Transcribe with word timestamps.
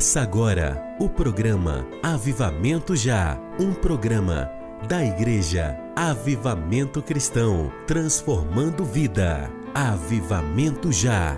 Começa 0.00 0.22
agora 0.22 0.82
o 0.98 1.10
programa 1.10 1.86
Avivamento 2.02 2.96
Já, 2.96 3.38
um 3.58 3.74
programa 3.74 4.50
da 4.88 5.04
Igreja 5.04 5.78
Avivamento 5.94 7.02
Cristão, 7.02 7.70
transformando 7.86 8.82
vida. 8.82 9.50
Avivamento 9.74 10.90
Já. 10.90 11.36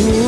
Ooh. 0.00 0.27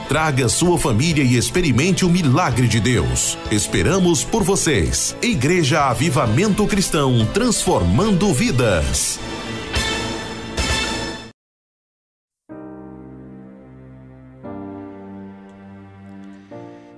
traga 0.11 0.49
sua 0.49 0.77
família 0.77 1.23
e 1.23 1.37
experimente 1.37 2.03
o 2.03 2.09
milagre 2.09 2.67
de 2.67 2.81
Deus. 2.81 3.37
Esperamos 3.49 4.25
por 4.25 4.43
vocês. 4.43 5.15
Igreja 5.21 5.85
Avivamento 5.85 6.67
Cristão, 6.67 7.25
transformando 7.27 8.33
vidas. 8.33 9.17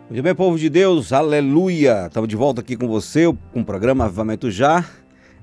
Muito 0.10 0.24
bem, 0.24 0.34
povo 0.34 0.58
de 0.58 0.68
Deus, 0.68 1.14
aleluia! 1.14 2.08
Estamos 2.08 2.28
de 2.28 2.36
volta 2.36 2.62
aqui 2.62 2.76
com 2.76 2.88
você, 2.88 3.26
com 3.52 3.62
o 3.62 3.66
programa 3.66 4.06
Avivamento 4.06 4.50
Já. 4.50 4.84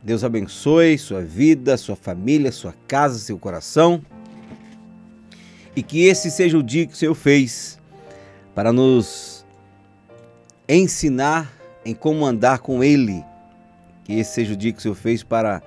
Deus 0.02 0.24
abençoe 0.24 0.98
sua 0.98 1.22
vida, 1.22 1.76
sua 1.76 1.94
família, 1.94 2.50
sua 2.50 2.74
casa, 2.88 3.20
seu 3.20 3.38
coração. 3.38 4.02
E 5.74 5.82
que 5.82 6.06
esse 6.06 6.30
seja 6.30 6.58
o 6.58 6.62
dia 6.62 6.86
que 6.86 6.92
o 6.92 6.96
Senhor 6.96 7.14
fez 7.14 7.78
para 8.54 8.72
nos 8.72 9.44
ensinar 10.68 11.52
em 11.84 11.94
como 11.94 12.26
andar 12.26 12.58
com 12.58 12.82
Ele. 12.82 13.24
Que 14.04 14.14
esse 14.14 14.34
seja 14.34 14.54
o 14.54 14.56
dia 14.56 14.72
que 14.72 14.78
o 14.78 14.82
Senhor 14.82 14.94
fez 14.94 15.22
para 15.22 15.62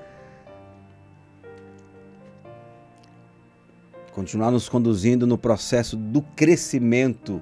continuar 4.11 4.51
nos 4.51 4.69
conduzindo 4.69 5.25
no 5.25 5.37
processo 5.37 5.97
do 5.97 6.21
crescimento 6.21 7.41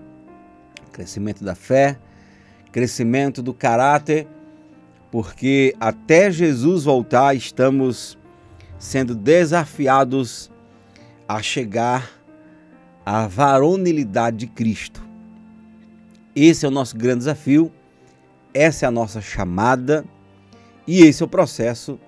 crescimento 0.92 1.44
da 1.44 1.56
fé, 1.56 1.98
crescimento 2.72 3.42
do 3.42 3.54
caráter, 3.54 4.28
porque 5.10 5.76
até 5.80 6.30
Jesus 6.30 6.84
voltar 6.84 7.36
estamos 7.36 8.18
sendo 8.78 9.16
desafiados 9.16 10.52
a 11.28 11.42
chegar 11.42 12.21
à 13.06 13.28
varonilidade 13.28 14.38
de 14.38 14.48
Cristo. 14.48 15.02
Esse 16.36 16.66
é 16.66 16.70
o 16.70 16.72
nosso 16.72 16.98
grande 16.98 17.20
desafio, 17.20 17.72
essa 18.54 18.86
é 18.86 18.88
a 18.88 18.92
nossa 18.92 19.22
chamada 19.22 20.06
e 20.88 21.02
esse 21.02 21.22
é 21.22 21.26
o 21.26 21.30
processo 21.30 22.00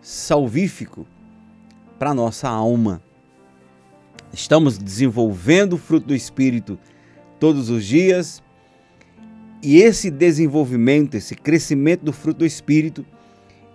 salvífico 0.00 1.06
para 1.98 2.10
a 2.10 2.14
nossa 2.14 2.48
alma. 2.48 3.02
Estamos 4.32 4.78
desenvolvendo 4.78 5.74
o 5.74 5.78
fruto 5.78 6.08
do 6.08 6.14
Espírito 6.14 6.78
todos 7.40 7.70
os 7.70 7.84
dias. 7.84 8.42
E 9.62 9.78
esse 9.78 10.10
desenvolvimento, 10.10 11.14
esse 11.14 11.34
crescimento 11.34 12.04
do 12.04 12.12
fruto 12.12 12.40
do 12.40 12.46
Espírito 12.46 13.04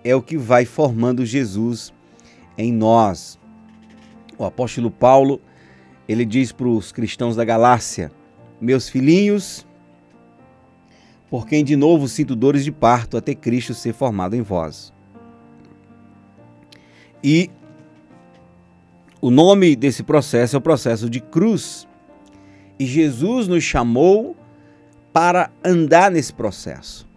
é 0.04 0.16
o 0.16 0.22
que 0.22 0.38
vai 0.38 0.66
formando 0.66 1.26
Jesus 1.26 1.94
em 2.58 2.72
nós. 2.72 3.40
O 4.38 4.46
apóstolo 4.46 4.92
Paulo, 4.92 5.42
ele 6.12 6.26
diz 6.26 6.52
para 6.52 6.68
os 6.68 6.92
cristãos 6.92 7.36
da 7.36 7.46
Galácia: 7.46 8.12
Meus 8.60 8.90
filhinhos, 8.90 9.66
por 11.30 11.48
quem 11.48 11.64
de 11.64 11.76
novo 11.76 12.08
sinto 12.08 12.36
dores 12.36 12.66
de 12.66 12.72
parto 12.72 13.16
até 13.16 13.34
Cristo 13.34 13.74
ser 13.74 13.94
formado 13.94 14.36
em 14.36 14.42
vós. 14.42 14.92
E 17.24 17.50
o 19.22 19.30
nome 19.30 19.76
desse 19.76 20.04
processo 20.04 20.56
é 20.56 20.60
o 20.60 20.62
processo 20.62 21.10
de 21.10 21.22
cruz. 21.22 21.88
E 22.78 22.86
Jesus 22.86 23.48
nos 23.48 23.64
chamou 23.64 24.36
para 25.14 25.52
andar 25.64 26.10
nesse 26.10 26.34
processo, 26.34 27.08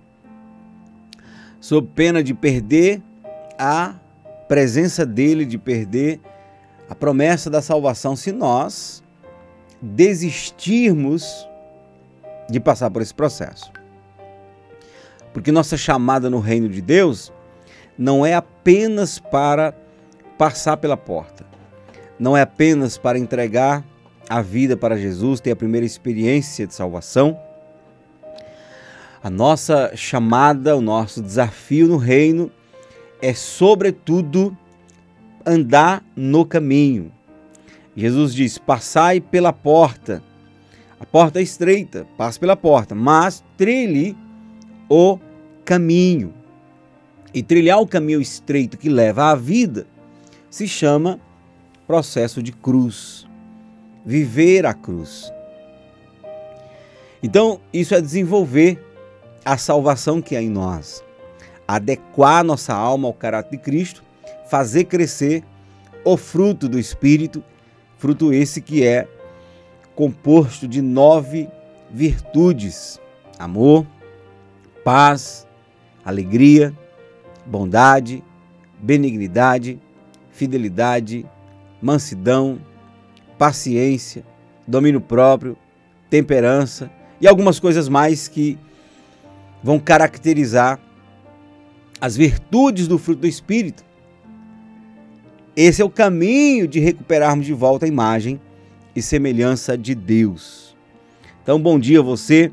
sob 1.61 1.89
pena 1.95 2.23
de 2.23 2.35
perder 2.35 3.01
a 3.59 3.95
presença 4.47 5.07
dele, 5.07 5.47
de 5.47 5.57
perder 5.57 6.21
a 6.27 6.34
promessa 6.93 7.49
da 7.49 7.63
salvação, 7.63 8.17
se 8.17 8.33
nós 8.33 9.03
desistirmos 9.81 11.49
de 12.51 12.59
passar 12.59 12.91
por 12.91 13.01
esse 13.01 13.15
processo. 13.15 13.71
Porque 15.33 15.53
nossa 15.53 15.77
chamada 15.77 16.29
no 16.29 16.41
reino 16.41 16.69
de 16.69 16.81
Deus 16.81 17.33
não 17.97 18.27
é 18.27 18.35
apenas 18.35 19.19
para 19.19 19.75
passar 20.37 20.77
pela 20.77 20.97
porta, 20.97 21.47
não 22.19 22.37
é 22.37 22.43
apenas 22.43 22.99
para 22.99 23.19
entregar 23.19 23.85
a 24.29 24.41
vida 24.41 24.77
para 24.77 24.97
Jesus, 24.97 25.41
ter 25.41 25.53
a 25.53 25.57
primeira 25.57 25.87
experiência 25.87 26.67
de 26.67 26.75
salvação. 26.75 27.39
A 29.23 29.31
nossa 29.31 29.93
chamada, 29.95 30.77
o 30.77 30.81
nosso 30.81 31.23
desafio 31.23 31.87
no 31.87 31.97
reino 31.97 32.51
é, 33.21 33.33
sobretudo, 33.33 34.57
andar 35.47 36.05
no 36.17 36.45
caminho. 36.45 37.13
Jesus 37.97 38.35
diz: 38.35 38.59
Passai 38.59 39.21
pela 39.21 39.53
porta. 39.53 40.23
A 40.99 41.05
porta 41.05 41.39
é 41.39 41.43
estreita, 41.43 42.07
passe 42.17 42.41
pela 42.41 42.57
porta, 42.57 42.95
mas 42.95 43.45
trilhe 43.57 44.17
o 44.89 45.19
caminho. 45.65 46.33
E 47.33 47.43
trilhar 47.43 47.81
o 47.81 47.87
caminho 47.87 48.21
estreito 48.21 48.79
que 48.79 48.89
leva 48.89 49.31
à 49.31 49.35
vida 49.35 49.87
se 50.49 50.69
chama 50.69 51.21
processo 51.87 52.43
de 52.43 52.53
cruz 52.53 53.27
viver 54.05 54.67
a 54.67 54.75
cruz. 54.75 55.33
Então, 57.23 57.61
isso 57.73 57.95
é 57.95 58.01
desenvolver 58.01 58.79
a 59.45 59.57
salvação 59.57 60.21
que 60.21 60.37
há 60.37 60.43
em 60.43 60.51
nós, 60.51 61.03
adequar 61.67 62.45
nossa 62.45 62.75
alma 62.75 63.09
ao 63.09 63.15
caráter 63.15 63.53
de 63.53 63.59
Cristo, 63.59 64.03
fazer 64.49 64.85
crescer 64.85 65.43
o 66.05 66.17
fruto 66.17 66.69
do 66.69 66.79
Espírito, 66.79 67.43
fruto 67.97 68.33
esse 68.33 68.61
que 68.61 68.85
é 68.85 69.09
composto 69.95 70.69
de 70.69 70.83
nove 70.83 71.49
virtudes: 71.91 73.01
amor, 73.39 73.87
paz, 74.85 75.47
alegria, 76.05 76.73
bondade, 77.47 78.23
benignidade, 78.79 79.81
fidelidade, 80.31 81.25
mansidão, 81.81 82.61
paciência, 83.39 84.25
domínio 84.67 85.01
próprio, 85.01 85.57
temperança 86.11 86.91
e 87.21 87.27
algumas 87.27 87.59
coisas 87.59 87.89
mais 87.89 88.29
que 88.29 88.59
vão 89.63 89.79
caracterizar 89.79 90.79
as 92.01 92.17
virtudes 92.17 92.87
do 92.87 92.99
fruto 92.99 93.23
do 93.23 93.27
Espírito. 93.27 93.85
Esse 95.57 95.83
é 95.83 95.85
o 95.85 95.91
caminho 95.91 96.67
de 96.67 96.81
recuperarmos 96.81 97.47
de 97.47 97.53
volta 97.53 97.87
a 97.87 97.89
imagem 97.89 98.41
e 98.95 99.01
semelhança 99.01 99.79
de 99.79 99.95
Deus. 99.95 100.77
Então, 101.43 101.61
bom 101.61 101.79
dia 101.79 102.03
você, 102.03 102.51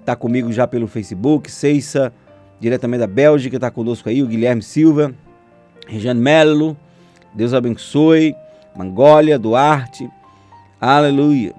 está 0.00 0.14
comigo 0.14 0.52
já 0.52 0.66
pelo 0.66 0.86
Facebook, 0.86 1.50
Ceissa, 1.50 2.12
diretamente 2.60 3.00
da 3.00 3.06
Bélgica, 3.06 3.56
está 3.56 3.70
conosco 3.70 4.08
aí, 4.08 4.22
o 4.22 4.26
Guilherme 4.26 4.62
Silva, 4.62 5.14
Regiane 5.86 6.20
Melo, 6.20 6.76
Deus 7.34 7.52
abençoe, 7.52 8.34
Mangólia, 8.76 9.38
Duarte, 9.38 10.08
Aleluia. 10.86 11.54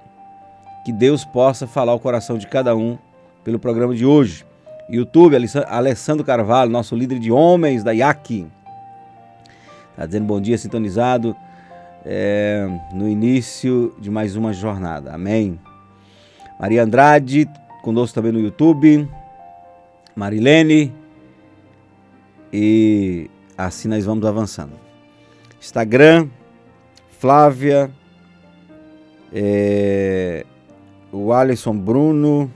Que 0.84 0.92
Deus 0.92 1.24
possa 1.24 1.66
falar 1.66 1.92
o 1.92 1.98
coração 1.98 2.38
de 2.38 2.46
cada 2.46 2.76
um 2.76 2.96
pelo 3.42 3.58
programa 3.58 3.92
de 3.92 4.06
hoje. 4.06 4.46
YouTube, 4.88 5.34
Alessandro 5.66 6.24
Carvalho, 6.24 6.70
nosso 6.70 6.94
líder 6.94 7.18
de 7.18 7.32
homens 7.32 7.82
da 7.82 7.92
IAC. 7.92 8.46
Está 9.96 10.04
dizendo 10.04 10.26
bom 10.26 10.40
dia, 10.40 10.58
sintonizado 10.58 11.34
é, 12.04 12.68
no 12.92 13.08
início 13.08 13.94
de 13.98 14.10
mais 14.10 14.36
uma 14.36 14.52
jornada. 14.52 15.14
Amém. 15.14 15.58
Maria 16.60 16.82
Andrade, 16.82 17.48
conosco 17.82 18.14
também 18.14 18.32
no 18.32 18.40
YouTube. 18.40 19.08
Marilene. 20.14 20.92
E 22.52 23.30
assim 23.56 23.88
nós 23.88 24.04
vamos 24.04 24.24
avançando. 24.26 24.72
Instagram, 25.58 26.28
Flávia 27.18 27.90
é, 29.32 30.44
o 31.12 31.32
Alisson 31.32 31.76
Bruno, 31.76 32.52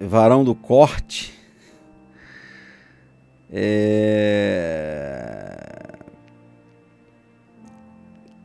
Varão 0.00 0.44
do 0.44 0.54
Corte, 0.54 1.33
é, 3.56 5.46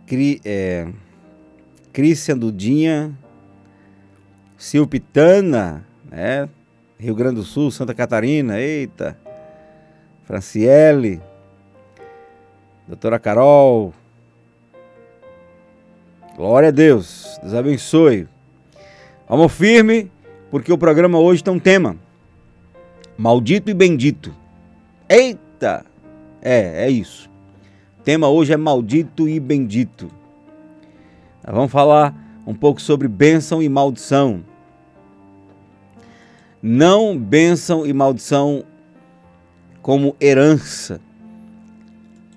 Cri, 0.06 0.40
é, 0.46 0.88
Christian 1.92 2.38
Dudinha, 2.38 3.18
Silpitana, 4.56 5.84
né? 6.12 6.48
Rio 7.00 7.16
Grande 7.16 7.38
do 7.38 7.44
Sul, 7.44 7.72
Santa 7.72 7.96
Catarina, 7.96 8.60
eita. 8.60 9.18
Franciele, 10.26 11.20
doutora 12.88 13.18
Carol. 13.18 13.92
Glória 16.36 16.70
a 16.70 16.72
Deus, 16.72 17.40
Deus 17.42 17.56
abençoe. 17.56 18.28
Vamos 19.28 19.52
firme, 19.52 20.12
porque 20.52 20.72
o 20.72 20.78
programa 20.78 21.18
hoje 21.20 21.44
tem 21.44 21.52
um 21.52 21.60
tema: 21.60 21.96
Maldito 23.18 23.72
e 23.72 23.74
Bendito. 23.74 24.32
Eita! 25.10 25.84
É, 26.40 26.86
é 26.86 26.90
isso. 26.92 27.28
O 28.00 28.04
tema 28.04 28.30
hoje 28.30 28.54
é 28.54 28.58
Maldito 28.58 29.28
e 29.28 29.40
Bendito. 29.40 30.08
Nós 31.44 31.56
vamos 31.56 31.72
falar 31.72 32.14
um 32.46 32.54
pouco 32.54 32.80
sobre 32.80 33.08
bênção 33.08 33.60
e 33.60 33.68
maldição. 33.68 34.46
Não 36.62 37.18
bênção 37.18 37.88
e 37.88 37.92
maldição 37.92 38.64
como 39.82 40.16
herança, 40.22 41.02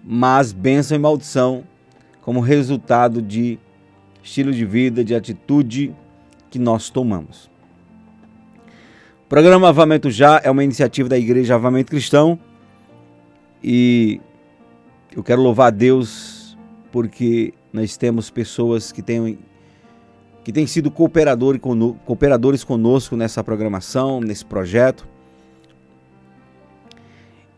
mas 0.03 0.51
bênção 0.51 0.97
e 0.97 1.01
maldição 1.01 1.65
como 2.23 2.41
resultado 2.41 3.21
de 3.21 3.59
estilo 4.23 4.51
de 4.51 4.65
vida, 4.65 5.05
de 5.05 5.15
atitude 5.15 5.95
que 6.49 6.59
nós 6.59 6.89
tomamos. 6.89 7.51
O 9.27 9.29
programa 9.29 9.69
Avamento 9.69 10.11
Já 10.11 10.41
é 10.43 10.51
uma 10.51 10.65
iniciativa 10.65 11.09
da 11.09 11.19
Igreja 11.19 11.57
Avamento 11.57 11.91
Cristão 11.91 12.39
e 13.63 14.21
eu 15.15 15.23
quero 15.23 15.43
louvar 15.43 15.69
a 15.69 15.71
Deus 15.71 16.57
porque 16.91 17.55
nós 17.73 17.97
temos 17.97 18.31
pessoas 18.31 18.93
que 18.93 19.03
têm, 19.03 19.39
que 20.45 20.53
têm 20.53 20.67
sido 20.67 20.91
cooperador, 20.91 21.59
cooperadores 22.05 22.65
conosco 22.65 23.17
nessa 23.17 23.43
programação, 23.43 24.21
nesse 24.21 24.45
projeto. 24.45 25.09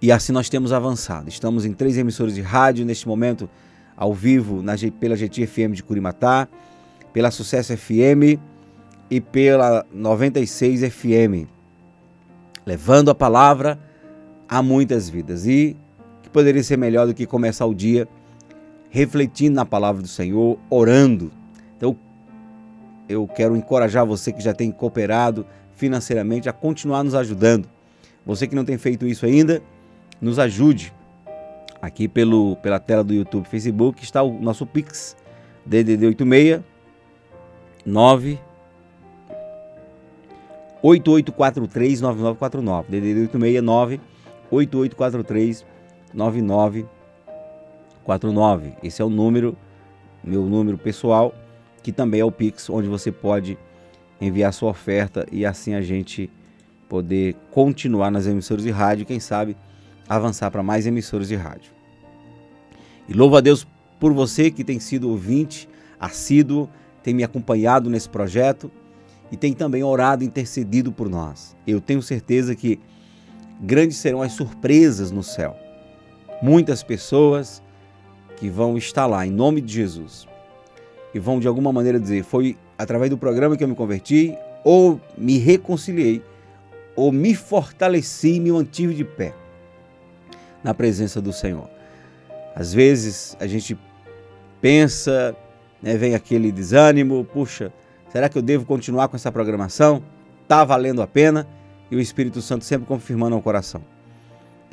E 0.01 0.13
assim 0.13 0.33
nós 0.33 0.49
temos 0.49 0.73
avançado. 0.73 1.29
Estamos 1.29 1.65
em 1.65 1.73
três 1.73 1.97
emissoras 1.97 2.35
de 2.35 2.43
rádio 2.43 2.85
neste 2.85 3.09
momento, 3.09 3.49
ao 3.97 4.13
vivo, 4.13 4.63
na, 4.63 4.75
pela 5.01 5.17
GT-FM 5.17 5.73
de 5.73 5.83
Curimatá, 5.83 6.47
pela 7.13 7.31
Sucesso 7.31 7.77
FM 7.77 8.39
e 9.11 9.21
pela 9.21 9.87
96 9.93 10.93
FM, 10.93 11.49
levando 12.67 13.11
a 13.11 13.15
palavra 13.15 13.79
a 14.49 14.63
muitas 14.63 15.09
vidas. 15.09 15.47
E 15.47 15.77
poderia 16.35 16.65
ser 16.65 16.77
melhor 16.77 17.07
do 17.07 17.15
que 17.15 17.27
começar 17.27 17.65
o 17.65 17.73
dia 17.73 18.09
refletindo 18.91 19.55
na 19.55 19.65
palavra 19.65 20.03
do 20.03 20.09
Senhor, 20.09 20.59
orando. 20.69 21.31
Então, 21.77 21.97
eu 23.09 23.27
quero 23.29 23.57
encorajar 23.57 24.05
você 24.05 24.33
que 24.33 24.43
já 24.43 24.53
tem 24.53 24.73
cooperado 24.73 25.47
financeiramente 25.77 26.49
a 26.49 26.53
continuar 26.53 27.05
nos 27.05 27.15
ajudando. 27.15 27.69
Você 28.27 28.49
que 28.49 28.55
não 28.57 28.65
tem 28.65 28.77
feito 28.77 29.07
isso 29.07 29.25
ainda, 29.25 29.63
nos 30.21 30.41
ajude. 30.41 30.93
Aqui 31.81 32.09
pelo, 32.09 32.57
pela 32.57 32.81
tela 32.81 33.05
do 33.05 33.15
YouTube 33.15 33.47
Facebook 33.47 34.03
está 34.03 34.21
o 34.21 34.41
nosso 34.41 34.67
Pix, 34.67 35.17
DDD 35.65 36.07
86 36.07 36.63
9 37.87 38.41
8843 40.83 42.01
9949. 42.01 42.91
DDD 42.91 43.21
869 43.21 44.01
8843 44.51 45.74
9949. 46.15 48.73
Esse 48.83 49.03
é 49.03 49.05
o 49.05 49.11
número, 49.11 49.55
meu 50.23 50.45
número 50.45 50.79
pessoal, 50.79 51.35
que 51.83 51.93
também 51.93 52.21
é 52.21 52.25
o 52.25 52.33
Pix, 52.33 52.71
onde 52.71 52.89
você 52.89 53.13
pode 53.13 53.59
enviar 54.21 54.53
sua 54.53 54.71
oferta 54.71 55.27
e 55.31 55.45
assim 55.45 55.75
a 55.75 55.83
gente 55.83 56.31
poder 56.89 57.37
continuar 57.51 58.11
nas 58.11 58.27
emissoras 58.27 58.65
de 58.65 58.71
rádio, 58.71 59.05
quem 59.05 59.21
sabe 59.21 59.55
avançar 60.09 60.51
para 60.51 60.63
mais 60.63 60.87
emissoras 60.87 61.29
de 61.29 61.35
rádio. 61.35 61.73
E 63.09 63.13
louvo 63.13 63.37
a 63.37 63.41
Deus 63.41 63.67
por 63.99 64.13
você 64.13 64.51
que 64.51 64.65
tem 64.65 64.79
sido 64.79 65.11
ouvinte, 65.11 65.69
assíduo, 65.99 66.69
tem 67.03 67.15
me 67.15 67.25
acompanhado 67.25 67.91
nesse 67.91 68.09
projeto 68.09 68.71
e 69.31 69.37
tem 69.37 69.53
também 69.53 69.83
orado, 69.83 70.25
intercedido 70.25 70.93
por 70.93 71.09
nós. 71.09 71.57
Eu 71.67 71.81
tenho 71.81 72.03
certeza 72.03 72.55
que 72.55 72.81
grandes 73.61 73.97
serão 73.97 74.23
as 74.23 74.33
surpresas 74.33 75.11
no 75.11 75.23
céu. 75.23 75.57
Muitas 76.45 76.83
pessoas 76.83 77.63
que 78.37 78.51
vão 78.51 78.77
estar 78.77 79.07
lá 79.07 79.27
em 79.27 79.31
nome 79.31 79.63
de 79.63 79.73
Jesus 79.73 80.29
e 81.15 81.19
vão 81.19 81.41
de 81.41 81.49
alguma 81.49 81.73
maneira 81.73 81.99
dizer: 81.99 82.23
foi 82.23 82.59
através 82.77 83.09
do 83.09 83.17
programa 83.17 83.57
que 83.57 83.65
eu 83.65 83.69
me 83.69 83.75
converti, 83.75 84.37
ou 84.63 85.01
me 85.17 85.39
reconciliei, 85.39 86.23
ou 86.95 87.11
me 87.11 87.35
fortaleci 87.35 88.35
e 88.35 88.41
me 88.41 88.53
mantive 88.53 88.93
de 88.93 89.07
pé 89.07 89.35
na 90.63 90.75
presença 90.75 91.19
do 91.19 91.33
Senhor. 91.33 91.67
Às 92.55 92.75
vezes 92.75 93.35
a 93.41 93.47
gente 93.47 93.75
pensa, 94.61 95.35
né, 95.83 95.97
vem 95.97 96.15
aquele 96.15 96.53
desânimo, 96.53 97.25
puxa, 97.25 97.73
será 98.13 98.29
que 98.29 98.37
eu 98.37 98.43
devo 98.43 98.67
continuar 98.67 99.09
com 99.09 99.17
essa 99.17 99.33
programação? 99.33 100.03
Tá 100.47 100.63
valendo 100.63 101.01
a 101.01 101.07
pena? 101.07 101.49
E 101.91 101.97
o 101.97 102.01
Espírito 102.01 102.43
Santo 102.43 102.67
sempre 102.67 102.87
confirmando 102.87 103.35
ao 103.35 103.41
coração 103.41 103.94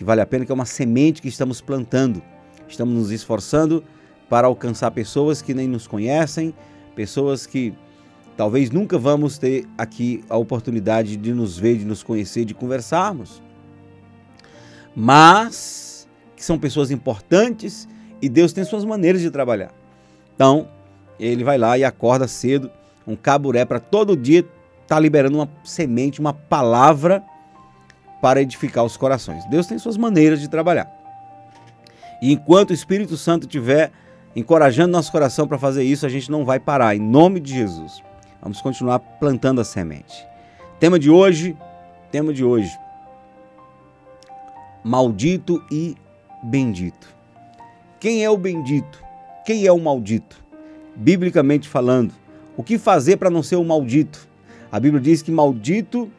que 0.01 0.05
vale 0.05 0.19
a 0.19 0.25
pena, 0.25 0.43
que 0.43 0.51
é 0.51 0.55
uma 0.55 0.65
semente 0.65 1.21
que 1.21 1.27
estamos 1.27 1.61
plantando. 1.61 2.23
Estamos 2.67 2.91
nos 2.91 3.11
esforçando 3.11 3.83
para 4.27 4.47
alcançar 4.47 4.89
pessoas 4.89 5.43
que 5.43 5.53
nem 5.53 5.67
nos 5.67 5.85
conhecem, 5.85 6.55
pessoas 6.95 7.45
que 7.45 7.71
talvez 8.35 8.71
nunca 8.71 8.97
vamos 8.97 9.37
ter 9.37 9.67
aqui 9.77 10.23
a 10.27 10.35
oportunidade 10.35 11.15
de 11.15 11.31
nos 11.31 11.55
ver, 11.55 11.77
de 11.77 11.85
nos 11.85 12.01
conhecer, 12.01 12.45
de 12.45 12.55
conversarmos 12.55 13.43
mas 14.95 16.07
que 16.35 16.43
são 16.43 16.57
pessoas 16.57 16.89
importantes 16.89 17.87
e 18.19 18.27
Deus 18.27 18.53
tem 18.53 18.63
suas 18.63 18.83
maneiras 18.83 19.21
de 19.21 19.29
trabalhar. 19.29 19.71
Então, 20.33 20.67
ele 21.19 21.43
vai 21.43 21.59
lá 21.59 21.77
e 21.77 21.83
acorda 21.83 22.27
cedo, 22.27 22.71
um 23.05 23.15
caburé 23.15 23.65
para 23.65 23.79
todo 23.79 24.17
dia 24.17 24.43
tá 24.87 24.99
liberando 24.99 25.37
uma 25.37 25.49
semente, 25.63 26.19
uma 26.19 26.33
palavra 26.33 27.23
para 28.21 28.41
edificar 28.41 28.85
os 28.85 28.95
corações. 28.95 29.43
Deus 29.45 29.65
tem 29.65 29.79
suas 29.79 29.97
maneiras 29.97 30.39
de 30.39 30.47
trabalhar. 30.47 30.89
E 32.21 32.31
enquanto 32.31 32.69
o 32.69 32.73
Espírito 32.73 33.17
Santo 33.17 33.47
estiver 33.47 33.91
encorajando 34.35 34.91
nosso 34.91 35.11
coração 35.11 35.47
para 35.47 35.57
fazer 35.57 35.83
isso, 35.83 36.05
a 36.05 36.09
gente 36.09 36.29
não 36.29 36.45
vai 36.45 36.59
parar, 36.59 36.95
em 36.95 36.99
nome 36.99 37.39
de 37.39 37.53
Jesus. 37.53 38.01
Vamos 38.41 38.61
continuar 38.61 38.99
plantando 38.99 39.59
a 39.59 39.63
semente. 39.63 40.25
Tema 40.79 40.99
de 40.99 41.09
hoje, 41.09 41.57
tema 42.11 42.31
de 42.31 42.43
hoje, 42.43 42.71
maldito 44.83 45.63
e 45.71 45.95
bendito. 46.43 47.07
Quem 47.99 48.23
é 48.23 48.29
o 48.29 48.37
bendito? 48.37 49.03
Quem 49.45 49.65
é 49.65 49.71
o 49.71 49.79
maldito? 49.79 50.43
Biblicamente 50.95 51.67
falando, 51.67 52.13
o 52.57 52.63
que 52.63 52.77
fazer 52.77 53.17
para 53.17 53.29
não 53.29 53.43
ser 53.43 53.55
o 53.55 53.63
maldito? 53.63 54.27
A 54.71 54.79
Bíblia 54.79 55.01
diz 55.01 55.21
que 55.21 55.31
maldito 55.31 56.11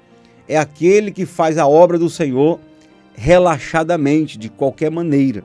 é 0.52 0.58
aquele 0.58 1.10
que 1.10 1.24
faz 1.24 1.56
a 1.56 1.66
obra 1.66 1.98
do 1.98 2.10
Senhor 2.10 2.60
relaxadamente, 3.14 4.36
de 4.36 4.50
qualquer 4.50 4.90
maneira. 4.90 5.42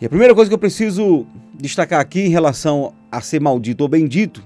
E 0.00 0.06
a 0.06 0.08
primeira 0.08 0.34
coisa 0.34 0.48
que 0.48 0.54
eu 0.54 0.58
preciso 0.58 1.26
destacar 1.52 2.00
aqui 2.00 2.20
em 2.20 2.30
relação 2.30 2.94
a 3.12 3.20
ser 3.20 3.40
maldito 3.40 3.82
ou 3.82 3.88
bendito 3.88 4.42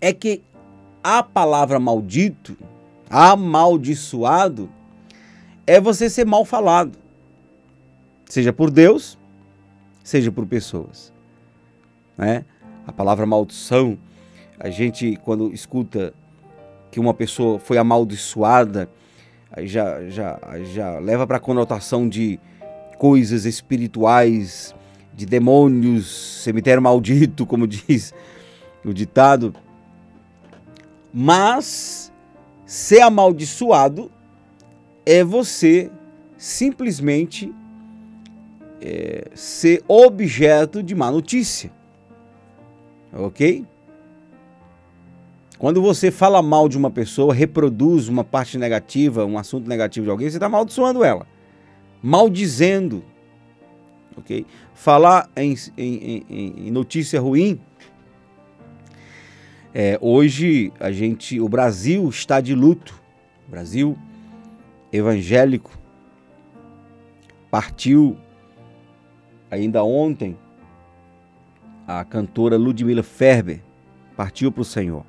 é 0.00 0.12
que 0.12 0.42
a 1.02 1.22
palavra 1.22 1.78
maldito, 1.78 2.56
amaldiçoado, 3.08 4.68
é 5.66 5.80
você 5.80 6.10
ser 6.10 6.26
mal 6.26 6.44
falado. 6.44 6.98
Seja 8.26 8.52
por 8.52 8.70
Deus, 8.70 9.16
seja 10.02 10.32
por 10.32 10.44
pessoas. 10.44 11.12
Né? 12.16 12.44
A 12.86 12.92
palavra 12.92 13.26
maldição, 13.26 13.96
a 14.58 14.70
gente 14.70 15.16
quando 15.22 15.52
escuta 15.52 16.12
que 16.90 17.00
uma 17.00 17.14
pessoa 17.14 17.58
foi 17.58 17.78
amaldiçoada, 17.78 18.88
já, 19.62 20.08
já, 20.08 20.38
já 20.72 20.98
leva 20.98 21.26
para 21.26 21.38
a 21.38 21.40
conotação 21.40 22.08
de 22.08 22.38
coisas 22.98 23.44
espirituais, 23.44 24.74
de 25.14 25.26
demônios, 25.26 26.42
cemitério 26.42 26.82
maldito, 26.82 27.46
como 27.46 27.66
diz 27.68 28.12
o 28.84 28.92
ditado. 28.92 29.54
Mas 31.12 32.12
ser 32.64 33.00
amaldiçoado 33.00 34.10
é 35.04 35.24
você 35.24 35.90
simplesmente 36.36 37.52
é, 38.80 39.30
ser 39.34 39.82
objeto 39.88 40.82
de 40.82 40.94
má 40.94 41.10
notícia. 41.10 41.72
Ok? 43.12 43.66
Quando 45.58 45.82
você 45.82 46.10
fala 46.10 46.40
mal 46.40 46.68
de 46.68 46.78
uma 46.78 46.90
pessoa, 46.90 47.34
reproduz 47.34 48.08
uma 48.08 48.22
parte 48.22 48.56
negativa, 48.56 49.24
um 49.24 49.36
assunto 49.36 49.68
negativo 49.68 50.04
de 50.04 50.10
alguém, 50.10 50.30
você 50.30 50.36
está 50.36 50.46
amaldiçoando 50.46 51.02
ela. 51.02 51.26
Maldizendo. 52.00 53.02
Ok? 54.16 54.46
Falar 54.72 55.28
em, 55.36 55.54
em, 55.76 56.24
em, 56.28 56.68
em 56.68 56.70
notícia 56.70 57.20
ruim 57.20 57.60
É, 59.74 59.98
hoje 60.00 60.72
a 60.80 60.90
gente, 60.90 61.40
o 61.40 61.48
Brasil 61.48 62.08
está 62.08 62.40
de 62.40 62.54
luto. 62.54 63.00
O 63.46 63.50
Brasil 63.50 63.98
evangélico 64.92 65.70
partiu 67.50 68.16
ainda 69.50 69.82
ontem 69.82 70.36
a 71.86 72.04
cantora 72.04 72.56
Ludmila 72.56 73.02
Ferber 73.02 73.60
partiu 74.16 74.52
para 74.52 74.62
o 74.62 74.64
Senhor. 74.64 75.04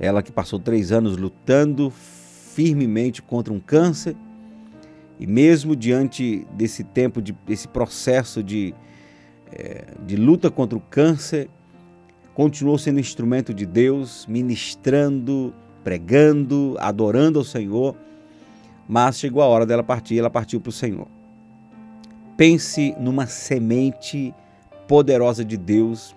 Ela 0.00 0.22
que 0.22 0.32
passou 0.32 0.58
três 0.58 0.90
anos 0.90 1.16
lutando 1.16 1.90
firmemente 1.90 3.22
contra 3.22 3.52
um 3.52 3.60
câncer 3.60 4.16
e 5.20 5.26
mesmo 5.26 5.76
diante 5.76 6.46
desse 6.54 6.82
tempo, 6.82 7.20
de, 7.20 7.36
desse 7.46 7.68
processo 7.68 8.42
de, 8.42 8.74
é, 9.52 9.84
de 10.06 10.16
luta 10.16 10.50
contra 10.50 10.78
o 10.78 10.80
câncer, 10.80 11.50
continuou 12.32 12.78
sendo 12.78 12.98
instrumento 12.98 13.52
de 13.52 13.66
Deus, 13.66 14.24
ministrando, 14.26 15.52
pregando, 15.84 16.74
adorando 16.80 17.38
ao 17.38 17.44
Senhor, 17.44 17.94
mas 18.88 19.18
chegou 19.18 19.42
a 19.42 19.46
hora 19.46 19.66
dela 19.66 19.82
partir, 19.82 20.18
ela 20.18 20.30
partiu 20.30 20.58
para 20.58 20.70
o 20.70 20.72
Senhor. 20.72 21.06
Pense 22.34 22.96
numa 22.98 23.26
semente 23.26 24.34
poderosa 24.88 25.44
de 25.44 25.58
Deus 25.58 26.16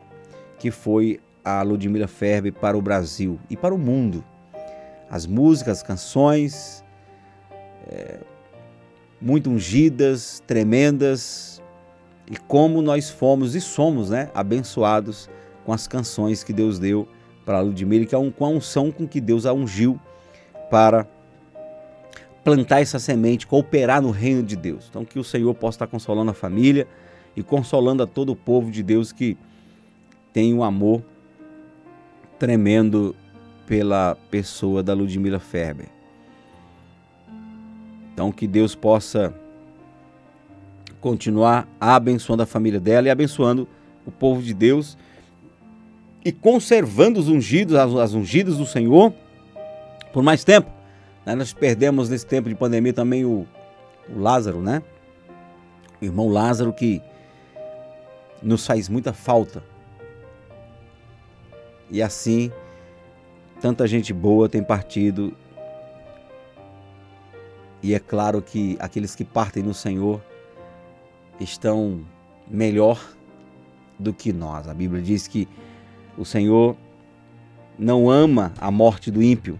que 0.58 0.72
foi 0.72 1.20
a 1.44 1.62
Ludmila 1.62 2.08
Ferber 2.08 2.54
para 2.54 2.78
o 2.78 2.82
Brasil 2.82 3.40
e 3.50 3.58
para 3.58 3.74
o 3.74 3.78
mundo. 3.78 4.24
As 5.10 5.26
músicas, 5.26 5.78
as 5.78 5.84
canções, 5.84 6.84
é, 7.88 8.20
muito 9.22 9.50
ungidas, 9.50 10.42
tremendas, 10.46 11.62
e 12.30 12.38
como 12.38 12.82
nós 12.82 13.10
fomos 13.10 13.56
e 13.56 13.62
somos 13.62 14.10
né, 14.10 14.30
abençoados 14.34 15.30
com 15.66 15.74
as 15.74 15.88
canções 15.88 16.44
que 16.44 16.54
Deus 16.54 16.80
deu 16.80 17.08
para 17.46 17.60
Ludmilla, 17.60 18.06
que 18.06 18.16
é 18.16 18.18
um, 18.18 18.32
com 18.32 18.46
a 18.46 18.50
unção 18.50 18.92
com 18.92 19.08
que 19.08 19.20
Deus 19.20 19.46
a 19.46 19.54
ungiu 19.54 20.00
para 20.70 21.06
plantar 22.44 22.82
essa 22.82 23.00
semente, 23.00 23.46
cooperar 23.48 24.02
no 24.02 24.12
reino 24.12 24.44
de 24.44 24.56
Deus. 24.56 24.88
Então 24.90 25.06
que 25.06 25.20
o 25.20 25.24
Senhor 25.24 25.54
possa 25.54 25.76
estar 25.76 25.88
consolando 25.88 26.32
a 26.32 26.34
família 26.34 26.88
e 27.36 27.44
consolando 27.44 28.04
a 28.04 28.08
todo 28.08 28.32
o 28.32 28.36
povo 28.36 28.72
de 28.72 28.84
Deus 28.84 29.12
que 29.12 29.38
tem 30.32 30.54
um 30.54 30.64
amor 30.64 31.04
tremendo 32.44 33.16
pela 33.66 34.18
pessoa 34.30 34.84
da 34.84 34.94
Ludmila 34.94 35.40
Ferber. 35.40 35.88
Então, 38.12 38.34
que 38.34 38.46
Deus 38.46 38.76
possa 38.76 39.34
continuar 41.00 41.66
abençoando 41.80 42.44
a 42.44 42.46
família 42.46 42.82
dela 42.82 43.08
e 43.08 43.10
abençoando 43.10 43.66
o 44.06 44.12
povo 44.12 44.42
de 44.42 44.54
Deus 44.54 44.98
e 46.26 46.34
conservando 46.34 47.18
os 47.18 47.30
ungidos, 47.30 47.76
as, 47.76 47.96
as 47.96 48.14
ungidas 48.14 48.58
do 48.58 48.66
Senhor 48.66 49.14
por 50.12 50.22
mais 50.22 50.44
tempo. 50.44 50.70
Né? 51.26 51.36
Nós 51.36 51.54
perdemos 51.54 52.10
nesse 52.10 52.26
tempo 52.26 52.50
de 52.50 52.56
pandemia 52.56 52.92
também 52.92 53.24
o, 53.24 53.48
o 54.10 54.20
Lázaro, 54.20 54.62
né? 54.62 54.84
O 56.02 56.04
irmão 56.04 56.28
Lázaro 56.28 56.74
que 56.74 57.02
nos 58.42 58.68
faz 58.68 58.90
muita 58.90 59.14
falta. 59.14 59.64
E 61.94 62.02
assim, 62.02 62.52
tanta 63.62 63.86
gente 63.86 64.12
boa 64.12 64.50
tem 64.50 64.64
partido 64.64 65.32
e 67.84 67.94
é 67.94 68.00
claro 68.00 68.42
que 68.42 68.76
aqueles 68.80 69.14
que 69.14 69.24
partem 69.24 69.62
no 69.62 69.76
Senhor 69.76 70.20
estão 71.40 72.04
melhor 72.50 73.00
do 74.00 74.12
que 74.12 74.34
nós. 74.34 74.68
A 74.68 74.74
Bíblia 74.74 75.04
diz 75.04 75.28
que 75.28 75.48
o 76.18 76.26
Senhor 76.26 76.76
não 77.78 78.10
ama 78.10 78.54
a 78.60 78.72
morte 78.72 79.12
do 79.12 79.22
ímpio, 79.22 79.60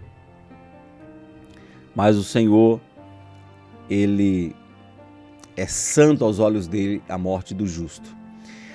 mas 1.94 2.16
o 2.16 2.24
Senhor, 2.24 2.80
ele 3.88 4.56
é 5.56 5.66
santo 5.68 6.24
aos 6.24 6.40
olhos 6.40 6.66
dele 6.66 7.00
a 7.08 7.16
morte 7.16 7.54
do 7.54 7.64
justo. 7.64 8.16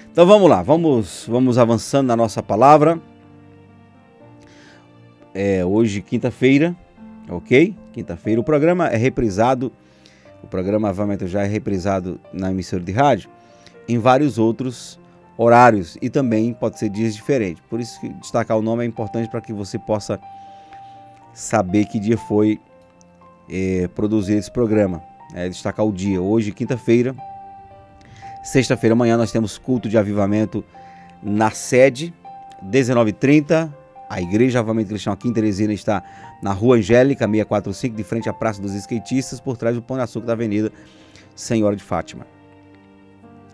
Então 0.10 0.26
vamos 0.26 0.50
lá, 0.50 0.62
vamos, 0.62 1.26
vamos 1.28 1.58
avançando 1.58 2.08
na 2.08 2.16
nossa 2.16 2.42
palavra. 2.42 3.02
É 5.42 5.64
hoje, 5.64 6.02
quinta-feira, 6.02 6.76
ok? 7.30 7.74
Quinta-feira. 7.94 8.42
O 8.42 8.44
programa 8.44 8.90
é 8.90 8.98
reprisado, 8.98 9.72
o 10.44 10.48
programa 10.48 10.90
Avamento 10.90 11.26
já 11.28 11.44
é 11.44 11.48
reprisado 11.48 12.20
na 12.34 12.52
emissora 12.52 12.84
de 12.84 12.92
rádio 12.92 13.30
em 13.88 13.98
vários 13.98 14.38
outros 14.38 15.00
horários 15.38 15.98
e 16.02 16.10
também 16.10 16.52
pode 16.52 16.78
ser 16.78 16.90
dias 16.90 17.16
diferentes. 17.16 17.64
Por 17.70 17.80
isso 17.80 17.98
que 18.02 18.10
destacar 18.10 18.58
o 18.58 18.62
nome 18.62 18.84
é 18.84 18.86
importante 18.86 19.30
para 19.30 19.40
que 19.40 19.54
você 19.54 19.80
possa 19.80 20.20
saber 21.34 21.86
que 21.86 22.02
dia 22.02 22.18
foi 22.18 22.60
é, 23.50 23.88
produzir 23.96 24.34
esse 24.34 24.52
programa. 24.52 25.02
É, 25.34 25.48
destacar 25.48 25.86
o 25.86 25.94
dia. 25.94 26.22
Hoje, 26.22 26.52
quinta-feira, 26.52 27.16
sexta-feira, 28.44 28.92
amanhã 28.94 29.16
nós 29.16 29.32
temos 29.32 29.58
culto 29.58 29.88
de 29.88 29.98
avivamento 29.98 30.66
na 31.24 31.50
sede, 31.50 32.14
19h30. 32.62 33.79
A 34.10 34.20
Igreja 34.20 34.60
Avivamento 34.60 34.90
Cristão 34.90 35.14
aqui 35.14 35.28
em 35.28 35.34
Teresina 35.34 35.72
está 35.72 36.04
na 36.42 36.52
Rua 36.52 36.78
Angélica, 36.78 37.26
645, 37.26 37.96
de 37.96 38.04
frente 38.04 38.28
à 38.28 38.34
Praça 38.34 38.60
dos 38.60 38.74
Skatistas, 38.74 39.40
por 39.40 39.56
trás 39.56 39.76
do 39.76 39.84
Pão 39.84 39.98
de 39.98 40.04
Açúcar 40.04 40.26
da 40.26 40.34
Avenida 40.34 40.72
Senhora 41.36 41.76
de 41.76 41.84
Fátima. 41.84 42.26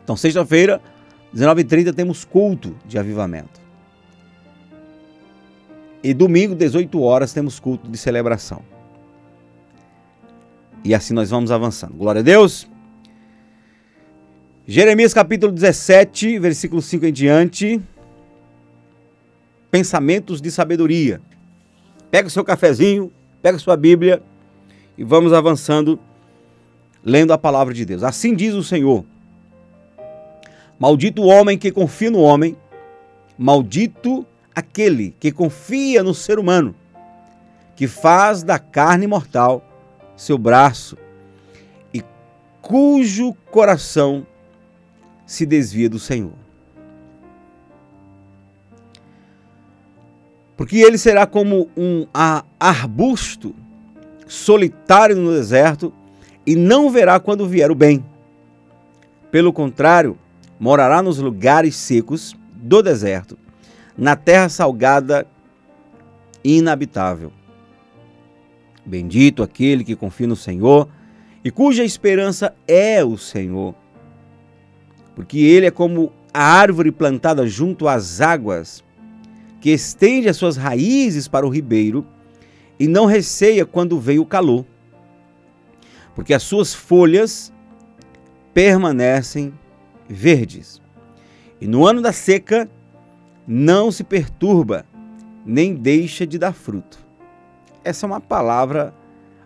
Então, 0.01 0.15
sexta-feira, 0.15 0.81
19h30, 1.35 1.93
temos 1.93 2.23
culto 2.23 2.73
de 2.85 2.97
avivamento. 2.97 3.59
E 6.01 6.13
domingo, 6.13 6.55
18 6.55 7.01
horas, 7.01 7.33
temos 7.33 7.59
culto 7.59 7.89
de 7.89 7.97
celebração. 7.97 8.61
E 10.85 10.95
assim 10.95 11.13
nós 11.13 11.31
vamos 11.31 11.51
avançando. 11.51 11.95
Glória 11.95 12.21
a 12.21 12.23
Deus. 12.23 12.69
Jeremias 14.67 15.13
capítulo 15.13 15.51
17, 15.51 16.39
versículo 16.39 16.81
5 16.81 17.07
em 17.07 17.11
diante. 17.11 17.81
Pensamentos 19.75 20.39
de 20.39 20.49
sabedoria. 20.51 21.19
Pega 22.09 22.29
o 22.29 22.31
seu 22.31 22.45
cafezinho, 22.45 23.11
pega 23.41 23.57
a 23.57 23.59
sua 23.59 23.75
Bíblia 23.75 24.23
e 24.97 25.03
vamos 25.03 25.33
avançando 25.33 25.99
lendo 27.03 27.33
a 27.33 27.37
palavra 27.37 27.73
de 27.73 27.83
Deus. 27.83 28.01
Assim 28.01 28.33
diz 28.33 28.53
o 28.53 28.63
Senhor: 28.63 29.03
Maldito 30.79 31.23
o 31.23 31.25
homem 31.25 31.57
que 31.57 31.73
confia 31.73 32.09
no 32.09 32.21
homem, 32.21 32.55
maldito 33.37 34.25
aquele 34.55 35.13
que 35.19 35.29
confia 35.29 36.01
no 36.01 36.13
ser 36.13 36.39
humano, 36.39 36.73
que 37.75 37.85
faz 37.85 38.43
da 38.43 38.57
carne 38.57 39.07
mortal 39.07 39.61
seu 40.15 40.37
braço 40.37 40.97
e 41.93 42.01
cujo 42.61 43.33
coração 43.51 44.25
se 45.25 45.45
desvia 45.45 45.89
do 45.89 45.99
Senhor. 45.99 46.44
Porque 50.57 50.77
ele 50.77 50.97
será 50.97 51.25
como 51.25 51.69
um 51.75 52.07
arbusto 52.59 53.55
solitário 54.27 55.15
no 55.15 55.31
deserto 55.31 55.93
e 56.45 56.55
não 56.55 56.89
verá 56.89 57.19
quando 57.19 57.47
vier 57.47 57.71
o 57.71 57.75
bem. 57.75 58.03
Pelo 59.31 59.51
contrário, 59.51 60.17
morará 60.59 61.01
nos 61.01 61.17
lugares 61.17 61.75
secos 61.75 62.35
do 62.53 62.81
deserto, 62.81 63.37
na 63.97 64.15
terra 64.15 64.49
salgada 64.49 65.27
e 66.43 66.57
inabitável. 66.57 67.31
Bendito 68.85 69.43
aquele 69.43 69.83
que 69.83 69.95
confia 69.95 70.27
no 70.27 70.35
Senhor 70.35 70.87
e 71.43 71.51
cuja 71.51 71.83
esperança 71.83 72.55
é 72.67 73.03
o 73.03 73.17
Senhor. 73.17 73.75
Porque 75.15 75.39
ele 75.39 75.65
é 75.65 75.71
como 75.71 76.11
a 76.33 76.43
árvore 76.43 76.91
plantada 76.91 77.47
junto 77.47 77.87
às 77.87 78.21
águas, 78.21 78.83
que 79.65 79.71
estende 79.71 80.29
as 80.29 80.37
suas 80.37 80.57
raízes 80.57 81.27
para 81.27 81.43
o 81.43 81.49
ribeiro 81.49 82.05
e 82.79 82.87
não 82.87 83.07
receia 83.07 83.65
quando 83.65 83.99
veio 83.99 84.21
o 84.21 84.25
calor, 84.27 84.63
porque 86.13 86.35
as 86.35 86.43
suas 86.43 86.71
folhas 86.71 87.51
permanecem 88.53 89.51
verdes. 90.07 90.79
E 91.59 91.65
no 91.65 91.83
ano 91.83 91.99
da 91.99 92.13
seca 92.13 92.69
não 93.47 93.91
se 93.91 94.03
perturba, 94.03 94.85
nem 95.43 95.73
deixa 95.73 96.27
de 96.27 96.37
dar 96.37 96.53
fruto. 96.53 96.99
Essa 97.83 98.05
é 98.05 98.07
uma 98.07 98.21
palavra 98.21 98.93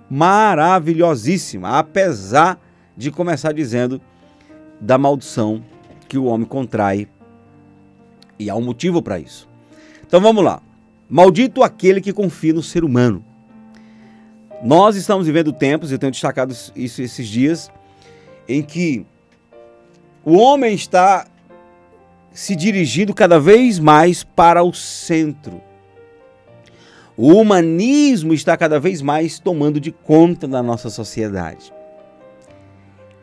maravilhosíssima, 0.10 1.80
apesar 1.80 2.60
de 2.98 3.10
começar 3.10 3.54
dizendo 3.54 4.02
da 4.82 4.98
maldição 4.98 5.64
que 6.10 6.18
o 6.18 6.26
homem 6.26 6.46
contrai. 6.46 7.08
E 8.38 8.50
há 8.50 8.56
um 8.58 8.62
motivo 8.62 9.02
para 9.02 9.18
isso. 9.18 9.49
Então 10.10 10.20
vamos 10.20 10.44
lá. 10.44 10.60
Maldito 11.08 11.62
aquele 11.62 12.02
que 12.02 12.12
confia 12.12 12.52
no 12.52 12.64
ser 12.64 12.84
humano. 12.84 13.24
Nós 14.64 14.96
estamos 14.96 15.28
vivendo 15.28 15.54
tempos, 15.54 15.92
eu 15.92 16.00
tenho 16.00 16.12
destacado 16.12 16.52
isso 16.76 17.00
esses 17.00 17.28
dias, 17.28 17.72
em 18.48 18.64
que 18.64 19.06
o 20.26 20.36
homem 20.36 20.74
está 20.74 21.28
se 22.32 22.56
dirigindo 22.56 23.14
cada 23.14 23.40
vez 23.40 23.78
mais 23.78 24.24
para 24.24 24.64
o 24.64 24.74
centro. 24.74 25.62
O 27.16 27.34
humanismo 27.34 28.34
está 28.34 28.58
cada 28.58 28.80
vez 28.80 29.04
mais 29.04 29.38
tomando 29.38 29.80
de 29.80 29.92
conta 29.92 30.48
da 30.48 30.64
nossa 30.64 30.90
sociedade. 30.90 31.72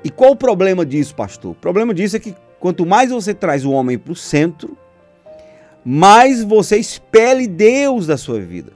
E 0.04 0.08
qual 0.08 0.30
o 0.30 0.36
problema 0.36 0.86
disso, 0.86 1.16
pastor? 1.16 1.50
O 1.50 1.56
problema 1.56 1.92
disso 1.92 2.14
é 2.14 2.20
que 2.20 2.32
quanto 2.60 2.86
mais 2.86 3.10
você 3.10 3.34
traz 3.34 3.64
o 3.64 3.72
homem 3.72 3.98
para 3.98 4.12
o 4.12 4.16
centro, 4.16 4.78
mais 5.88 6.42
você 6.42 6.78
expele 6.78 7.46
Deus 7.46 8.08
da 8.08 8.16
sua 8.16 8.40
vida. 8.40 8.72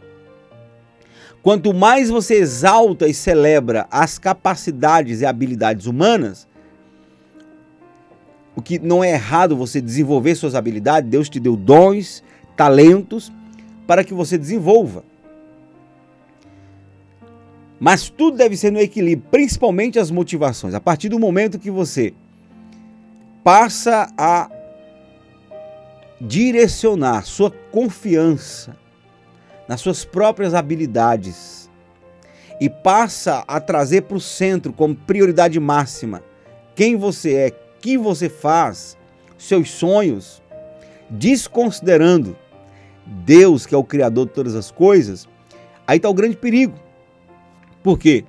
Quanto 1.42 1.74
mais 1.74 2.08
você 2.08 2.34
exalta 2.34 3.08
e 3.08 3.12
celebra 3.12 3.88
as 3.90 4.16
capacidades 4.16 5.20
e 5.20 5.26
habilidades 5.26 5.86
humanas, 5.86 6.46
o 8.54 8.62
que 8.62 8.78
não 8.78 9.02
é 9.02 9.10
errado 9.10 9.56
você 9.56 9.80
desenvolver 9.80 10.36
suas 10.36 10.54
habilidades, 10.54 11.10
Deus 11.10 11.28
te 11.28 11.40
deu 11.40 11.56
dons, 11.56 12.22
talentos 12.56 13.32
para 13.88 14.04
que 14.04 14.14
você 14.14 14.38
desenvolva. 14.38 15.02
Mas 17.80 18.08
tudo 18.08 18.36
deve 18.36 18.56
ser 18.56 18.70
no 18.70 18.78
equilíbrio, 18.78 19.26
principalmente 19.32 19.98
as 19.98 20.12
motivações. 20.12 20.74
A 20.74 20.80
partir 20.80 21.08
do 21.08 21.18
momento 21.18 21.58
que 21.58 21.72
você 21.72 22.14
passa 23.42 24.12
a 24.16 24.48
direcionar 26.20 27.24
sua 27.24 27.50
confiança 27.50 28.76
nas 29.66 29.80
suas 29.80 30.04
próprias 30.04 30.52
habilidades 30.52 31.70
e 32.60 32.68
passa 32.68 33.42
a 33.48 33.58
trazer 33.58 34.02
para 34.02 34.16
o 34.16 34.20
centro 34.20 34.72
como 34.72 34.94
prioridade 34.94 35.58
máxima 35.58 36.22
quem 36.74 36.96
você 36.96 37.34
é, 37.34 37.50
que 37.80 37.96
você 37.96 38.28
faz, 38.28 38.98
seus 39.38 39.70
sonhos, 39.70 40.42
desconsiderando 41.08 42.36
Deus, 43.06 43.64
que 43.64 43.74
é 43.74 43.78
o 43.78 43.84
Criador 43.84 44.26
de 44.26 44.32
todas 44.32 44.54
as 44.54 44.70
coisas, 44.70 45.28
aí 45.86 45.96
está 45.96 46.08
o 46.08 46.14
grande 46.14 46.36
perigo. 46.36 46.74
Por 47.82 47.98
quê? 47.98 48.24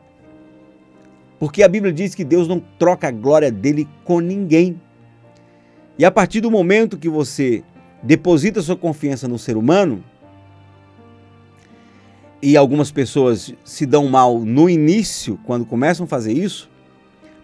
Porque 1.37 1.63
a 1.63 1.67
Bíblia 1.67 1.91
diz 1.91 2.15
que 2.15 2.23
Deus 2.23 2.47
não 2.47 2.59
troca 2.79 3.07
a 3.07 3.11
glória 3.11 3.51
dele 3.51 3.87
com 4.05 4.19
ninguém. 4.19 4.79
E 5.97 6.05
a 6.05 6.11
partir 6.11 6.39
do 6.39 6.49
momento 6.49 6.97
que 6.97 7.09
você 7.09 7.63
deposita 8.03 8.61
sua 8.61 8.75
confiança 8.75 9.27
no 9.27 9.37
ser 9.37 9.57
humano, 9.57 10.03
e 12.41 12.57
algumas 12.57 12.91
pessoas 12.91 13.53
se 13.63 13.85
dão 13.85 14.07
mal 14.07 14.39
no 14.39 14.69
início, 14.69 15.39
quando 15.45 15.65
começam 15.65 16.05
a 16.05 16.07
fazer 16.07 16.33
isso, 16.33 16.69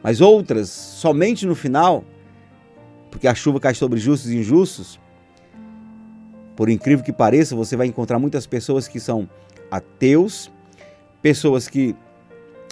mas 0.02 0.22
outras 0.22 0.70
somente 0.70 1.46
no 1.46 1.54
final, 1.54 2.04
porque 3.12 3.28
a 3.28 3.36
chuva 3.36 3.60
cai 3.60 3.76
sobre 3.76 4.00
justos 4.00 4.32
e 4.32 4.38
injustos. 4.38 5.00
Por 6.56 6.70
incrível 6.70 7.06
que 7.06 7.14
pareça, 7.14 7.56
você 7.56 7.76
vai 7.76 7.86
encontrar 7.86 8.18
muitas 8.18 8.48
pessoas 8.48 8.88
que 8.88 9.00
são 9.00 9.30
ateus, 9.70 10.52
pessoas 11.22 11.68
que 11.68 11.96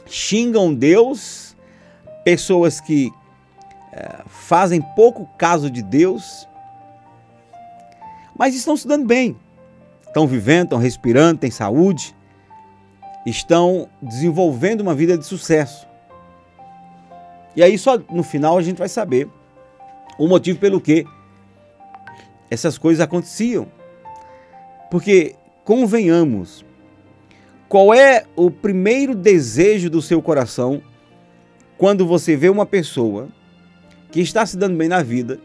xingam 0.07 0.73
Deus, 0.73 1.55
pessoas 2.23 2.81
que 2.81 3.11
é, 3.93 4.23
fazem 4.27 4.81
pouco 4.95 5.27
caso 5.37 5.69
de 5.69 5.83
Deus, 5.83 6.47
mas 8.37 8.55
estão 8.55 8.75
se 8.75 8.87
dando 8.87 9.05
bem, 9.05 9.35
estão 10.05 10.27
vivendo, 10.27 10.65
estão 10.65 10.79
respirando, 10.79 11.39
têm 11.39 11.51
saúde, 11.51 12.15
estão 13.25 13.89
desenvolvendo 14.01 14.81
uma 14.81 14.93
vida 14.93 15.17
de 15.17 15.25
sucesso. 15.25 15.87
E 17.55 17.63
aí 17.63 17.77
só 17.77 17.97
no 17.97 18.23
final 18.23 18.57
a 18.57 18.61
gente 18.61 18.77
vai 18.77 18.89
saber 18.89 19.29
o 20.17 20.27
motivo 20.27 20.59
pelo 20.59 20.81
que 20.81 21.05
essas 22.49 22.77
coisas 22.77 23.01
aconteciam. 23.01 23.67
Porque 24.91 25.35
convenhamos, 25.63 26.65
qual 27.67 27.93
é 27.93 28.25
o 28.35 28.51
primeiro 28.51 29.15
desejo 29.15 29.89
do 29.89 30.01
seu 30.01 30.21
coração 30.21 30.81
quando 31.77 32.05
você 32.05 32.35
vê 32.35 32.49
uma 32.49 32.65
pessoa 32.65 33.27
que 34.11 34.21
está 34.21 34.45
se 34.45 34.55
dando 34.55 34.77
bem 34.77 34.87
na 34.87 35.03
vida, 35.03 35.39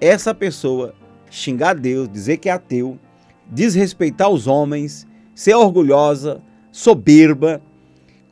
essa 0.00 0.34
pessoa 0.34 0.94
xingar 1.36 1.74
Deus, 1.74 2.08
dizer 2.08 2.38
que 2.38 2.48
é 2.48 2.52
ateu, 2.52 2.98
desrespeitar 3.46 4.30
os 4.30 4.46
homens, 4.46 5.06
ser 5.34 5.54
orgulhosa, 5.54 6.40
soberba? 6.72 7.60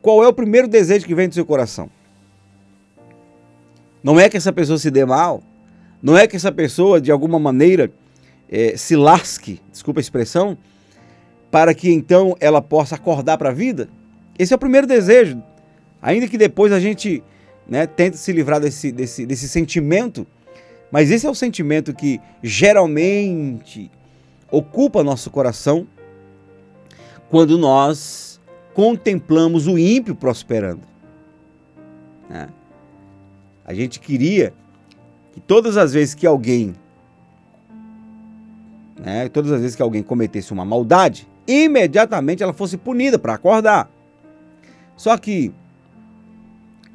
Qual 0.01 0.25
é 0.25 0.29
o 0.29 0.33
primeiro 0.33 0.67
desejo 0.67 1.07
que 1.07 1.15
vem 1.15 1.29
do 1.29 1.35
seu 1.35 1.45
coração? 1.45 1.91
Não 4.03 4.19
é 4.19 4.29
que 4.29 4.37
essa 4.37 4.53
pessoa 4.53 4.79
se 4.79 4.91
dê 4.91 5.05
mal, 5.05 5.43
não 6.03 6.17
é 6.17 6.27
que 6.27 6.37
essa 6.37 6.53
pessoa, 6.53 7.01
de 7.01 7.11
alguma 7.11 7.39
maneira, 7.39 7.91
é, 8.51 8.77
se 8.77 8.97
lasque, 8.97 9.61
desculpa 9.71 10.01
a 10.01 10.03
expressão, 10.03 10.57
para 11.51 11.75
que 11.75 11.91
então 11.91 12.37
ela 12.41 12.61
possa 12.61 12.95
acordar 12.95 13.39
para 13.39 13.51
a 13.51 13.53
vida. 13.53 13.89
Esse 14.39 14.53
é 14.53 14.57
o 14.57 14.59
primeiro 14.59 14.87
desejo. 14.87 15.43
Ainda 16.03 16.29
que 16.29 16.37
depois 16.37 16.73
a 16.73 16.81
gente 16.81 17.23
né, 17.67 17.87
tente 17.87 18.19
se 18.19 18.33
livrar 18.33 18.61
desse, 18.61 18.91
desse, 18.93 19.25
desse 19.25 19.49
sentimento, 19.49 20.27
mas 20.95 21.11
esse 21.11 21.27
é 21.27 21.29
o 21.29 21.35
sentimento 21.35 21.93
que 21.93 22.21
geralmente 22.41 23.91
ocupa 24.49 25.03
nosso 25.03 25.29
coração 25.29 25.89
quando 27.29 27.59
nós 27.59 28.41
contemplamos 28.73 29.67
o 29.67 29.77
ímpio 29.77 30.15
prosperando. 30.15 30.83
Né? 32.31 32.49
A 33.65 33.75
gente 33.75 33.99
queria 33.99 34.55
que 35.33 35.41
todas 35.41 35.77
as 35.77 35.93
vezes 35.93 36.15
que 36.15 36.29
alguém, 36.29 36.77
né, 38.97 39.29
todas 39.29 39.51
as 39.51 39.63
vezes 39.63 39.75
que 39.75 39.83
alguém 39.83 40.01
cometesse 40.01 40.53
uma 40.53 40.65
maldade, 40.65 41.27
imediatamente 41.45 42.41
ela 42.41 42.53
fosse 42.53 42.77
punida 42.77 43.19
para 43.19 43.35
acordar. 43.35 43.91
Só 44.97 45.19
que 45.19 45.53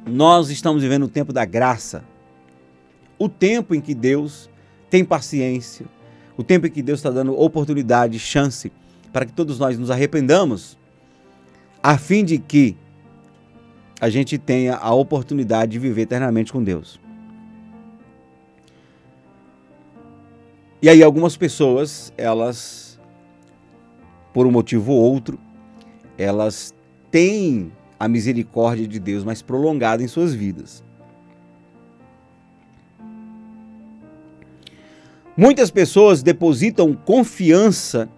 nós 0.07 0.49
estamos 0.49 0.81
vivendo 0.81 1.03
o 1.03 1.09
tempo 1.09 1.33
da 1.33 1.43
graça, 1.43 2.01
o 3.19 3.27
tempo 3.27 3.75
em 3.75 3.82
que 3.82 3.93
Deus 3.93 4.49
tem 4.89 5.05
paciência, 5.05 5.86
o 6.38 6.43
tempo 6.43 6.65
em 6.65 6.71
que 6.71 6.82
Deus 6.82 6.99
está 6.99 7.12
dando 7.12 7.38
oportunidade, 7.38 8.17
chance 8.17 8.71
para 9.12 9.25
que 9.25 9.34
todos 9.34 9.60
nós 9.60 9.77
nos 9.77 9.91
arrependamos, 9.91 10.77
a 11.84 11.97
fim 11.97 12.23
de 12.23 12.38
que 12.38 12.77
a 13.99 14.10
gente 14.10 14.38
tenha 14.38 14.77
a 14.77 14.93
oportunidade 14.93 15.73
de 15.73 15.79
viver 15.79 16.03
eternamente 16.03 16.53
com 16.53 16.63
Deus. 16.63 16.99
E 20.82 20.88
aí 20.88 21.03
algumas 21.03 21.36
pessoas, 21.36 22.13
elas, 22.17 22.97
por 24.34 24.47
um 24.47 24.51
motivo 24.51 24.93
ou 24.93 25.01
outro, 25.01 25.38
elas 26.17 26.73
têm 27.12 27.71
a 27.99 28.08
misericórdia 28.08 28.88
de 28.88 28.97
Deus 28.97 29.25
mais 29.25 29.41
prolongada 29.41 30.01
em 30.01 30.08
suas 30.08 30.34
vidas. 30.34 30.82
Muitas 35.39 35.71
pessoas 35.71 36.21
depositam 36.21 36.93
confiança 36.93 38.10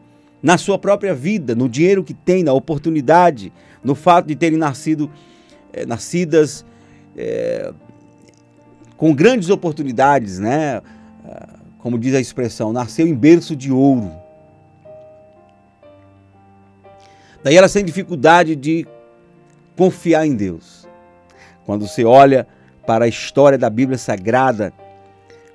na 0.42 0.58
sua 0.58 0.80
própria 0.80 1.14
vida, 1.14 1.54
no 1.54 1.70
dinheiro 1.70 2.04
que 2.04 2.16
tem, 2.16 2.42
na 2.44 2.52
oportunidade, 2.52 3.54
no 3.84 3.94
fato 3.94 4.26
de 4.26 4.36
terem 4.36 4.58
nascido 4.58 5.08
é, 5.72 5.86
nascidas 5.86 6.66
é, 7.16 7.72
com 8.98 9.14
grandes 9.14 9.52
oportunidades, 9.52 10.40
né? 10.40 10.82
Como 11.78 12.00
diz 12.00 12.16
a 12.16 12.20
expressão, 12.20 12.74
nasceu 12.74 13.06
em 13.06 13.14
berço 13.14 13.56
de 13.56 13.72
ouro. 13.72 14.12
Daí 17.44 17.56
elas 17.56 17.72
têm 17.72 17.86
dificuldade 17.86 18.56
de 18.56 18.88
confiar 19.78 20.26
em 20.26 20.36
Deus. 20.36 20.88
Quando 21.68 21.88
você 21.88 22.04
olha 22.04 22.48
para 22.88 23.06
a 23.06 23.08
história 23.08 23.60
da 23.60 23.70
Bíblia 23.70 24.00
Sagrada, 24.00 24.74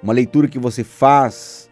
uma 0.02 0.12
leitura 0.12 0.48
que 0.48 0.58
você 0.58 0.84
faz 0.84 1.70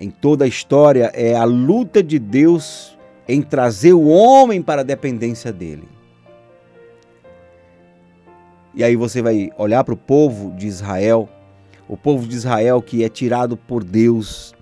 em 0.00 0.10
toda 0.10 0.44
a 0.44 0.48
história 0.48 1.10
é 1.14 1.34
a 1.34 1.44
luta 1.44 2.02
de 2.02 2.18
Deus 2.18 2.96
em 3.28 3.42
trazer 3.42 3.92
o 3.92 4.06
homem 4.06 4.62
para 4.62 4.82
a 4.82 4.84
dependência 4.84 5.52
dele. 5.52 5.88
E 8.74 8.84
aí 8.84 8.94
você 8.94 9.22
vai 9.22 9.50
olhar 9.56 9.82
para 9.84 9.94
o 9.94 9.96
povo 9.96 10.54
de 10.54 10.66
Israel, 10.66 11.28
o 11.88 11.96
povo 11.96 12.26
de 12.26 12.36
Israel 12.36 12.82
que 12.82 13.02
é 13.02 13.08
tirado 13.08 13.56
por 13.56 13.82
Deus 13.82 14.54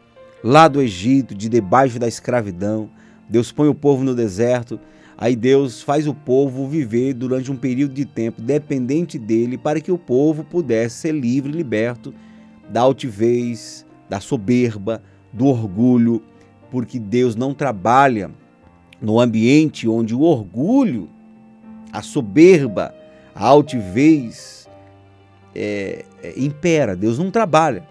lá 0.42 0.68
do 0.68 0.80
Egito, 0.80 1.34
de 1.34 1.48
debaixo 1.48 1.98
da 1.98 2.06
escravidão. 2.06 2.88
Deus 3.28 3.50
põe 3.50 3.68
o 3.68 3.74
povo 3.74 4.04
no 4.04 4.14
deserto, 4.14 4.78
aí 5.16 5.36
Deus 5.36 5.82
faz 5.82 6.06
o 6.06 6.14
povo 6.14 6.68
viver 6.68 7.14
durante 7.14 7.50
um 7.50 7.56
período 7.56 7.94
de 7.94 8.04
tempo 8.04 8.40
dependente 8.40 9.18
dele 9.18 9.56
para 9.56 9.80
que 9.80 9.92
o 9.92 9.98
povo 9.98 10.44
pudesse 10.44 10.96
ser 10.96 11.12
livre 11.12 11.52
e 11.52 11.56
liberto 11.56 12.14
da 12.68 12.80
altivez, 12.80 13.86
da 14.08 14.20
soberba, 14.20 15.02
do 15.32 15.46
orgulho, 15.46 16.22
porque 16.70 16.98
Deus 16.98 17.36
não 17.36 17.54
trabalha 17.54 18.30
no 19.00 19.20
ambiente 19.20 19.88
onde 19.88 20.14
o 20.14 20.22
orgulho, 20.22 21.08
a 21.92 22.02
soberba, 22.02 22.94
a 23.34 23.46
altivez 23.46 24.68
é, 25.54 26.04
é, 26.22 26.34
impera, 26.36 26.96
Deus 26.96 27.18
não 27.18 27.30
trabalha. 27.30 27.86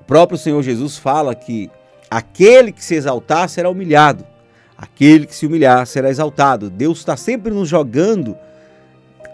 O 0.00 0.04
próprio 0.04 0.38
Senhor 0.38 0.62
Jesus 0.62 0.96
fala 0.96 1.34
que 1.34 1.70
Aquele 2.10 2.72
que 2.72 2.84
se 2.84 2.94
exaltar 2.94 3.48
será 3.48 3.68
humilhado. 3.68 4.24
Aquele 4.76 5.26
que 5.26 5.34
se 5.34 5.46
humilhar 5.46 5.86
será 5.86 6.10
exaltado. 6.10 6.68
Deus 6.68 6.98
está 6.98 7.16
sempre 7.16 7.52
nos 7.52 7.68
jogando, 7.68 8.36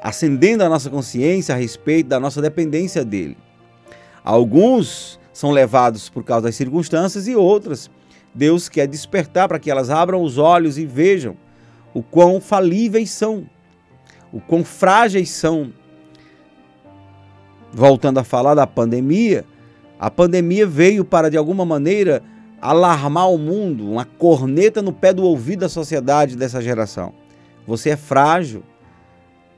acendendo 0.03 0.63
a 0.63 0.69
nossa 0.69 0.89
consciência 0.89 1.55
a 1.55 1.59
respeito 1.59 2.09
da 2.09 2.21
nossa 2.21 2.41
dependência 2.41 3.05
dele. 3.05 3.37
Alguns 4.25 5.19
são 5.33 5.51
levados 5.51 6.09
por 6.09 6.23
causa 6.23 6.47
das 6.47 6.55
circunstâncias 6.55 7.27
e 7.27 7.35
outras 7.35 7.91
Deus 8.35 8.69
quer 8.69 8.87
despertar 8.87 9.49
para 9.49 9.59
que 9.59 9.71
elas 9.71 9.91
abram 9.91 10.23
os 10.23 10.39
olhos 10.39 10.79
e 10.79 10.87
vejam 10.87 11.37
o 11.93 12.03
quão 12.03 12.41
falíveis 12.41 13.11
são, 13.11 13.47
o 14.33 14.41
quão 14.41 14.65
frágeis 14.65 15.31
são. 15.31 15.73
Voltando 17.71 18.19
a 18.19 18.25
falar 18.25 18.55
da 18.55 18.67
pandemia, 18.67 19.45
a 19.99 20.11
pandemia 20.11 20.67
veio 20.67 21.05
para, 21.05 21.31
de 21.31 21.37
alguma 21.37 21.65
maneira, 21.65 22.23
alarmar 22.63 23.29
o 23.29 23.37
mundo, 23.37 23.91
uma 23.91 24.05
corneta 24.05 24.81
no 24.81 24.93
pé 24.93 25.13
do 25.13 25.25
ouvido 25.25 25.61
da 25.61 25.69
sociedade 25.69 26.37
dessa 26.37 26.63
geração. 26.63 27.13
Você 27.67 27.91
é 27.91 27.97
frágil, 27.97 28.63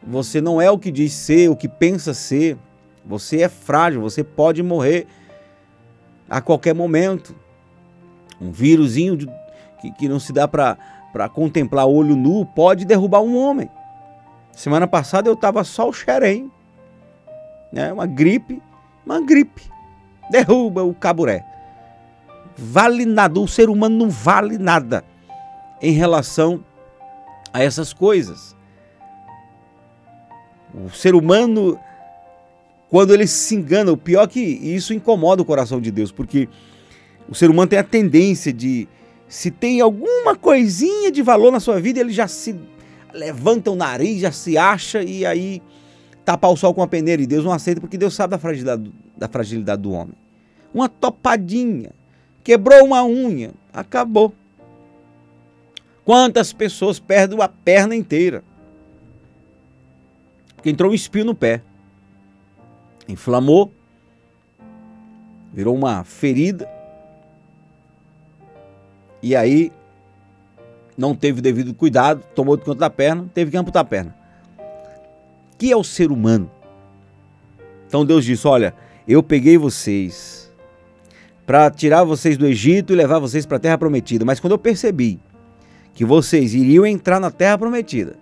você 0.03 0.41
não 0.41 0.59
é 0.59 0.71
o 0.71 0.79
que 0.79 0.91
diz 0.91 1.13
ser, 1.13 1.51
o 1.51 1.57
que 1.57 1.69
pensa 1.69 2.15
ser. 2.15 2.57
Você 3.05 3.43
é 3.43 3.49
frágil, 3.51 4.01
você 4.01 4.25
pode 4.25 4.63
morrer 4.63 5.07
a 6.29 6.41
qualquer 6.41 6.75
momento. 6.75 7.37
Um 8.41 8.51
vírusinho 8.51 9.19
que, 9.83 9.91
que 9.93 10.09
não 10.09 10.19
se 10.19 10.33
dá 10.33 10.49
para 10.49 11.29
contemplar 11.35 11.87
olho 11.87 12.17
nu 12.17 12.47
pode 12.47 12.87
derrubar 12.87 13.21
um 13.21 13.37
homem. 13.37 13.69
Semana 14.51 14.87
passada 14.87 15.29
eu 15.29 15.35
estava 15.35 15.63
só 15.63 15.89
o 15.89 15.93
xerém, 15.93 16.51
né? 17.71 17.93
uma 17.93 18.07
gripe, 18.07 18.63
uma 19.05 19.21
gripe. 19.21 19.63
Derruba 20.31 20.83
o 20.83 20.95
caburé. 20.95 21.45
Vale 22.57 23.05
nada, 23.05 23.41
o 23.41 23.49
ser 23.49 23.69
humano 23.69 23.97
não 23.97 24.11
vale 24.11 24.59
nada 24.59 25.05
em 25.83 25.93
relação 25.93 26.65
a 27.53 27.63
essas 27.63 27.93
coisas. 27.93 28.55
O 30.73 30.91
ser 30.91 31.15
humano, 31.15 31.79
quando 32.89 33.15
ele 33.15 33.27
se 33.27 33.55
engana, 33.55 33.93
o 33.93 33.97
pior 33.97 34.25
é 34.25 34.27
que 34.27 34.41
isso 34.41 34.93
incomoda 34.93 35.43
o 35.43 35.45
coração 35.45 35.81
de 35.81 35.91
Deus, 35.91 36.11
porque 36.11 36.49
o 37.29 37.35
ser 37.35 37.51
humano 37.51 37.69
tem 37.69 37.79
a 37.79 37.85
tendência 37.85 38.53
de, 38.53 38.89
se 39.29 39.51
tem 39.51 39.81
alguma 39.81 40.37
coisinha 40.37 41.11
de 41.11 41.23
valor 41.23 41.53
na 41.53 41.61
sua 41.61 41.81
vida, 41.81 42.01
ele 42.01 42.13
já 42.13 42.29
se 42.29 42.57
levanta 43.13 43.71
o 43.71 43.77
nariz, 43.77 44.21
já 44.21 44.33
se 44.33 44.59
acha 44.59 45.03
e 45.03 45.25
aí 45.25 45.63
tapa 46.25 46.49
o 46.49 46.57
sol 46.57 46.75
com 46.75 46.83
a 46.83 46.89
peneira. 46.89 47.23
E 47.23 47.27
Deus 47.27 47.45
não 47.45 47.53
aceita 47.53 47.81
porque 47.81 47.97
Deus 47.97 48.15
sabe 48.15 48.33
da 48.33 48.39
fragilidade, 48.39 48.93
da 49.17 49.29
fragilidade 49.29 49.83
do 49.83 49.93
homem. 49.93 50.15
Uma 50.73 50.89
topadinha, 50.89 51.93
quebrou 52.45 52.85
uma 52.85 53.03
unha, 53.05 53.53
acabou. 53.73 54.33
Quantas 56.05 56.53
pessoas 56.53 57.01
perdem 57.01 57.41
a 57.41 57.49
perna 57.49 57.97
inteira? 57.97 58.45
Porque 60.55 60.69
entrou 60.71 60.93
um 60.93 60.95
espinho 60.95 61.25
no 61.25 61.35
pé. 61.35 61.63
Inflamou, 63.09 63.73
virou 65.53 65.75
uma 65.75 66.05
ferida, 66.05 66.69
e 69.23 69.35
aí 69.35 69.73
não 70.99 71.15
teve 71.15 71.39
o 71.39 71.43
devido 71.43 71.73
cuidado, 71.73 72.23
tomou 72.35 72.59
de 72.59 72.65
conta 72.65 72.81
da 72.81 72.91
perna, 72.91 73.27
teve 73.33 73.51
que 73.51 73.57
amputar 73.57 73.81
a 73.81 73.87
perna. 73.87 74.15
Que 75.57 75.73
é 75.73 75.77
o 75.77 75.83
ser 75.83 76.13
humano? 76.13 76.51
Então 77.87 78.05
Deus 78.05 78.25
disse: 78.25 78.47
Olha, 78.47 78.75
eu 79.09 79.23
peguei 79.23 79.57
vocês 79.57 80.44
para 81.47 81.71
tirar 81.71 82.05
vocês 82.05 82.37
do 82.37 82.47
Egito 82.47 82.93
e 82.93 82.97
levar 82.97 83.19
vocês 83.19 83.45
para 83.45 83.57
a 83.57 83.61
terra 83.61 83.79
prometida, 83.79 84.25
mas 84.25 84.41
quando 84.41 84.53
eu 84.53 84.59
percebi 84.59 85.19
que 85.93 86.05
vocês 86.05 86.55
iriam 86.55 86.87
entrar 86.87 87.21
na 87.21 87.31
terra 87.31 87.59
prometida, 87.59 88.17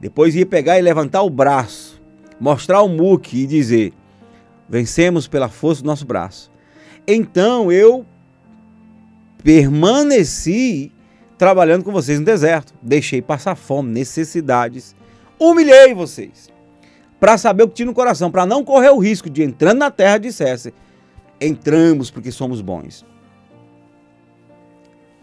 depois 0.00 0.34
ia 0.34 0.44
pegar 0.44 0.78
e 0.78 0.82
levantar 0.82 1.22
o 1.22 1.30
braço, 1.30 2.02
mostrar 2.38 2.82
o 2.82 2.88
muque 2.88 3.42
e 3.42 3.46
dizer: 3.46 3.92
Vencemos 4.68 5.28
pela 5.28 5.48
força 5.48 5.82
do 5.82 5.86
nosso 5.86 6.04
braço. 6.04 6.50
Então 7.06 7.70
eu 7.70 8.04
permaneci 9.42 10.90
trabalhando 11.38 11.84
com 11.84 11.92
vocês 11.92 12.18
no 12.18 12.24
deserto. 12.24 12.74
Deixei 12.82 13.22
passar 13.22 13.54
fome, 13.54 13.92
necessidades. 13.92 14.94
Humilhei 15.38 15.94
vocês. 15.94 16.48
Para 17.20 17.38
saber 17.38 17.62
o 17.62 17.68
que 17.68 17.74
tinha 17.74 17.86
no 17.86 17.94
coração, 17.94 18.30
para 18.30 18.44
não 18.44 18.64
correr 18.64 18.90
o 18.90 18.98
risco 18.98 19.30
de 19.30 19.42
entrando 19.42 19.78
na 19.78 19.90
terra 19.90 20.18
dissesse: 20.18 20.74
entramos 21.46 22.10
porque 22.10 22.30
somos 22.30 22.60
bons. 22.60 23.04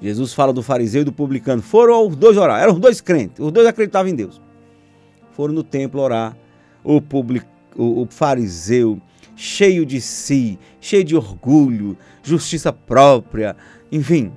Jesus 0.02 0.34
fala 0.34 0.52
do 0.52 0.64
fariseu 0.64 1.02
e 1.02 1.06
do 1.06 1.12
publicano. 1.12 1.62
Foram 1.62 2.08
os 2.08 2.16
dois 2.16 2.36
orar, 2.38 2.62
eram 2.62 2.74
os 2.74 2.80
dois 2.80 3.00
crentes, 3.00 3.40
os 3.40 3.52
dois 3.52 3.68
acreditavam 3.68 4.12
em 4.12 4.16
Deus. 4.16 4.42
Foram 5.32 5.54
no 5.54 5.64
templo 5.64 6.02
orar. 6.02 6.36
O, 6.84 7.00
public, 7.00 7.46
o, 7.76 8.02
o 8.02 8.08
fariseu, 8.10 9.00
cheio 9.36 9.86
de 9.86 10.02
si, 10.02 10.58
cheio 10.80 11.04
de 11.04 11.16
orgulho, 11.16 11.96
justiça 12.24 12.74
própria, 12.74 13.56
enfim, 13.92 14.32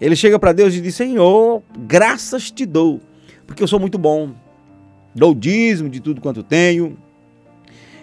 ele 0.00 0.14
chega 0.14 0.38
para 0.38 0.52
Deus 0.52 0.74
e 0.74 0.80
diz: 0.80 0.94
Senhor, 0.94 1.62
graças 1.76 2.50
te 2.50 2.64
dou, 2.64 3.00
porque 3.46 3.62
eu 3.62 3.68
sou 3.68 3.80
muito 3.80 3.98
bom. 3.98 4.30
Dou 5.14 5.34
dízimo 5.34 5.88
de 5.88 6.00
tudo 6.00 6.20
quanto 6.20 6.42
tenho. 6.42 6.96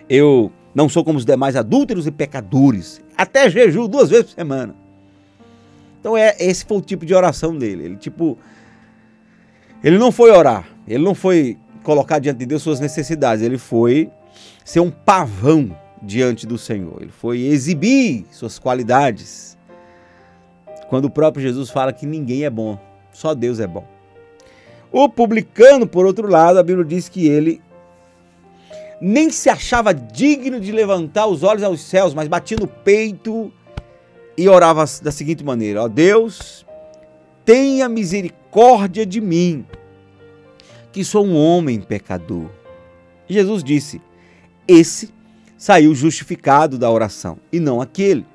Eu 0.09 0.51
não 0.75 0.89
sou 0.89 1.05
como 1.05 1.17
os 1.17 1.25
demais 1.25 1.55
adúlteros 1.55 2.05
e 2.05 2.11
pecadores. 2.11 3.01
Até 3.17 3.49
jejum 3.49 3.87
duas 3.87 4.09
vezes 4.09 4.25
por 4.25 4.35
semana. 4.35 4.75
Então 6.01 6.17
é 6.17 6.35
esse 6.37 6.65
foi 6.65 6.77
o 6.77 6.81
tipo 6.81 7.05
de 7.05 7.15
oração 7.15 7.57
dele. 7.57 7.85
Ele 7.85 7.95
tipo 7.95 8.37
ele 9.81 9.97
não 9.97 10.11
foi 10.11 10.31
orar, 10.31 10.67
ele 10.87 11.03
não 11.03 11.15
foi 11.15 11.57
colocar 11.81 12.19
diante 12.19 12.39
de 12.39 12.45
Deus 12.45 12.61
suas 12.61 12.79
necessidades, 12.79 13.43
ele 13.43 13.57
foi 13.57 14.09
ser 14.63 14.79
um 14.79 14.91
pavão 14.91 15.75
diante 16.01 16.45
do 16.45 16.57
Senhor. 16.57 16.97
Ele 17.01 17.11
foi 17.11 17.41
exibir 17.41 18.25
suas 18.31 18.59
qualidades 18.59 19.57
quando 20.89 21.05
o 21.05 21.09
próprio 21.09 21.41
Jesus 21.41 21.69
fala 21.69 21.93
que 21.93 22.05
ninguém 22.05 22.43
é 22.43 22.49
bom, 22.49 22.77
só 23.13 23.33
Deus 23.33 23.59
é 23.59 23.67
bom. 23.67 23.85
O 24.91 25.07
publicano, 25.09 25.87
por 25.87 26.05
outro 26.05 26.27
lado, 26.27 26.59
a 26.59 26.63
Bíblia 26.63 26.85
diz 26.85 27.09
que 27.09 27.27
ele 27.27 27.61
nem 29.01 29.29
se 29.29 29.49
achava 29.49 29.93
digno 29.93 30.59
de 30.59 30.71
levantar 30.71 31.27
os 31.27 31.43
olhos 31.43 31.63
aos 31.63 31.81
céus, 31.81 32.13
mas 32.13 32.27
batia 32.27 32.57
no 32.59 32.67
peito 32.67 33.51
e 34.37 34.47
orava 34.47 34.85
da 35.01 35.11
seguinte 35.11 35.43
maneira: 35.43 35.83
Ó 35.83 35.87
Deus, 35.87 36.65
tenha 37.43 37.89
misericórdia 37.89 39.05
de 39.05 39.21
mim, 39.21 39.65
que 40.91 41.03
sou 41.03 41.25
um 41.25 41.35
homem 41.35 41.81
pecador. 41.81 42.49
Jesus 43.27 43.63
disse: 43.63 44.01
Esse 44.67 45.13
saiu 45.57 45.93
justificado 45.95 46.77
da 46.77 46.89
oração, 46.89 47.37
e 47.51 47.59
não 47.59 47.81
aquele 47.81 48.25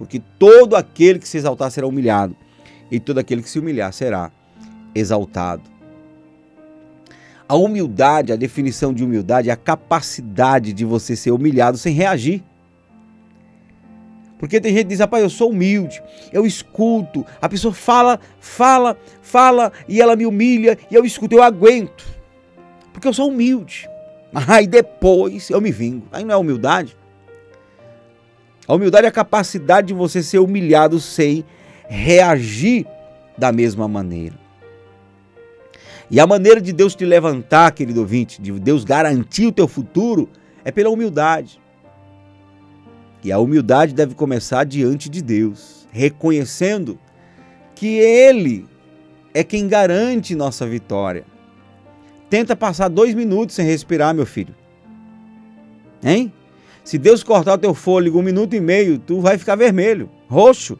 porque 0.00 0.18
todo 0.38 0.76
aquele 0.76 1.18
que 1.18 1.28
se 1.28 1.36
exaltar 1.36 1.70
será 1.70 1.86
humilhado, 1.86 2.34
e 2.90 2.98
todo 2.98 3.18
aquele 3.18 3.42
que 3.42 3.50
se 3.50 3.58
humilhar 3.58 3.92
será 3.92 4.32
exaltado. 4.94 5.62
A 7.50 7.56
humildade, 7.56 8.32
a 8.32 8.36
definição 8.36 8.94
de 8.94 9.02
humildade 9.02 9.50
é 9.50 9.52
a 9.52 9.56
capacidade 9.56 10.72
de 10.72 10.84
você 10.84 11.16
ser 11.16 11.32
humilhado 11.32 11.76
sem 11.76 11.92
reagir. 11.92 12.44
Porque 14.38 14.60
tem 14.60 14.72
gente 14.72 14.84
que 14.84 14.90
diz, 14.90 15.00
rapaz, 15.00 15.24
eu 15.24 15.28
sou 15.28 15.50
humilde, 15.50 16.00
eu 16.32 16.46
escuto, 16.46 17.26
a 17.42 17.48
pessoa 17.48 17.74
fala, 17.74 18.20
fala, 18.38 18.96
fala, 19.20 19.72
e 19.88 20.00
ela 20.00 20.14
me 20.14 20.26
humilha, 20.26 20.78
e 20.88 20.94
eu 20.94 21.04
escuto, 21.04 21.34
eu 21.34 21.42
aguento. 21.42 22.06
Porque 22.92 23.08
eu 23.08 23.12
sou 23.12 23.28
humilde. 23.28 23.90
Aí 24.46 24.68
depois 24.68 25.50
eu 25.50 25.60
me 25.60 25.72
vingo. 25.72 26.06
Aí 26.12 26.24
não 26.24 26.36
é 26.36 26.38
humildade. 26.38 26.96
A 28.68 28.74
humildade 28.74 29.06
é 29.06 29.08
a 29.08 29.12
capacidade 29.12 29.88
de 29.88 29.94
você 29.94 30.22
ser 30.22 30.38
humilhado 30.38 31.00
sem 31.00 31.44
reagir 31.88 32.86
da 33.36 33.50
mesma 33.50 33.88
maneira. 33.88 34.39
E 36.10 36.18
a 36.18 36.26
maneira 36.26 36.60
de 36.60 36.72
Deus 36.72 36.94
te 36.94 37.04
levantar, 37.04 37.70
querido 37.72 38.00
ouvinte, 38.00 38.42
de 38.42 38.50
Deus 38.58 38.84
garantir 38.84 39.46
o 39.46 39.52
teu 39.52 39.68
futuro, 39.68 40.28
é 40.64 40.72
pela 40.72 40.90
humildade. 40.90 41.60
E 43.22 43.30
a 43.30 43.38
humildade 43.38 43.94
deve 43.94 44.14
começar 44.14 44.64
diante 44.64 45.08
de 45.08 45.22
Deus, 45.22 45.86
reconhecendo 45.92 46.98
que 47.74 47.98
Ele 47.98 48.66
é 49.32 49.44
quem 49.44 49.68
garante 49.68 50.34
nossa 50.34 50.66
vitória. 50.66 51.24
Tenta 52.28 52.56
passar 52.56 52.88
dois 52.88 53.14
minutos 53.14 53.54
sem 53.54 53.64
respirar, 53.64 54.14
meu 54.14 54.26
filho. 54.26 54.54
Hein? 56.02 56.32
Se 56.82 56.98
Deus 56.98 57.22
cortar 57.22 57.54
o 57.54 57.58
teu 57.58 57.74
fôlego 57.74 58.18
um 58.18 58.22
minuto 58.22 58.56
e 58.56 58.60
meio, 58.60 58.98
tu 58.98 59.20
vai 59.20 59.38
ficar 59.38 59.54
vermelho, 59.54 60.10
roxo. 60.28 60.78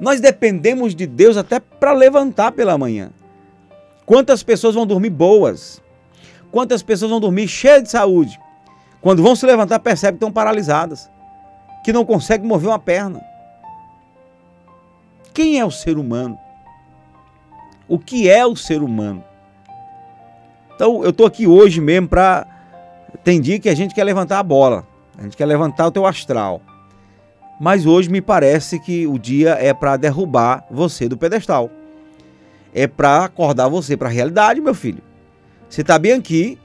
Nós 0.00 0.20
dependemos 0.20 0.94
de 0.94 1.06
Deus 1.06 1.36
até 1.36 1.60
para 1.60 1.92
levantar 1.92 2.52
pela 2.52 2.76
manhã. 2.76 3.10
Quantas 4.04 4.42
pessoas 4.42 4.74
vão 4.74 4.86
dormir 4.86 5.10
boas? 5.10 5.80
Quantas 6.50 6.82
pessoas 6.82 7.10
vão 7.10 7.20
dormir 7.20 7.48
cheias 7.48 7.82
de 7.84 7.90
saúde? 7.90 8.38
Quando 9.00 9.22
vão 9.22 9.36
se 9.36 9.46
levantar, 9.46 9.78
percebem 9.78 10.14
que 10.14 10.16
estão 10.18 10.32
paralisadas. 10.32 11.10
que 11.84 11.92
não 11.92 12.04
consegue 12.04 12.46
mover 12.46 12.70
uma 12.70 12.78
perna. 12.78 13.22
Quem 15.34 15.60
é 15.60 15.64
o 15.64 15.70
ser 15.70 15.98
humano? 15.98 16.38
O 17.86 17.98
que 17.98 18.28
é 18.30 18.44
o 18.46 18.56
ser 18.56 18.82
humano? 18.82 19.22
Então, 20.74 21.04
eu 21.04 21.10
estou 21.10 21.26
aqui 21.26 21.46
hoje 21.46 21.80
mesmo 21.80 22.08
para. 22.08 22.46
Tem 23.22 23.40
dia 23.40 23.60
que 23.60 23.68
a 23.68 23.74
gente 23.76 23.94
quer 23.94 24.02
levantar 24.04 24.38
a 24.38 24.42
bola, 24.42 24.86
a 25.18 25.22
gente 25.22 25.36
quer 25.36 25.46
levantar 25.46 25.86
o 25.86 25.90
teu 25.90 26.06
astral. 26.06 26.60
Mas 27.64 27.86
hoje 27.86 28.10
me 28.10 28.20
parece 28.20 28.78
que 28.78 29.06
o 29.06 29.18
dia 29.18 29.52
é 29.52 29.72
para 29.72 29.96
derrubar 29.96 30.66
você 30.70 31.08
do 31.08 31.16
pedestal. 31.16 31.70
É 32.74 32.86
para 32.86 33.24
acordar 33.24 33.68
você 33.68 33.96
para 33.96 34.06
a 34.06 34.12
realidade, 34.12 34.60
meu 34.60 34.74
filho. 34.74 35.02
Você 35.66 35.80
está 35.80 35.98
bem 35.98 36.12
aqui. 36.12 36.58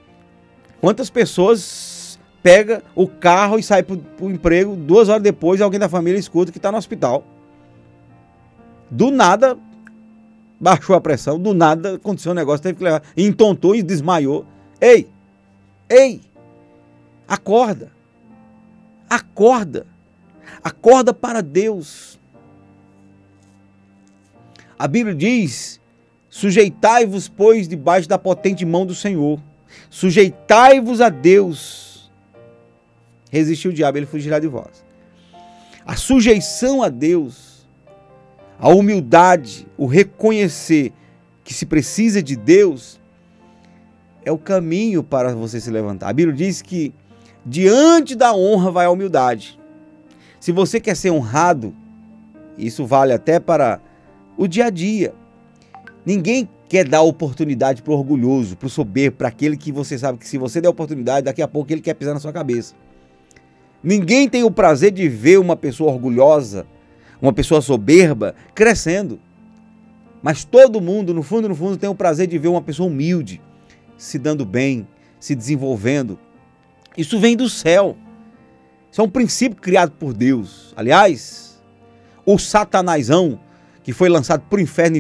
Quantas 0.82 1.10
pessoas 1.10 2.20
pega 2.44 2.84
o 2.94 3.08
carro 3.08 3.58
e 3.58 3.64
sai 3.64 3.82
para 3.82 3.98
o 4.20 4.30
emprego, 4.30 4.76
duas 4.76 5.08
horas 5.08 5.24
depois 5.24 5.62
alguém 5.62 5.80
da 5.80 5.88
família 5.88 6.20
escuta 6.20 6.52
que 6.52 6.58
está 6.58 6.70
no 6.70 6.78
hospital. 6.78 7.24
Do 8.92 9.10
nada 9.10 9.58
baixou 10.60 10.98
a 10.98 11.00
pressão, 11.00 11.40
do 11.40 11.54
nada 11.54 11.96
aconteceu 11.96 12.34
um 12.34 12.36
negócio, 12.36 12.62
teve 12.62 12.78
que 12.78 12.84
levar, 12.84 13.04
entontou 13.16 13.74
e 13.74 13.82
desmaiou. 13.82 14.46
Ei! 14.82 15.08
Ei! 15.90 16.20
Acorda! 17.26 17.90
Acorda! 19.10 19.88
Acorda 20.64 21.14
para 21.14 21.42
Deus. 21.42 22.20
A 24.78 24.88
Bíblia 24.88 25.16
diz: 25.16 25.80
sujeitai-vos, 26.30 27.28
pois, 27.28 27.68
debaixo 27.68 28.08
da 28.08 28.18
potente 28.18 28.66
mão 28.66 28.86
do 28.86 28.96
Senhor. 28.96 29.40
Sujeitai-vos 29.90 31.02
a 31.02 31.10
Deus. 31.10 32.12
Resistiu 33.32 33.72
o 33.72 33.74
diabo, 33.74 33.98
ele 33.98 34.06
fugirá 34.06 34.40
de 34.40 34.48
vós. 34.48 34.84
A 35.86 35.96
sujeição 35.96 36.82
a 36.82 36.90
Deus, 36.90 37.68
a 38.60 38.70
humildade, 38.70 39.68
o 39.78 39.86
reconhecer 39.86 40.94
que 41.44 41.54
se 41.54 41.66
precisa 41.66 42.22
de 42.22 42.36
Deus, 42.36 43.00
é 44.24 44.32
o 44.32 44.38
caminho 44.38 45.04
para 45.04 45.34
você 45.34 45.60
se 45.60 45.70
levantar. 45.72 46.10
A 46.10 46.14
Bíblia 46.14 46.36
diz 46.36 46.62
que 46.62 46.94
diante 47.46 48.16
da 48.16 48.34
honra 48.34 48.72
vai 48.72 48.86
a 48.86 48.92
humildade. 48.92 49.59
Se 50.40 50.52
você 50.52 50.80
quer 50.80 50.96
ser 50.96 51.12
honrado, 51.12 51.74
isso 52.58 52.86
vale 52.86 53.14
até 53.14 53.40
para 53.40 53.82
o 54.38 54.48
dia 54.48 54.66
a 54.66 54.70
dia. 54.70 55.14
Ninguém 56.06 56.48
quer 56.70 56.88
dar 56.88 57.02
oportunidade 57.02 57.82
para 57.82 57.92
o 57.92 57.96
orgulhoso, 57.96 58.56
para 58.56 58.68
o 58.68 58.70
soberbo, 58.70 59.18
para 59.18 59.28
aquele 59.28 59.58
que 59.58 59.72
você 59.72 59.98
sabe 59.98 60.18
que 60.20 60.28
se 60.28 60.38
você 60.38 60.62
der 60.62 60.70
oportunidade, 60.70 61.26
daqui 61.26 61.42
a 61.42 61.48
pouco 61.48 61.72
ele 61.74 61.82
quer 61.82 61.94
pisar 61.94 62.14
na 62.14 62.20
sua 62.20 62.32
cabeça. 62.32 62.76
Ninguém 63.84 64.30
tem 64.30 64.44
o 64.44 64.52
prazer 64.52 64.92
de 64.92 65.08
ver 65.10 65.40
uma 65.40 65.56
pessoa 65.56 65.92
orgulhosa, 65.92 66.68
uma 67.22 67.34
pessoa 67.34 67.62
soberba, 67.62 68.36
crescendo. 68.54 69.20
Mas 70.22 70.44
todo 70.44 70.82
mundo, 70.82 71.14
no 71.14 71.24
fundo, 71.24 71.48
no 71.48 71.56
fundo, 71.56 71.78
tem 71.78 71.90
o 71.90 71.96
prazer 71.96 72.28
de 72.28 72.38
ver 72.38 72.50
uma 72.50 72.62
pessoa 72.62 72.90
humilde, 72.90 73.42
se 73.98 74.20
dando 74.20 74.46
bem, 74.46 74.88
se 75.20 75.34
desenvolvendo. 75.34 76.20
Isso 76.98 77.20
vem 77.20 77.36
do 77.36 77.50
céu. 77.50 77.96
Isso 78.92 79.02
é 79.02 79.04
um 79.04 79.10
princípio 79.10 79.62
criado 79.62 79.92
por 79.92 80.14
Deus. 80.14 80.74
Aliás, 80.76 81.62
o 82.26 82.38
satanásão, 82.38 83.40
que 83.84 83.94
foi 83.94 84.10
lançado 84.10 84.44
para 84.50 84.58
o 84.58 84.62
inferno 84.62 84.98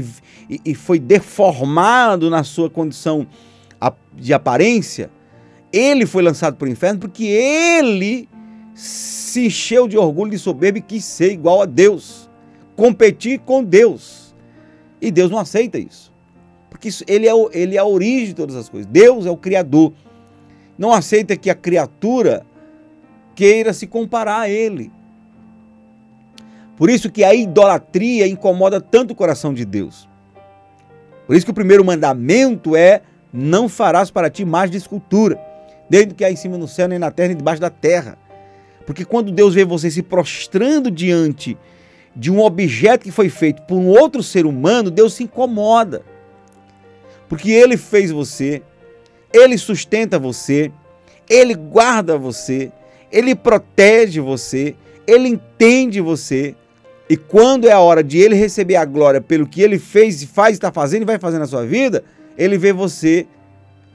e, 0.50 0.62
e, 0.66 0.76
foi 0.76 1.00
deformado 1.00 2.30
na 2.30 2.44
sua 2.44 2.70
condição 2.70 3.28
de 4.14 4.34
aparência, 4.34 5.10
ele 5.72 6.06
foi 6.06 6.24
lançado 6.24 6.56
para 6.56 6.68
o 6.68 6.72
inferno 6.72 7.00
porque 7.00 7.24
ele 7.24 8.28
se 8.74 9.46
encheu 9.46 9.88
de 9.88 9.98
orgulho 9.98 10.34
e 10.34 10.40
soberba 10.40 10.80
e 10.80 10.82
quis 10.82 11.06
ser 11.06 11.32
igual 11.32 11.62
a 11.62 11.66
Deus, 11.66 12.30
competir 12.76 13.40
com 13.40 13.64
Deus. 13.64 14.36
E 15.02 15.12
Deus 15.12 15.32
não 15.32 15.38
aceita 15.38 15.78
isso. 15.78 16.14
Porque 16.70 16.90
isso, 16.90 17.04
ele, 17.08 17.28
é 17.28 17.34
ele 17.52 17.76
é 17.76 17.80
a 17.80 17.86
origem 17.86 18.28
de 18.28 18.34
todas 18.34 18.56
as 18.56 18.70
coisas. 18.70 18.90
Deus 18.90 19.26
é 19.26 19.32
o 19.32 19.38
Criador. 19.38 19.94
Não 20.78 20.94
aceita 20.94 21.36
que 21.36 21.50
a 21.50 21.56
criatura 21.56 22.46
queira 23.40 23.72
se 23.72 23.88
comparar 23.88 24.42
a 24.42 24.50
ele. 24.50 24.92
Por 26.76 26.90
isso 26.90 27.10
que 27.10 27.24
a 27.24 27.34
idolatria 27.34 28.28
incomoda 28.28 28.82
tanto 28.82 29.12
o 29.12 29.16
coração 29.16 29.54
de 29.54 29.64
Deus. 29.64 30.10
Por 31.26 31.38
isso 31.38 31.46
que 31.46 31.52
o 31.52 31.56
primeiro 31.56 31.86
mandamento 31.86 32.76
é: 32.76 33.02
não 33.32 33.70
farás 33.70 34.12
para 34.12 34.30
ti 34.30 34.44
mais 34.44 34.70
de 34.70 34.76
escultura, 34.76 35.40
desde 35.90 36.14
que 36.14 36.26
há 36.26 36.30
em 36.30 36.36
cima 36.36 36.58
no 36.58 36.68
céu, 36.68 36.90
nem 36.90 37.00
na 37.00 37.12
terra, 37.12 37.30
nem 37.30 37.38
debaixo 37.38 37.62
da 37.62 37.70
terra. 37.70 38.18
Porque 38.86 39.06
quando 39.06 39.32
Deus 39.32 39.54
vê 39.54 39.64
você 39.64 39.90
se 39.90 40.04
prostrando 40.04 40.92
diante 40.92 41.58
de 42.14 42.30
um 42.30 42.42
objeto 42.42 43.06
que 43.06 43.12
foi 43.12 43.30
feito 43.30 43.62
por 43.62 43.78
um 43.78 43.88
outro 43.88 44.22
ser 44.22 44.46
humano, 44.46 44.92
Deus 44.92 45.14
se 45.14 45.24
incomoda. 45.24 46.02
Porque 47.30 47.52
ele 47.52 47.78
fez 47.78 48.12
você, 48.12 48.62
ele 49.32 49.58
sustenta 49.58 50.20
você, 50.20 50.74
ele 51.30 51.54
guarda 51.54 52.18
você, 52.18 52.70
ele 53.12 53.36
protege 53.36 54.20
você, 54.20 54.76
ele 55.08 55.28
entende 55.28 56.02
você. 56.02 56.56
E 57.10 57.18
quando 57.18 57.68
é 57.68 57.72
a 57.72 57.80
hora 57.80 58.04
de 58.04 58.20
ele 58.20 58.36
receber 58.36 58.76
a 58.76 58.86
glória 58.86 59.20
pelo 59.20 59.48
que 59.48 59.62
ele 59.62 59.80
fez, 59.80 60.24
faz, 60.24 60.54
está 60.54 60.72
fazendo 60.72 61.02
e 61.02 61.06
vai 61.06 61.18
fazer 61.18 61.40
na 61.40 61.48
sua 61.48 61.66
vida, 61.66 62.04
ele 62.38 62.58
vê 62.58 62.72
você 62.72 63.26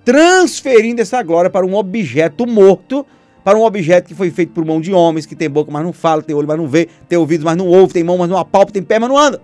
transferindo 0.05 1.01
essa 1.01 1.23
glória 1.23 1.49
para 1.49 1.65
um 1.65 1.75
objeto 1.75 2.47
morto, 2.47 3.07
para 3.43 3.57
um 3.57 3.63
objeto 3.63 4.09
que 4.09 4.15
foi 4.15 4.31
feito 4.31 4.53
por 4.53 4.65
mão 4.65 4.81
de 4.81 4.93
homens, 4.93 5.27
que 5.27 5.37
tem 5.37 5.49
boca, 5.49 5.71
mas 5.71 5.85
não 5.85 5.93
fala, 5.93 6.23
tem 6.23 6.35
olho, 6.35 6.49
mas 6.49 6.59
não 6.59 6.67
vê, 6.67 6.89
tem 7.09 7.19
ouvidos, 7.19 7.45
mas 7.45 7.57
não 7.57 7.69
ouve, 7.69 7.93
tem 7.93 8.03
mão, 8.03 8.19
mas 8.19 8.29
não 8.29 8.37
apalpa, 8.37 8.73
tem 8.73 8.83
pé, 8.83 8.99
mas 8.99 9.09
não 9.09 9.17
anda. 9.17 9.41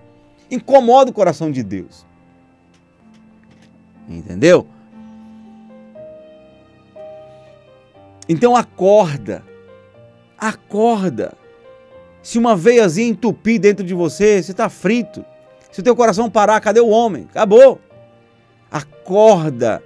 Incomoda 0.51 1.11
o 1.11 1.15
coração 1.15 1.51
de 1.51 1.63
Deus. 1.63 2.05
Entendeu? 4.09 4.67
Então 8.29 8.57
acorda. 8.57 9.50
Acorda. 10.41 11.35
Se 12.23 12.39
uma 12.39 12.57
veiazinha 12.57 13.09
entupir 13.09 13.61
dentro 13.61 13.85
de 13.85 13.95
você, 13.95 14.43
você 14.43 14.53
está 14.53 14.69
frito. 14.69 15.25
Se 15.71 15.81
o 15.81 15.83
teu 15.83 15.95
coração 15.95 16.31
parar, 16.31 16.61
cadê 16.61 16.81
o 16.81 16.89
homem? 16.89 17.27
Acabou. 17.31 17.81
Acorda 18.71 19.83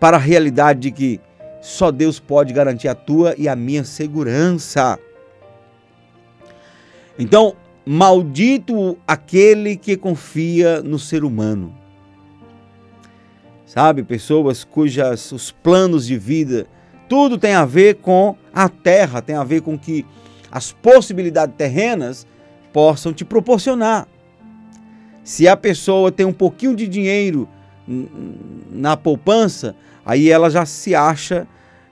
para 0.00 0.16
a 0.16 0.20
realidade 0.20 0.80
de 0.80 0.90
que 0.90 1.20
só 1.60 1.90
Deus 1.90 2.18
pode 2.18 2.52
garantir 2.52 2.88
a 2.88 2.94
tua 2.94 3.34
e 3.38 3.48
a 3.48 3.56
minha 3.56 3.84
segurança. 3.84 4.98
Então, 7.18 7.54
maldito 7.86 8.98
aquele 9.06 9.76
que 9.76 9.96
confia 9.96 10.82
no 10.82 10.98
ser 10.98 11.24
humano. 11.24 11.74
Sabe, 13.66 14.02
pessoas 14.02 14.62
cujas 14.62 15.32
os 15.32 15.50
planos 15.50 16.06
de 16.06 16.16
vida 16.16 16.66
tudo 17.08 17.38
tem 17.38 17.54
a 17.54 17.64
ver 17.64 17.96
com 17.96 18.36
a 18.52 18.68
terra, 18.68 19.20
tem 19.20 19.36
a 19.36 19.44
ver 19.44 19.62
com 19.62 19.78
que 19.78 20.04
as 20.50 20.72
possibilidades 20.72 21.54
terrenas 21.56 22.26
possam 22.72 23.12
te 23.12 23.24
proporcionar. 23.24 24.06
Se 25.22 25.48
a 25.48 25.56
pessoa 25.56 26.12
tem 26.12 26.26
um 26.26 26.32
pouquinho 26.32 26.76
de 26.76 26.86
dinheiro 26.86 27.48
na 28.70 28.96
poupança, 28.96 29.74
aí 30.04 30.30
ela 30.30 30.50
já 30.50 30.66
se 30.66 30.94
acha 30.94 31.46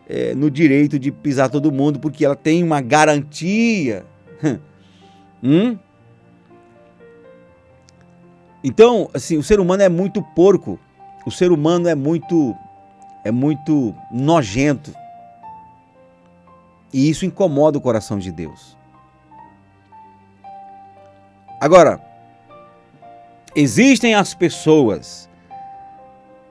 é, 0.09 0.35
no 0.35 0.51
direito 0.51 0.99
de 0.99 1.11
pisar 1.11 1.49
todo 1.49 1.73
mundo, 1.73 1.99
porque 1.99 2.25
ela 2.25 2.37
tem 2.37 2.63
uma 2.63 2.81
garantia. 2.81 4.05
hum? 5.43 5.77
Então, 8.63 9.11
assim, 9.13 9.37
o 9.37 9.43
ser 9.43 9.59
humano 9.59 9.83
é 9.83 9.89
muito 9.89 10.23
porco. 10.23 10.79
O 11.27 11.31
ser 11.31 11.51
humano 11.51 11.89
é 11.89 11.95
muito 11.95 12.55
é 13.25 13.31
muito 13.31 13.95
nojento. 14.11 14.93
E 16.93 17.09
isso 17.09 17.25
incomoda 17.25 17.79
o 17.79 17.81
coração 17.81 18.19
de 18.19 18.31
Deus. 18.31 18.77
Agora, 21.61 22.01
existem 23.55 24.15
as 24.15 24.35
pessoas 24.35 25.29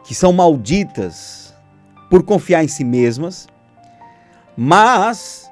que 0.03 0.15
são 0.15 0.33
malditas 0.33 1.53
por 2.09 2.23
confiar 2.23 2.63
em 2.63 2.67
si 2.67 2.83
mesmas, 2.83 3.47
mas 4.57 5.51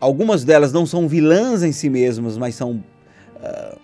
algumas 0.00 0.44
delas 0.44 0.72
não 0.72 0.86
são 0.86 1.08
vilãs 1.08 1.62
em 1.62 1.72
si 1.72 1.90
mesmas, 1.90 2.38
mas 2.38 2.54
são 2.54 2.84
uh, 3.36 3.78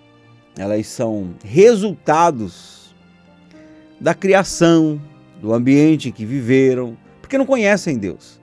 elas 0.56 0.86
são 0.86 1.34
resultados 1.44 2.94
da 4.00 4.14
criação, 4.14 5.00
do 5.40 5.52
ambiente 5.52 6.08
em 6.08 6.12
que 6.12 6.24
viveram, 6.24 6.96
porque 7.20 7.36
não 7.36 7.46
conhecem 7.46 7.98
Deus. 7.98 8.40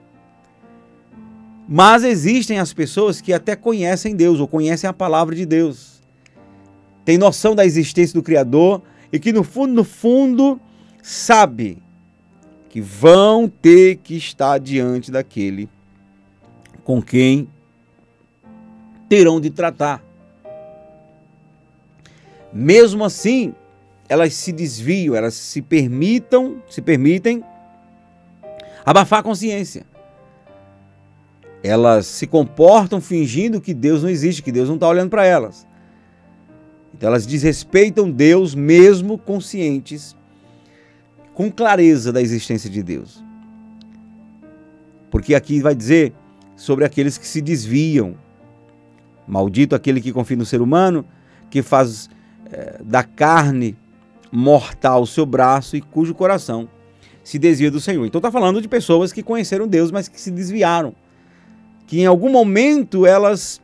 Mas 1.74 2.04
existem 2.04 2.58
as 2.58 2.70
pessoas 2.74 3.22
que 3.22 3.32
até 3.32 3.56
conhecem 3.56 4.14
Deus 4.14 4.38
ou 4.38 4.46
conhecem 4.46 4.90
a 4.90 4.92
palavra 4.92 5.34
de 5.34 5.46
Deus. 5.46 6.02
Tem 7.02 7.16
noção 7.16 7.54
da 7.54 7.64
existência 7.64 8.12
do 8.12 8.22
Criador 8.22 8.82
e 9.10 9.18
que 9.18 9.32
no 9.32 9.42
fundo, 9.42 9.72
no 9.72 9.82
fundo, 9.82 10.60
sabe 11.02 11.78
que 12.68 12.78
vão 12.78 13.48
ter 13.48 13.96
que 13.96 14.14
estar 14.14 14.58
diante 14.58 15.10
daquele 15.10 15.66
com 16.84 17.00
quem 17.00 17.48
terão 19.08 19.40
de 19.40 19.48
tratar. 19.48 20.04
Mesmo 22.52 23.02
assim, 23.02 23.54
elas 24.10 24.34
se 24.34 24.52
desviam, 24.52 25.14
elas 25.14 25.32
se 25.32 25.62
permitam, 25.62 26.62
se 26.68 26.82
permitem 26.82 27.42
abafar 28.84 29.20
a 29.20 29.22
consciência. 29.22 29.90
Elas 31.62 32.06
se 32.06 32.26
comportam 32.26 33.00
fingindo 33.00 33.60
que 33.60 33.72
Deus 33.72 34.02
não 34.02 34.10
existe, 34.10 34.42
que 34.42 34.50
Deus 34.50 34.68
não 34.68 34.74
está 34.74 34.88
olhando 34.88 35.10
para 35.10 35.24
elas. 35.24 35.66
Então 36.94 37.08
elas 37.08 37.26
desrespeitam 37.26 38.10
Deus 38.10 38.54
mesmo 38.54 39.16
conscientes, 39.16 40.16
com 41.34 41.50
clareza 41.50 42.12
da 42.12 42.20
existência 42.20 42.68
de 42.68 42.82
Deus. 42.82 43.22
Porque 45.10 45.34
aqui 45.34 45.60
vai 45.60 45.74
dizer 45.74 46.12
sobre 46.56 46.84
aqueles 46.84 47.16
que 47.16 47.26
se 47.26 47.40
desviam. 47.40 48.14
Maldito 49.26 49.74
aquele 49.74 50.00
que 50.00 50.12
confia 50.12 50.36
no 50.36 50.44
ser 50.44 50.60
humano, 50.60 51.04
que 51.48 51.62
faz 51.62 52.10
é, 52.50 52.80
da 52.84 53.02
carne 53.02 53.76
mortal 54.30 55.02
o 55.02 55.06
seu 55.06 55.26
braço 55.26 55.76
e 55.76 55.80
cujo 55.80 56.14
coração 56.14 56.68
se 57.22 57.38
desvia 57.38 57.70
do 57.70 57.80
Senhor. 57.80 58.04
Então 58.06 58.18
está 58.18 58.30
falando 58.30 58.60
de 58.60 58.68
pessoas 58.68 59.12
que 59.12 59.22
conheceram 59.22 59.68
Deus, 59.68 59.90
mas 59.90 60.08
que 60.08 60.20
se 60.20 60.30
desviaram. 60.30 60.94
Que 61.86 62.00
em 62.00 62.06
algum 62.06 62.30
momento 62.30 63.06
elas 63.06 63.60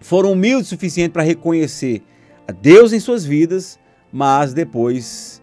foram 0.00 0.32
humildes 0.32 0.68
o 0.68 0.70
suficiente 0.70 1.12
para 1.12 1.22
reconhecer 1.22 2.02
a 2.46 2.52
Deus 2.52 2.92
em 2.92 3.00
suas 3.00 3.24
vidas, 3.24 3.78
mas 4.12 4.54
depois 4.54 5.42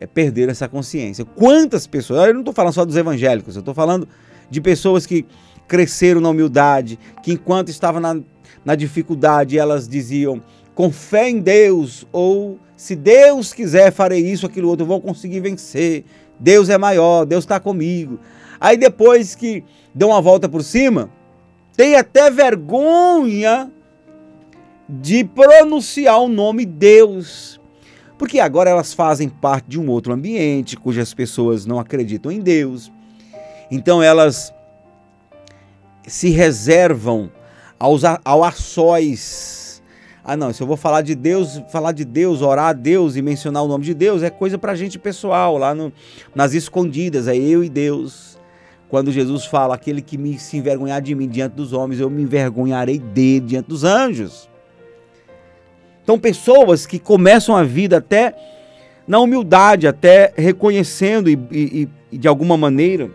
é, 0.00 0.06
perderam 0.06 0.50
essa 0.50 0.68
consciência. 0.68 1.24
Quantas 1.24 1.86
pessoas, 1.86 2.26
eu 2.26 2.34
não 2.34 2.40
estou 2.40 2.54
falando 2.54 2.74
só 2.74 2.84
dos 2.84 2.96
evangélicos, 2.96 3.54
eu 3.54 3.60
estou 3.60 3.74
falando 3.74 4.08
de 4.50 4.60
pessoas 4.60 5.06
que 5.06 5.24
cresceram 5.66 6.20
na 6.20 6.28
humildade, 6.28 6.98
que 7.22 7.32
enquanto 7.32 7.68
estavam 7.68 8.00
na, 8.00 8.20
na 8.64 8.74
dificuldade, 8.74 9.56
elas 9.56 9.88
diziam, 9.88 10.42
com 10.74 10.90
fé 10.90 11.30
em 11.30 11.40
Deus, 11.40 12.06
ou 12.12 12.58
se 12.76 12.96
Deus 12.96 13.52
quiser, 13.52 13.92
farei 13.92 14.20
isso, 14.20 14.44
aquilo 14.44 14.68
outro, 14.68 14.82
eu 14.82 14.88
vou 14.88 15.00
conseguir 15.00 15.40
vencer. 15.40 16.04
Deus 16.38 16.68
é 16.68 16.76
maior, 16.76 17.24
Deus 17.24 17.44
está 17.44 17.60
comigo. 17.60 18.18
Aí 18.62 18.76
depois 18.76 19.34
que 19.34 19.64
dão 19.92 20.10
uma 20.10 20.22
volta 20.22 20.48
por 20.48 20.62
cima, 20.62 21.10
tem 21.76 21.96
até 21.96 22.30
vergonha 22.30 23.68
de 24.88 25.24
pronunciar 25.24 26.20
o 26.20 26.28
nome 26.28 26.64
Deus. 26.64 27.60
Porque 28.16 28.38
agora 28.38 28.70
elas 28.70 28.94
fazem 28.94 29.28
parte 29.28 29.66
de 29.66 29.80
um 29.80 29.90
outro 29.90 30.12
ambiente 30.12 30.76
cujas 30.76 31.12
pessoas 31.12 31.66
não 31.66 31.80
acreditam 31.80 32.30
em 32.30 32.38
Deus. 32.38 32.92
Então 33.68 34.00
elas 34.00 34.54
se 36.06 36.30
reservam 36.30 37.32
aos, 37.80 38.04
ao 38.04 38.44
a 38.44 38.52
sós. 38.52 39.82
Ah, 40.22 40.36
não, 40.36 40.52
se 40.52 40.62
eu 40.62 40.68
vou 40.68 40.76
falar 40.76 41.02
de 41.02 41.16
Deus, 41.16 41.60
falar 41.68 41.90
de 41.90 42.04
Deus, 42.04 42.42
orar 42.42 42.66
a 42.66 42.72
Deus 42.72 43.16
e 43.16 43.22
mencionar 43.22 43.64
o 43.64 43.66
nome 43.66 43.84
de 43.84 43.92
Deus, 43.92 44.22
é 44.22 44.30
coisa 44.30 44.56
pra 44.56 44.76
gente 44.76 45.00
pessoal, 45.00 45.58
lá 45.58 45.74
no, 45.74 45.92
nas 46.32 46.54
escondidas, 46.54 47.26
é 47.26 47.36
eu 47.36 47.64
e 47.64 47.68
Deus. 47.68 48.31
Quando 48.92 49.10
Jesus 49.10 49.46
fala, 49.46 49.74
aquele 49.74 50.02
que 50.02 50.18
me 50.18 50.38
se 50.38 50.58
envergonhar 50.58 51.00
de 51.00 51.14
mim 51.14 51.26
diante 51.26 51.54
dos 51.54 51.72
homens, 51.72 51.98
eu 51.98 52.10
me 52.10 52.24
envergonharei 52.24 52.98
dele 52.98 53.46
diante 53.46 53.66
dos 53.70 53.84
anjos. 53.84 54.50
Então, 56.02 56.18
pessoas 56.18 56.84
que 56.84 56.98
começam 56.98 57.56
a 57.56 57.62
vida 57.62 57.96
até 57.96 58.36
na 59.08 59.18
humildade, 59.18 59.86
até 59.88 60.34
reconhecendo 60.36 61.30
e, 61.30 61.38
e, 61.50 61.88
e 62.12 62.18
de 62.18 62.28
alguma 62.28 62.54
maneira 62.58 63.10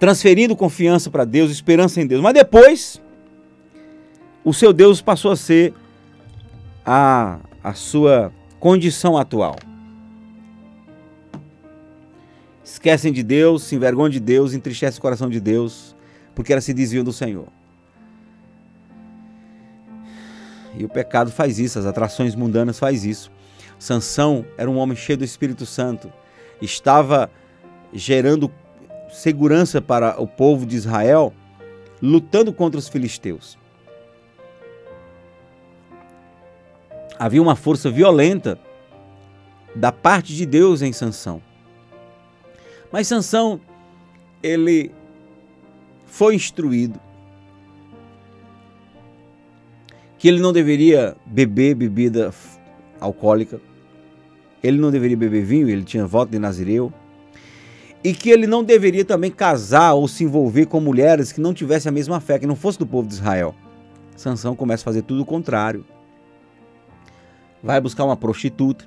transferindo 0.00 0.56
confiança 0.56 1.08
para 1.10 1.24
Deus, 1.24 1.52
esperança 1.52 2.00
em 2.00 2.06
Deus. 2.08 2.20
Mas 2.20 2.34
depois, 2.34 3.00
o 4.44 4.52
seu 4.52 4.72
Deus 4.72 5.00
passou 5.00 5.30
a 5.30 5.36
ser 5.36 5.72
a, 6.84 7.38
a 7.62 7.72
sua 7.72 8.32
condição 8.58 9.16
atual. 9.16 9.54
Esquecem 12.80 13.12
de 13.12 13.22
Deus, 13.22 13.64
se 13.64 13.76
envergonham 13.76 14.08
de 14.08 14.18
Deus, 14.18 14.54
entristecem 14.54 14.98
o 14.98 15.02
coração 15.02 15.28
de 15.28 15.38
Deus, 15.38 15.94
porque 16.34 16.50
elas 16.50 16.64
se 16.64 16.72
desviam 16.72 17.04
do 17.04 17.12
Senhor. 17.12 17.46
E 20.74 20.82
o 20.82 20.88
pecado 20.88 21.30
faz 21.30 21.58
isso, 21.58 21.78
as 21.78 21.84
atrações 21.84 22.34
mundanas 22.34 22.78
faz 22.78 23.04
isso. 23.04 23.30
Sansão 23.78 24.46
era 24.56 24.70
um 24.70 24.78
homem 24.78 24.96
cheio 24.96 25.18
do 25.18 25.24
Espírito 25.26 25.66
Santo, 25.66 26.10
estava 26.62 27.30
gerando 27.92 28.50
segurança 29.12 29.82
para 29.82 30.18
o 30.18 30.26
povo 30.26 30.64
de 30.64 30.76
Israel, 30.76 31.34
lutando 32.00 32.50
contra 32.50 32.78
os 32.78 32.88
filisteus. 32.88 33.58
Havia 37.18 37.42
uma 37.42 37.56
força 37.56 37.90
violenta 37.90 38.58
da 39.76 39.92
parte 39.92 40.34
de 40.34 40.46
Deus 40.46 40.80
em 40.80 40.94
Sansão. 40.94 41.49
Mas 42.92 43.06
Sansão, 43.06 43.60
ele 44.42 44.90
foi 46.06 46.34
instruído 46.34 47.00
que 50.18 50.28
ele 50.28 50.40
não 50.40 50.52
deveria 50.52 51.16
beber 51.24 51.74
bebida 51.74 52.30
alcoólica, 53.00 53.58
ele 54.62 54.76
não 54.76 54.90
deveria 54.90 55.16
beber 55.16 55.42
vinho, 55.42 55.68
ele 55.68 55.82
tinha 55.82 56.06
voto 56.06 56.30
de 56.30 56.38
Nazireu, 56.38 56.92
e 58.04 58.12
que 58.12 58.28
ele 58.28 58.46
não 58.46 58.62
deveria 58.62 59.04
também 59.04 59.30
casar 59.30 59.94
ou 59.94 60.06
se 60.06 60.24
envolver 60.24 60.66
com 60.66 60.80
mulheres 60.80 61.32
que 61.32 61.40
não 61.40 61.54
tivessem 61.54 61.88
a 61.88 61.92
mesma 61.92 62.20
fé, 62.20 62.38
que 62.38 62.46
não 62.46 62.56
fosse 62.56 62.78
do 62.78 62.86
povo 62.86 63.08
de 63.08 63.14
Israel. 63.14 63.54
Sansão 64.16 64.54
começa 64.54 64.82
a 64.82 64.84
fazer 64.84 65.02
tudo 65.02 65.22
o 65.22 65.26
contrário. 65.26 65.86
Vai 67.62 67.80
buscar 67.80 68.04
uma 68.04 68.16
prostituta, 68.16 68.86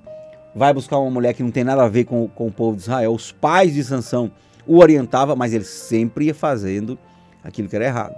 vai 0.55 0.73
buscar 0.73 0.99
uma 0.99 1.09
mulher 1.09 1.33
que 1.33 1.43
não 1.43 1.51
tem 1.51 1.63
nada 1.63 1.83
a 1.83 1.87
ver 1.87 2.05
com, 2.05 2.27
com 2.27 2.47
o 2.47 2.51
povo 2.51 2.75
de 2.75 2.83
Israel. 2.83 3.13
Os 3.13 3.31
pais 3.31 3.73
de 3.73 3.83
Sansão 3.83 4.31
o 4.65 4.79
orientavam, 4.79 5.35
mas 5.35 5.53
ele 5.53 5.65
sempre 5.65 6.25
ia 6.25 6.35
fazendo 6.35 6.97
aquilo 7.43 7.67
que 7.67 7.75
era 7.75 7.85
errado. 7.85 8.15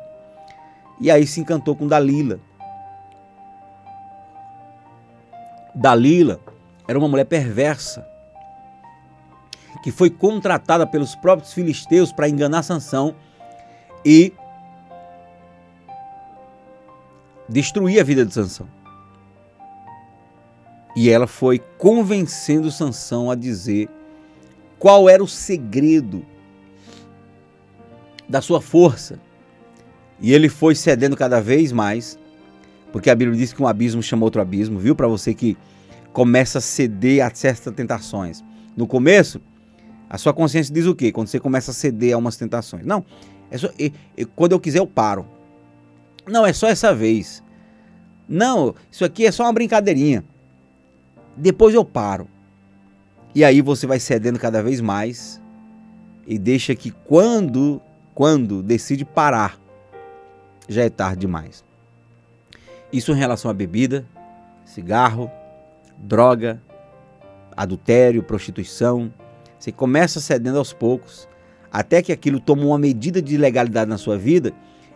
E 0.99 1.09
aí 1.09 1.25
se 1.25 1.39
encantou 1.39 1.75
com 1.75 1.87
Dalila, 1.87 2.39
Dalila 5.75 6.39
era 6.87 6.97
uma 6.97 7.09
mulher 7.09 7.25
perversa 7.25 8.07
que 9.83 9.91
foi 9.91 10.09
contratada 10.09 10.87
pelos 10.87 11.15
próprios 11.15 11.53
filisteus 11.53 12.11
para 12.11 12.29
enganar 12.29 12.63
Sansão 12.63 13.13
e 14.03 14.33
destruir 17.49 17.99
a 17.99 18.03
vida 18.03 18.25
de 18.25 18.33
Sansão. 18.33 18.67
E 20.95 21.09
ela 21.09 21.27
foi 21.27 21.59
convencendo 21.77 22.71
Sansão 22.71 23.29
a 23.29 23.35
dizer 23.35 23.89
qual 24.79 25.09
era 25.09 25.23
o 25.23 25.27
segredo 25.27 26.25
da 28.29 28.41
sua 28.41 28.61
força. 28.61 29.19
E 30.19 30.33
ele 30.33 30.47
foi 30.47 30.73
cedendo 30.73 31.17
cada 31.17 31.41
vez 31.41 31.71
mais 31.71 32.17
porque 32.95 33.09
a 33.09 33.15
Bíblia 33.15 33.37
diz 33.37 33.51
que 33.51 33.61
um 33.61 33.67
abismo 33.67 34.01
chama 34.01 34.23
outro 34.23 34.41
abismo, 34.41 34.79
viu? 34.79 34.95
Para 34.95 35.05
você 35.05 35.33
que 35.33 35.57
começa 36.13 36.59
a 36.59 36.61
ceder 36.61 37.25
a 37.25 37.29
certas 37.35 37.73
tentações. 37.73 38.41
No 38.73 38.87
começo, 38.87 39.41
a 40.09 40.17
sua 40.17 40.33
consciência 40.33 40.73
diz 40.73 40.85
o 40.85 40.95
quê? 40.95 41.11
Quando 41.11 41.27
você 41.27 41.37
começa 41.37 41.71
a 41.71 41.73
ceder 41.73 42.13
a 42.13 42.17
umas 42.17 42.37
tentações. 42.37 42.85
Não, 42.85 43.03
é 43.51 43.57
só, 43.57 43.69
quando 44.33 44.53
eu 44.53 44.61
quiser 44.61 44.79
eu 44.79 44.87
paro. 44.87 45.27
Não, 46.25 46.45
é 46.45 46.53
só 46.53 46.69
essa 46.69 46.95
vez. 46.95 47.43
Não, 48.29 48.73
isso 48.89 49.03
aqui 49.03 49.25
é 49.25 49.31
só 49.33 49.43
uma 49.43 49.51
brincadeirinha. 49.51 50.23
Depois 51.35 51.73
eu 51.75 51.83
paro. 51.83 52.27
E 53.33 53.43
aí 53.43 53.61
você 53.61 53.85
vai 53.85 53.99
cedendo 53.99 54.39
cada 54.39 54.63
vez 54.63 54.79
mais 54.79 55.41
e 56.25 56.39
deixa 56.39 56.73
que 56.73 56.91
quando, 56.91 57.81
quando 58.13 58.63
decide 58.63 59.03
parar, 59.03 59.59
já 60.67 60.83
é 60.83 60.89
tarde 60.89 61.21
demais. 61.21 61.63
Isso 62.91 63.11
em 63.11 63.15
relação 63.15 63.51
à 63.51 63.53
bebida, 63.53 64.05
cigarro, 64.63 65.29
droga, 65.97 66.61
adultério, 67.55 68.23
prostituição. 68.23 69.13
Você 69.59 69.71
começa 69.71 70.21
cedendo 70.21 70.57
aos 70.57 70.71
poucos, 70.71 71.27
até 71.71 72.01
que 72.01 72.11
aquilo 72.11 72.39
toma 72.39 72.63
uma 72.63 72.77
medida 72.77 73.21
de 73.21 73.37
legalidade 73.37 73.89
na 73.89 73.97
sua 73.97 74.17
vida 74.17 74.53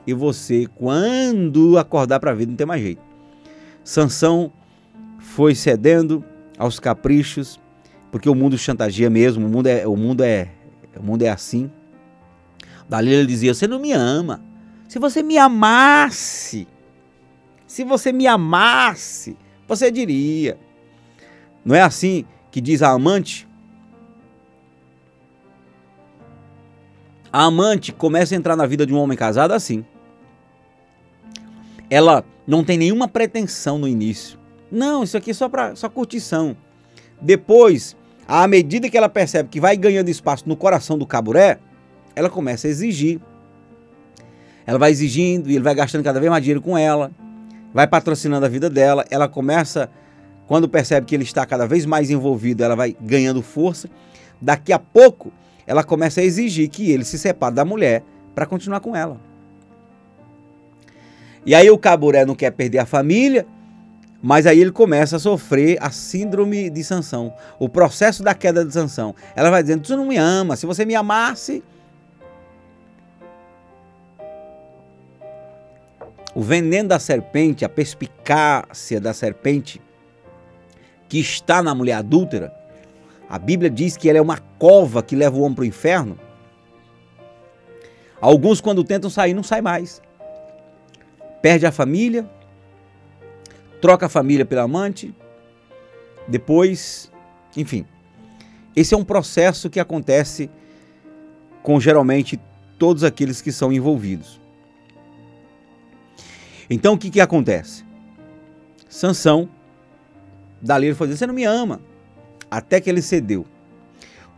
e 0.07 0.13
você, 0.13 0.65
quando 0.75 1.77
acordar 1.77 2.19
para 2.19 2.31
a 2.31 2.33
vida, 2.33 2.51
não 2.51 2.57
tem 2.57 2.65
mais 2.65 2.81
jeito. 2.81 3.01
Sansão 3.83 4.51
foi 5.19 5.53
cedendo 5.53 6.23
aos 6.59 6.79
caprichos, 6.79 7.59
porque 8.11 8.29
o 8.29 8.35
mundo 8.35 8.57
chantageia 8.57 9.09
mesmo, 9.09 9.47
o 9.47 9.49
mundo 9.49 9.67
é, 9.67 9.87
o 9.87 9.95
mundo 9.95 10.21
é, 10.21 10.49
o 10.97 11.01
mundo 11.01 11.23
é 11.23 11.29
assim. 11.29 11.71
Dalila 12.87 13.25
dizia: 13.25 13.53
"Você 13.53 13.65
não 13.65 13.79
me 13.79 13.93
ama. 13.93 14.43
Se 14.87 14.99
você 14.99 15.23
me 15.23 15.37
amasse, 15.37 16.67
se 17.65 17.83
você 17.83 18.11
me 18.11 18.27
amasse, 18.27 19.37
você 19.67 19.89
diria. 19.89 20.59
Não 21.63 21.75
é 21.75 21.81
assim 21.81 22.25
que 22.49 22.59
diz 22.59 22.81
a 22.81 22.89
amante? 22.89 23.47
A 27.31 27.43
amante 27.43 27.93
começa 27.93 28.33
a 28.33 28.37
entrar 28.37 28.55
na 28.55 28.65
vida 28.65 28.87
de 28.87 28.93
um 28.93 28.97
homem 28.97 29.15
casado 29.15 29.51
assim. 29.51 29.85
ela 31.91 32.23
não 32.47 32.63
tem 32.63 32.77
nenhuma 32.77 33.07
pretensão 33.07 33.77
no 33.77 33.87
início. 33.87 34.38
Não, 34.71 35.03
isso 35.03 35.17
aqui 35.17 35.31
é 35.31 35.33
só 35.33 35.49
para 35.49 35.75
só 35.75 35.89
curtição. 35.89 36.55
Depois, 37.21 37.95
à 38.27 38.47
medida 38.47 38.89
que 38.89 38.97
ela 38.97 39.09
percebe 39.09 39.49
que 39.49 39.59
vai 39.59 39.75
ganhando 39.75 40.09
espaço 40.09 40.47
no 40.47 40.55
coração 40.55 40.97
do 40.97 41.05
caburé, 41.05 41.59
ela 42.15 42.29
começa 42.29 42.67
a 42.67 42.69
exigir. 42.69 43.19
Ela 44.65 44.77
vai 44.77 44.91
exigindo 44.91 45.49
e 45.49 45.55
ele 45.55 45.63
vai 45.63 45.73
gastando 45.73 46.03
cada 46.03 46.19
vez 46.19 46.29
mais 46.29 46.43
dinheiro 46.43 46.61
com 46.61 46.77
ela, 46.77 47.11
vai 47.73 47.87
patrocinando 47.87 48.45
a 48.45 48.49
vida 48.49 48.69
dela. 48.69 49.03
Ela 49.09 49.27
começa, 49.27 49.89
quando 50.47 50.69
percebe 50.69 51.07
que 51.07 51.15
ele 51.15 51.23
está 51.23 51.45
cada 51.45 51.65
vez 51.65 51.85
mais 51.85 52.11
envolvido, 52.11 52.63
ela 52.63 52.75
vai 52.75 52.95
ganhando 53.01 53.41
força. 53.41 53.89
Daqui 54.39 54.71
a 54.71 54.77
pouco, 54.77 55.33
ela 55.65 55.83
começa 55.83 56.21
a 56.21 56.23
exigir 56.23 56.69
que 56.69 56.91
ele 56.91 57.03
se 57.03 57.17
separe 57.17 57.55
da 57.55 57.65
mulher 57.65 58.03
para 58.35 58.45
continuar 58.45 58.79
com 58.79 58.95
ela. 58.95 59.19
E 61.45 61.55
aí 61.55 61.69
o 61.71 61.77
caburé 61.77 62.25
não 62.25 62.35
quer 62.35 62.51
perder 62.51 62.79
a 62.79 62.85
família, 62.85 63.45
mas 64.21 64.45
aí 64.45 64.59
ele 64.59 64.71
começa 64.71 65.15
a 65.15 65.19
sofrer 65.19 65.77
a 65.81 65.91
síndrome 65.91 66.69
de 66.69 66.83
Sansão, 66.83 67.33
o 67.57 67.69
processo 67.69 68.21
da 68.21 68.33
queda 68.33 68.65
de 68.65 68.73
Sansão. 68.73 69.15
Ela 69.35 69.49
vai 69.49 69.61
dizendo: 69.61 69.83
"Tu 69.83 69.95
não 69.95 70.05
me 70.05 70.17
ama, 70.17 70.55
se 70.55 70.65
você 70.65 70.85
me 70.85 70.95
amasse, 70.95 71.63
o 76.35 76.41
veneno 76.41 76.89
da 76.89 76.99
serpente, 76.99 77.65
a 77.65 77.69
perspicácia 77.69 78.99
da 78.99 79.13
serpente 79.13 79.81
que 81.07 81.19
está 81.19 81.63
na 81.63 81.73
mulher 81.73 81.93
adúltera, 81.93 82.53
a 83.27 83.37
Bíblia 83.39 83.69
diz 83.69 83.97
que 83.97 84.09
ela 84.09 84.19
é 84.19 84.21
uma 84.21 84.37
cova 84.57 85.01
que 85.01 85.15
leva 85.15 85.37
o 85.37 85.41
homem 85.41 85.55
para 85.55 85.63
o 85.63 85.65
inferno. 85.65 86.19
Alguns, 88.21 88.59
quando 88.59 88.83
tentam 88.83 89.09
sair, 89.09 89.33
não 89.33 89.43
saem 89.43 89.61
mais. 89.61 90.01
Perde 91.41 91.65
a 91.65 91.71
família, 91.71 92.29
troca 93.81 94.05
a 94.05 94.09
família 94.09 94.45
pela 94.45 94.63
amante, 94.63 95.13
depois, 96.27 97.11
enfim. 97.55 97.85
Esse 98.75 98.93
é 98.93 98.97
um 98.97 99.03
processo 99.03 99.69
que 99.69 99.79
acontece 99.79 100.49
com 101.63 101.79
geralmente 101.79 102.39
todos 102.77 103.03
aqueles 103.03 103.41
que 103.41 103.51
são 103.51 103.73
envolvidos. 103.73 104.39
Então 106.69 106.93
o 106.93 106.97
que, 106.97 107.09
que 107.09 107.19
acontece? 107.19 107.83
Sansão, 108.87 109.49
dali 110.61 110.87
ele 110.87 110.95
foi 110.95 111.07
dizer, 111.07 111.19
você 111.19 111.27
não 111.27 111.33
me 111.33 111.43
ama. 111.43 111.81
Até 112.49 112.79
que 112.79 112.89
ele 112.89 113.01
cedeu. 113.01 113.45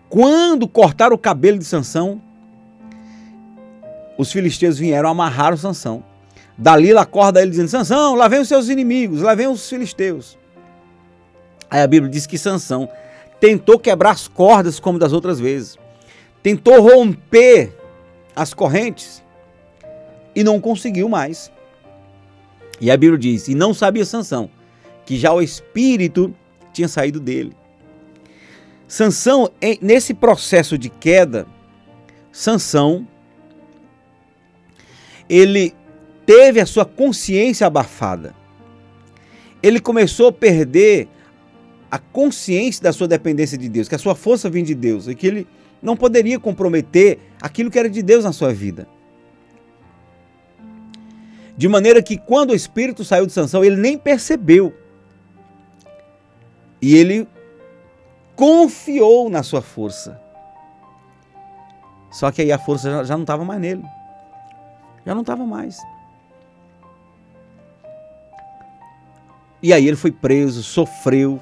Quando 0.10 0.68
cortaram 0.68 1.16
o 1.16 1.20
cabelo 1.20 1.58
de 1.58 1.66
Sansão, 1.66 2.22
os 4.18 4.32
filisteus 4.32 4.78
vieram 4.78 5.10
amarrar 5.10 5.54
o 5.54 5.58
Sansão. 5.58 6.04
Dalila 6.58 7.02
acorda 7.02 7.42
ele 7.42 7.52
dizendo: 7.52 7.70
Sansão, 7.70 8.16
lá 8.16 8.28
vem 8.28 8.42
os 8.42 8.48
seus 8.48 8.70
inimigos, 8.70 9.22
lá 9.22 9.34
vem 9.34 9.48
os 9.48 9.68
filisteus. 9.68 10.38
Aí 11.70 11.82
a 11.82 11.88
Bíblia 11.88 12.12
diz 12.12 12.28
que 12.28 12.38
Sansão 12.38 12.90
tentou 13.40 13.80
quebrar 13.80 14.12
as 14.12 14.28
cordas 14.28 14.80
como 14.80 15.00
das 15.00 15.14
outras 15.14 15.40
vezes. 15.40 15.78
Tentou 16.44 16.82
romper 16.82 17.76
as 18.36 18.54
correntes 18.54 19.24
e 20.36 20.44
não 20.44 20.60
conseguiu 20.60 21.08
mais. 21.08 21.52
E 22.80 22.92
a 22.92 22.98
Bíblia 22.98 23.18
diz: 23.18 23.48
"E 23.48 23.56
não 23.56 23.74
sabia 23.74 24.06
Sansão 24.06 24.50
que 25.06 25.18
já 25.18 25.34
o 25.34 25.42
espírito 25.42 26.34
tinha 26.74 26.88
saído 26.88 27.20
dele". 27.20 27.56
Sansão, 28.88 29.50
nesse 29.82 30.14
processo 30.14 30.78
de 30.78 30.90
queda, 30.90 31.48
Sansão 32.32 33.08
ele 35.30 35.74
teve 36.32 36.62
a 36.62 36.66
sua 36.66 36.86
consciência 36.86 37.68
abafada. 37.68 38.34
Ele 39.62 39.82
começou 39.82 40.30
a 40.30 40.32
perder 40.32 41.10
a 41.92 42.00
consciência 42.00 42.82
da 42.82 42.94
sua 42.94 43.06
dependência 43.06 43.58
de 43.58 43.68
Deus, 43.68 43.90
que 43.90 43.96
a 43.96 44.00
sua 44.00 44.16
força 44.16 44.50
vinha 44.50 44.64
de 44.64 44.74
Deus 44.74 45.10
e 45.10 45.14
que 45.14 45.28
ele 45.28 45.48
não 45.82 45.98
poderia 45.98 46.40
comprometer 46.40 47.20
aquilo 47.42 47.70
que 47.70 47.78
era 47.78 47.90
de 47.90 48.02
Deus 48.02 48.24
na 48.24 48.32
sua 48.32 48.54
vida. 48.54 48.88
De 51.58 51.68
maneira 51.68 52.02
que 52.02 52.18
quando 52.18 52.52
o 52.52 52.56
espírito 52.56 53.04
saiu 53.04 53.26
de 53.26 53.34
Sansão, 53.34 53.62
ele 53.62 53.76
nem 53.76 53.98
percebeu. 53.98 54.74
E 56.82 56.96
ele 56.96 57.28
confiou 58.38 59.30
na 59.30 59.44
sua 59.44 59.62
força. 59.62 60.20
Só 62.10 62.32
que 62.32 62.42
aí 62.42 62.54
a 62.54 62.58
força 62.58 63.04
já 63.04 63.16
não 63.16 63.24
estava 63.24 63.44
mais 63.44 63.60
nele. 63.60 63.84
Já 65.06 65.14
não 65.14 65.22
estava 65.22 65.46
mais. 65.46 65.78
E 69.64 69.72
aí 69.72 69.88
ele 69.88 69.98
foi 69.98 70.12
preso, 70.12 70.64
sofreu, 70.64 71.40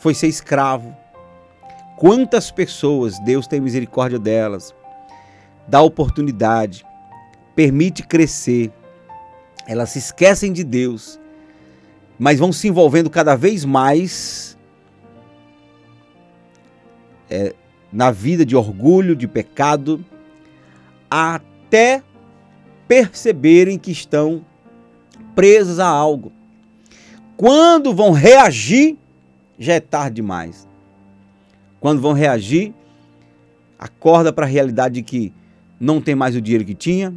foi 0.00 0.14
ser 0.14 0.28
escravo. 0.28 0.96
Quantas 1.96 2.50
pessoas 2.50 3.18
Deus 3.20 3.46
tem 3.46 3.60
misericórdia 3.60 4.18
delas, 4.18 4.74
dá 5.66 5.82
oportunidade, 5.82 6.84
permite 7.54 8.02
crescer, 8.02 8.72
elas 9.66 9.90
se 9.90 9.98
esquecem 9.98 10.52
de 10.52 10.64
Deus, 10.64 11.20
mas 12.18 12.38
vão 12.38 12.52
se 12.52 12.68
envolvendo 12.68 13.10
cada 13.10 13.36
vez 13.36 13.64
mais 13.64 14.56
é, 17.28 17.54
na 17.92 18.10
vida 18.10 18.46
de 18.46 18.56
orgulho, 18.56 19.14
de 19.14 19.28
pecado, 19.28 20.04
até 21.10 22.02
perceberem 22.86 23.78
que 23.78 23.90
estão 23.90 24.44
presas 25.34 25.78
a 25.78 25.86
algo. 25.86 26.32
Quando 27.38 27.94
vão 27.94 28.10
reagir, 28.10 28.98
já 29.56 29.74
é 29.74 29.78
tarde 29.80 30.16
demais. 30.16 30.66
Quando 31.78 32.00
vão 32.00 32.12
reagir, 32.12 32.74
acorda 33.78 34.32
para 34.32 34.44
a 34.44 34.48
realidade 34.48 34.96
de 34.96 35.02
que 35.02 35.32
não 35.78 36.00
tem 36.00 36.16
mais 36.16 36.34
o 36.34 36.40
dinheiro 36.40 36.64
que 36.64 36.74
tinha, 36.74 37.14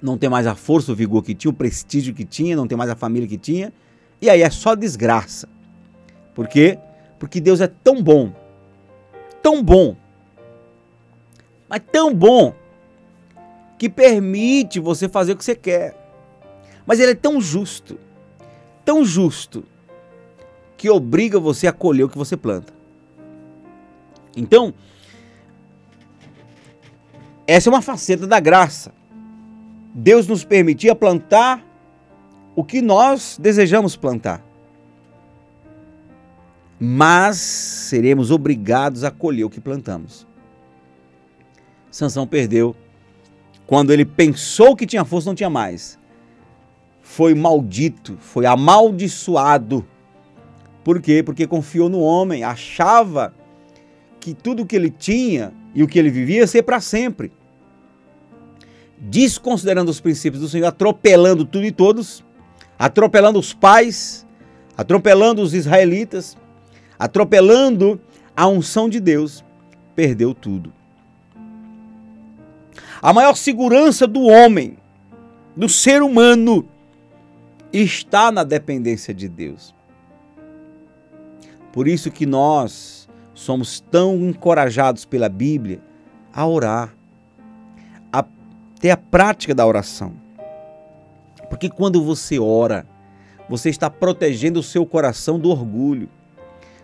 não 0.00 0.16
tem 0.16 0.30
mais 0.30 0.46
a 0.46 0.54
força, 0.54 0.92
o 0.92 0.94
vigor 0.94 1.20
que 1.24 1.34
tinha, 1.34 1.50
o 1.50 1.54
prestígio 1.54 2.14
que 2.14 2.24
tinha, 2.24 2.54
não 2.54 2.68
tem 2.68 2.78
mais 2.78 2.88
a 2.88 2.94
família 2.94 3.26
que 3.26 3.36
tinha, 3.36 3.72
e 4.22 4.30
aí 4.30 4.40
é 4.40 4.48
só 4.50 4.76
desgraça. 4.76 5.48
Por 6.32 6.46
quê? 6.46 6.78
Porque 7.18 7.40
Deus 7.40 7.60
é 7.60 7.66
tão 7.66 8.00
bom, 8.00 8.32
tão 9.42 9.64
bom, 9.64 9.96
mas 11.68 11.82
tão 11.90 12.14
bom, 12.14 12.54
que 13.76 13.88
permite 13.88 14.78
você 14.78 15.08
fazer 15.08 15.32
o 15.32 15.36
que 15.36 15.44
você 15.44 15.56
quer. 15.56 15.96
Mas 16.86 17.00
Ele 17.00 17.10
é 17.10 17.16
tão 17.16 17.40
justo 17.40 17.98
tão 18.84 19.04
justo 19.04 19.64
que 20.76 20.90
obriga 20.90 21.40
você 21.40 21.66
a 21.66 21.72
colher 21.72 22.04
o 22.04 22.08
que 22.08 22.18
você 22.18 22.36
planta. 22.36 22.72
Então, 24.36 24.74
essa 27.46 27.68
é 27.68 27.72
uma 27.72 27.82
faceta 27.82 28.26
da 28.26 28.40
graça. 28.40 28.92
Deus 29.94 30.26
nos 30.26 30.44
permitia 30.44 30.94
plantar 30.94 31.64
o 32.56 32.64
que 32.64 32.82
nós 32.82 33.38
desejamos 33.40 33.96
plantar. 33.96 34.44
Mas 36.78 37.38
seremos 37.38 38.30
obrigados 38.30 39.04
a 39.04 39.10
colher 39.10 39.44
o 39.44 39.50
que 39.50 39.60
plantamos. 39.60 40.26
Sansão 41.90 42.26
perdeu. 42.26 42.74
Quando 43.66 43.92
ele 43.92 44.04
pensou 44.04 44.74
que 44.74 44.86
tinha 44.86 45.04
força, 45.04 45.30
não 45.30 45.34
tinha 45.34 45.48
mais 45.48 45.98
foi 47.04 47.34
maldito, 47.34 48.16
foi 48.18 48.46
amaldiçoado. 48.46 49.86
Por 50.82 51.00
quê? 51.00 51.22
Porque 51.22 51.46
confiou 51.46 51.90
no 51.90 52.00
homem, 52.00 52.42
achava 52.42 53.34
que 54.18 54.32
tudo 54.32 54.64
que 54.64 54.74
ele 54.74 54.88
tinha 54.90 55.52
e 55.74 55.82
o 55.82 55.86
que 55.86 55.98
ele 55.98 56.10
vivia 56.10 56.38
ia 56.38 56.46
ser 56.46 56.62
para 56.62 56.80
sempre. 56.80 57.30
Desconsiderando 58.98 59.90
os 59.90 60.00
princípios 60.00 60.40
do 60.42 60.48
Senhor, 60.48 60.66
atropelando 60.66 61.44
tudo 61.44 61.66
e 61.66 61.70
todos, 61.70 62.24
atropelando 62.78 63.38
os 63.38 63.52
pais, 63.52 64.26
atropelando 64.76 65.42
os 65.42 65.52
israelitas, 65.52 66.38
atropelando 66.98 68.00
a 68.34 68.48
unção 68.48 68.88
de 68.88 68.98
Deus, 68.98 69.44
perdeu 69.94 70.32
tudo. 70.32 70.72
A 73.02 73.12
maior 73.12 73.36
segurança 73.36 74.06
do 74.06 74.22
homem, 74.22 74.78
do 75.54 75.68
ser 75.68 76.02
humano, 76.02 76.66
está 77.82 78.30
na 78.30 78.44
dependência 78.44 79.12
de 79.12 79.28
Deus. 79.28 79.74
Por 81.72 81.88
isso 81.88 82.10
que 82.10 82.24
nós 82.24 83.08
somos 83.34 83.80
tão 83.80 84.14
encorajados 84.28 85.04
pela 85.04 85.28
Bíblia 85.28 85.80
a 86.32 86.46
orar, 86.46 86.94
a 88.12 88.24
ter 88.80 88.90
a 88.90 88.96
prática 88.96 89.54
da 89.54 89.66
oração. 89.66 90.12
Porque 91.50 91.68
quando 91.68 92.02
você 92.02 92.38
ora, 92.38 92.86
você 93.48 93.70
está 93.70 93.90
protegendo 93.90 94.60
o 94.60 94.62
seu 94.62 94.86
coração 94.86 95.38
do 95.38 95.50
orgulho. 95.50 96.08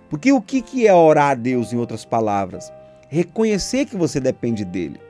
Porque 0.09 0.33
o 0.33 0.43
que 0.43 0.87
é 0.89 0.93
orar 0.93 1.31
a 1.31 1.35
Deus, 1.35 1.73
em 1.73 1.77
outras 1.77 2.05
palavras? 2.05 2.73
Reconhecer 3.09 3.87
que 3.87 3.97
você 3.97 4.19
depende 4.19 4.65
dele. 4.65 5.01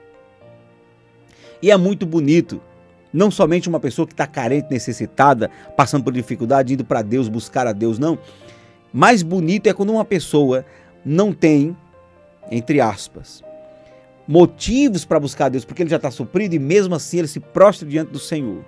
E 1.62 1.70
é 1.70 1.76
muito 1.76 2.04
bonito 2.04 2.60
Não 3.12 3.30
somente 3.30 3.68
uma 3.68 3.80
pessoa 3.80 4.06
que 4.06 4.12
está 4.12 4.26
carente, 4.26 4.68
necessitada, 4.70 5.50
passando 5.76 6.04
por 6.04 6.12
dificuldade, 6.12 6.74
indo 6.74 6.84
para 6.84 7.02
Deus, 7.02 7.28
buscar 7.28 7.66
a 7.66 7.72
Deus, 7.72 7.98
não. 7.98 8.18
Mais 8.92 9.22
bonito 9.22 9.66
é 9.68 9.72
quando 9.72 9.90
uma 9.90 10.04
pessoa 10.04 10.64
não 11.04 11.32
tem, 11.32 11.76
entre 12.50 12.80
aspas, 12.80 13.42
motivos 14.26 15.04
para 15.04 15.18
buscar 15.18 15.46
a 15.46 15.48
Deus, 15.48 15.64
porque 15.64 15.82
ele 15.82 15.90
já 15.90 15.96
está 15.96 16.10
suprido 16.10 16.54
e 16.54 16.58
mesmo 16.58 16.94
assim 16.94 17.18
ele 17.18 17.28
se 17.28 17.40
prostra 17.40 17.88
diante 17.88 18.12
do 18.12 18.18
Senhor. 18.18 18.64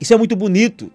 Isso 0.00 0.14
é 0.14 0.16
muito 0.16 0.36
bonito, 0.36 0.92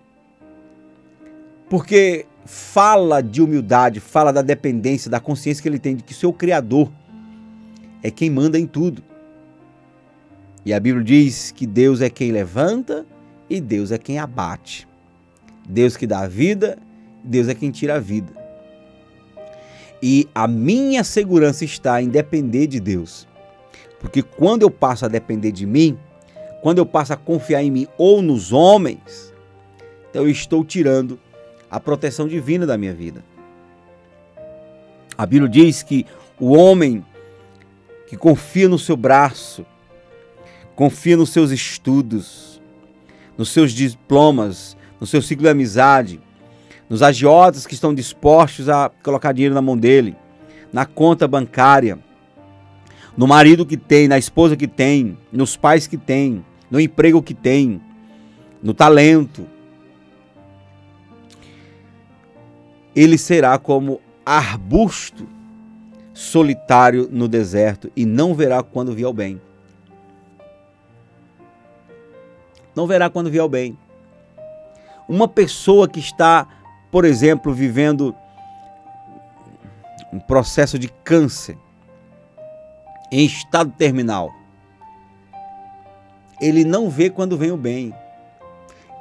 porque 1.70 2.26
fala 2.45 3.22
de 3.22 3.41
humildade, 3.41 3.99
fala 3.99 4.32
da 4.32 4.41
dependência, 4.41 5.12
da 5.12 5.20
consciência 5.20 5.62
que 5.62 5.68
ele 5.68 5.80
tem 5.80 5.95
de 5.95 6.04
que 6.04 6.14
seu 6.14 6.32
Criador 6.32 6.89
é 8.01 8.10
quem 8.12 8.30
manda 8.30 8.58
em 8.60 8.66
tudo. 8.66 9.04
E 10.66 10.74
a 10.74 10.80
Bíblia 10.80 11.03
diz 11.03 11.51
que 11.51 11.68
Deus 11.68 12.01
é 12.01 12.09
quem 12.09 12.32
levanta 12.32 13.05
e 13.49 13.59
Deus 13.59 13.91
é 13.91 13.97
quem 13.97 14.18
abate. 14.18 14.88
Deus 15.68 15.97
que 15.97 16.07
dá 16.07 16.28
vida, 16.28 16.78
Deus 17.24 17.47
é 17.47 17.55
quem 17.55 17.72
tira 17.72 17.95
a 17.95 17.99
vida. 17.99 18.32
E 20.01 20.28
a 20.36 20.47
minha 20.47 21.03
segurança 21.03 21.64
está 21.64 22.01
em 22.01 22.09
depender 22.09 22.68
de 22.68 22.80
Deus. 22.80 23.28
Porque 23.99 24.22
quando 24.22 24.64
eu 24.64 24.70
passo 24.70 25.05
a 25.05 25.07
depender 25.07 25.51
de 25.51 25.66
mim, 25.66 25.97
quando 26.61 26.78
eu 26.78 26.86
passo 26.86 27.14
a 27.14 27.18
confiar 27.18 27.64
em 27.64 27.72
mim 27.72 27.88
ou 27.97 28.22
nos 28.22 28.51
homens, 28.51 29.34
então 30.09 30.24
eu 30.24 30.30
estou 30.30 30.64
tirando 30.64 31.20
a 31.70 31.80
proteção 31.80 32.28
divina 32.28 32.66
da 32.66 32.78
minha 32.78 32.93
vida. 32.93 33.24
A 35.18 35.26
Bíblia 35.26 35.49
diz 35.49 35.84
que 35.84 36.05
o 36.39 36.51
homem 36.51 37.03
que 38.07 38.18
confia 38.18 38.68
no 38.68 38.78
seu 38.78 38.97
braço, 38.97 39.66
confia 40.76 41.18
nos 41.18 41.30
seus 41.30 41.52
estudos, 41.52 42.62
nos 43.38 43.50
seus 43.50 43.72
diplomas, 43.72 44.78
no 45.00 45.08
seu 45.08 45.22
ciclo 45.22 45.44
de 45.44 45.50
amizade, 45.50 46.20
nos 46.90 47.02
agiotas 47.02 47.66
que 47.66 47.74
estão 47.74 47.94
dispostos 47.94 48.70
a 48.70 48.90
colocar 49.02 49.32
dinheiro 49.32 49.56
na 49.56 49.62
mão 49.62 49.78
dele, 49.78 50.16
na 50.72 50.86
conta 50.86 51.28
bancária, 51.28 52.00
no 53.16 53.28
marido 53.28 53.66
que 53.66 53.78
tem, 53.78 54.08
na 54.08 54.18
esposa 54.18 54.56
que 54.56 54.68
tem, 54.68 55.18
nos 55.32 55.56
pais 55.56 55.86
que 55.86 55.98
tem, 55.98 56.44
no 56.70 56.80
emprego 56.80 57.22
que 57.22 57.34
tem, 57.34 57.80
no 58.62 58.74
talento. 58.74 59.46
Ele 62.96 63.18
será 63.18 63.58
como 63.58 64.02
arbusto 64.26 65.28
solitário 66.14 67.08
no 67.12 67.28
deserto 67.28 67.92
e 67.96 68.06
não 68.06 68.34
verá 68.34 68.64
quando 68.64 68.94
vier 68.94 69.08
o 69.08 69.14
bem. 69.14 69.40
Não 72.76 72.88
verá 72.88 73.10
quando 73.10 73.30
vier 73.30 73.44
o 73.44 73.50
bem. 73.50 73.78
Uma 75.08 75.28
pessoa 75.28 75.88
que 75.88 76.00
está, 76.00 76.48
por 76.92 77.06
exemplo, 77.06 77.54
vivendo 77.54 78.16
um 80.12 80.20
processo 80.20 80.80
de 80.80 80.88
câncer 80.88 81.58
em 83.12 83.26
estado 83.26 83.72
terminal, 83.72 84.32
ele 86.42 86.64
não 86.64 86.90
vê 86.90 87.10
quando 87.10 87.38
vem 87.38 87.52
o 87.52 87.58
bem. 87.58 87.94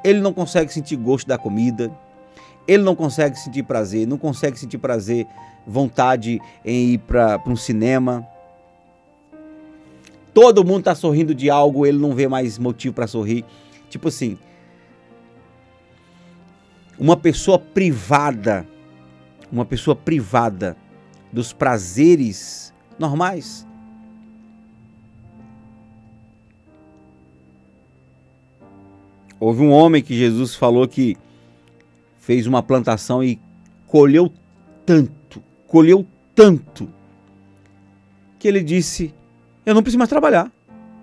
Ele 0.04 0.20
não 0.20 0.32
consegue 0.32 0.72
sentir 0.72 0.96
gosto 0.96 1.26
da 1.26 1.38
comida, 1.38 1.90
ele 2.66 2.82
não 2.82 2.94
consegue 2.94 3.38
sentir 3.38 3.62
prazer, 3.62 4.06
não 4.06 4.18
consegue 4.18 4.58
sentir 4.58 4.78
prazer, 4.78 5.26
vontade 5.66 6.40
em 6.64 6.94
ir 6.94 6.98
para 6.98 7.40
um 7.46 7.56
cinema. 7.56 8.26
Todo 10.34 10.64
mundo 10.64 10.80
está 10.80 10.94
sorrindo 10.94 11.34
de 11.34 11.50
algo, 11.50 11.84
ele 11.84 11.98
não 11.98 12.14
vê 12.14 12.26
mais 12.26 12.58
motivo 12.58 12.94
para 12.94 13.06
sorrir. 13.06 13.44
Tipo 13.90 14.08
assim, 14.08 14.38
uma 16.98 17.16
pessoa 17.16 17.58
privada, 17.58 18.66
uma 19.50 19.64
pessoa 19.64 19.94
privada 19.94 20.76
dos 21.32 21.52
prazeres 21.52 22.72
normais. 22.98 23.66
Houve 29.38 29.62
um 29.62 29.72
homem 29.72 30.02
que 30.02 30.16
Jesus 30.16 30.54
falou 30.54 30.86
que 30.86 31.16
fez 32.20 32.46
uma 32.46 32.62
plantação 32.62 33.24
e 33.24 33.40
colheu 33.88 34.32
tanto, 34.86 35.42
colheu 35.66 36.06
tanto, 36.34 36.88
que 38.38 38.46
ele 38.46 38.62
disse: 38.62 39.12
Eu 39.64 39.74
não 39.74 39.82
preciso 39.82 39.98
mais 39.98 40.10
trabalhar. 40.10 40.50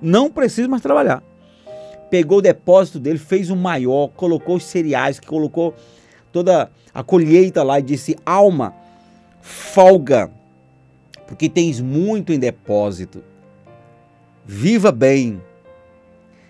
Não 0.01 0.29
preciso 0.29 0.69
mais 0.69 0.81
trabalhar 0.81 1.23
pegou 2.09 2.39
o 2.39 2.41
depósito 2.41 2.99
dele, 2.99 3.19
fez 3.19 3.49
um 3.49 3.55
maior, 3.55 4.09
colocou 4.09 4.55
os 4.55 4.63
cereais, 4.63 5.19
colocou 5.19 5.75
toda 6.31 6.71
a 6.93 7.03
colheita 7.03 7.63
lá 7.63 7.79
e 7.79 7.83
disse: 7.83 8.17
Alma, 8.25 8.73
folga, 9.41 10.31
porque 11.27 11.47
tens 11.47 11.79
muito 11.79 12.33
em 12.33 12.39
depósito. 12.39 13.23
Viva 14.45 14.91
bem. 14.91 15.41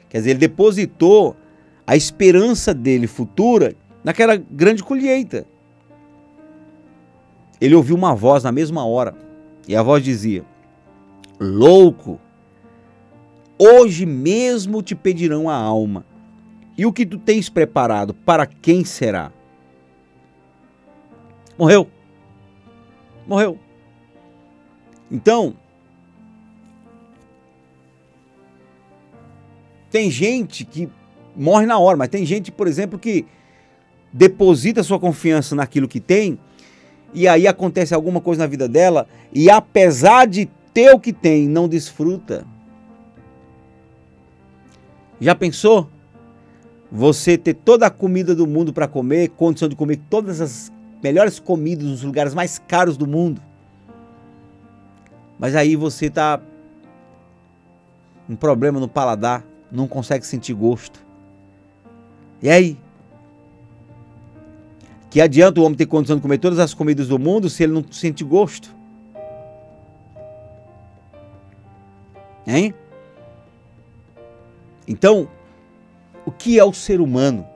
Quer 0.08 0.20
dizer, 0.20 0.30
ele 0.32 0.40
depositou 0.40 1.36
a 1.86 1.96
esperança 1.96 2.74
dele 2.74 3.08
futura 3.08 3.76
naquela 4.04 4.36
grande 4.36 4.84
colheita. 4.84 5.46
Ele 7.60 7.76
ouviu 7.76 7.96
uma 7.96 8.16
voz 8.16 8.44
na 8.44 8.52
mesma 8.52 8.86
hora, 8.86 9.14
e 9.68 9.76
a 9.76 9.84
voz 9.84 10.04
dizia: 10.04 10.46
Louco, 11.40 12.20
Hoje 13.62 14.06
mesmo 14.06 14.82
te 14.82 14.96
pedirão 14.96 15.50
a 15.50 15.54
alma. 15.54 16.06
E 16.78 16.86
o 16.86 16.94
que 16.94 17.06
tu 17.06 17.18
tens 17.18 17.50
preparado, 17.50 18.14
para 18.14 18.46
quem 18.46 18.86
será? 18.86 19.34
Morreu. 21.58 21.90
Morreu. 23.28 23.60
Então, 25.12 25.56
tem 29.92 30.10
gente 30.10 30.64
que 30.64 30.88
morre 31.36 31.66
na 31.66 31.78
hora, 31.78 31.98
mas 31.98 32.08
tem 32.08 32.26
gente, 32.26 32.54
por 32.54 32.66
exemplo, 32.66 32.98
que 32.98 33.26
deposita 34.14 34.84
sua 34.84 34.98
confiança 34.98 35.54
naquilo 35.54 35.88
que 35.88 36.00
tem, 36.00 36.40
e 37.14 37.28
aí 37.28 37.46
acontece 37.46 37.94
alguma 37.94 38.22
coisa 38.22 38.44
na 38.44 38.48
vida 38.48 38.70
dela, 38.70 39.06
e 39.34 39.50
apesar 39.50 40.26
de 40.26 40.50
ter 40.80 40.96
o 40.96 41.00
que 41.00 41.12
tem, 41.12 41.46
não 41.46 41.68
desfruta. 41.68 42.46
Já 45.20 45.36
pensou? 45.36 45.90
Você 46.90 47.38
ter 47.38 47.54
toda 47.54 47.86
a 47.86 47.90
comida 47.90 48.34
do 48.34 48.48
mundo 48.48 48.72
para 48.72 48.88
comer, 48.88 49.28
condição 49.32 49.68
de 49.68 49.76
comer 49.76 50.00
todas 50.10 50.40
as 50.40 50.72
melhores 51.04 51.38
comidas 51.38 51.86
nos 51.86 52.02
lugares 52.02 52.34
mais 52.34 52.58
caros 52.60 52.96
do 52.96 53.06
mundo. 53.06 53.42
Mas 55.38 55.54
aí 55.54 55.76
você 55.76 56.10
tá 56.10 56.40
um 58.30 58.38
problema 58.38 58.80
no 58.80 58.88
paladar, 58.88 59.44
não 59.70 59.86
consegue 59.86 60.26
sentir 60.26 60.54
gosto. 60.54 61.06
E 62.42 62.50
aí? 62.50 62.78
Que 65.10 65.20
adianta 65.20 65.60
o 65.60 65.64
homem 65.66 65.78
ter 65.78 65.88
condição 65.88 66.16
de 66.16 66.22
comer 66.22 66.38
todas 66.38 66.58
as 66.58 66.74
comidas 66.74 67.10
do 67.10 67.20
mundo 67.20 67.50
se 67.50 67.64
ele 67.64 67.74
não 67.74 67.84
sente 67.92 68.24
gosto? 68.24 68.79
Hein? 72.52 72.74
Então, 74.88 75.30
o 76.26 76.32
que 76.32 76.58
é 76.58 76.66
o 76.66 76.74
ser 76.74 77.00
humano? 77.00 77.48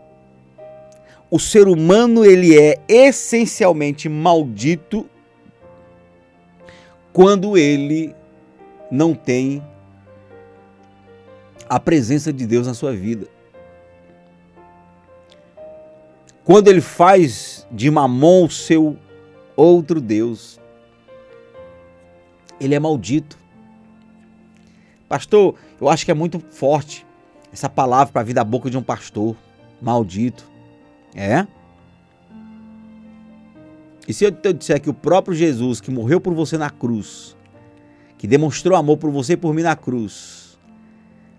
O 1.31 1.39
ser 1.39 1.67
humano 1.67 2.23
ele 2.23 2.55
é 2.55 2.79
essencialmente 2.87 4.07
maldito 4.07 5.09
quando 7.11 7.57
ele 7.57 8.15
não 8.91 9.15
tem 9.15 9.63
a 11.67 11.79
presença 11.79 12.31
de 12.31 12.45
Deus 12.45 12.67
na 12.67 12.75
sua 12.75 12.93
vida. 12.93 13.27
Quando 16.43 16.67
ele 16.67 16.81
faz 16.81 17.65
de 17.71 17.89
mamon 17.89 18.45
o 18.45 18.51
seu 18.51 18.95
outro 19.55 19.99
Deus, 19.99 20.59
ele 22.59 22.75
é 22.75 22.79
maldito. 22.79 23.42
Pastor, 25.13 25.53
eu 25.79 25.87
acho 25.87 26.03
que 26.03 26.09
é 26.09 26.13
muito 26.15 26.39
forte 26.39 27.05
essa 27.51 27.69
palavra 27.69 28.11
para 28.11 28.23
vir 28.23 28.33
da 28.33 28.43
boca 28.43 28.67
de 28.67 28.75
um 28.75 28.81
pastor 28.81 29.35
maldito. 29.79 30.43
É? 31.13 31.45
E 34.07 34.11
se 34.11 34.25
eu 34.25 34.31
te 34.31 34.51
disser 34.51 34.81
que 34.81 34.89
o 34.89 34.93
próprio 34.93 35.37
Jesus, 35.37 35.79
que 35.79 35.91
morreu 35.91 36.19
por 36.19 36.33
você 36.33 36.57
na 36.57 36.71
cruz, 36.71 37.37
que 38.17 38.25
demonstrou 38.25 38.75
amor 38.75 38.97
por 38.97 39.11
você 39.11 39.33
e 39.33 39.37
por 39.37 39.53
mim 39.53 39.61
na 39.61 39.75
cruz, 39.75 40.57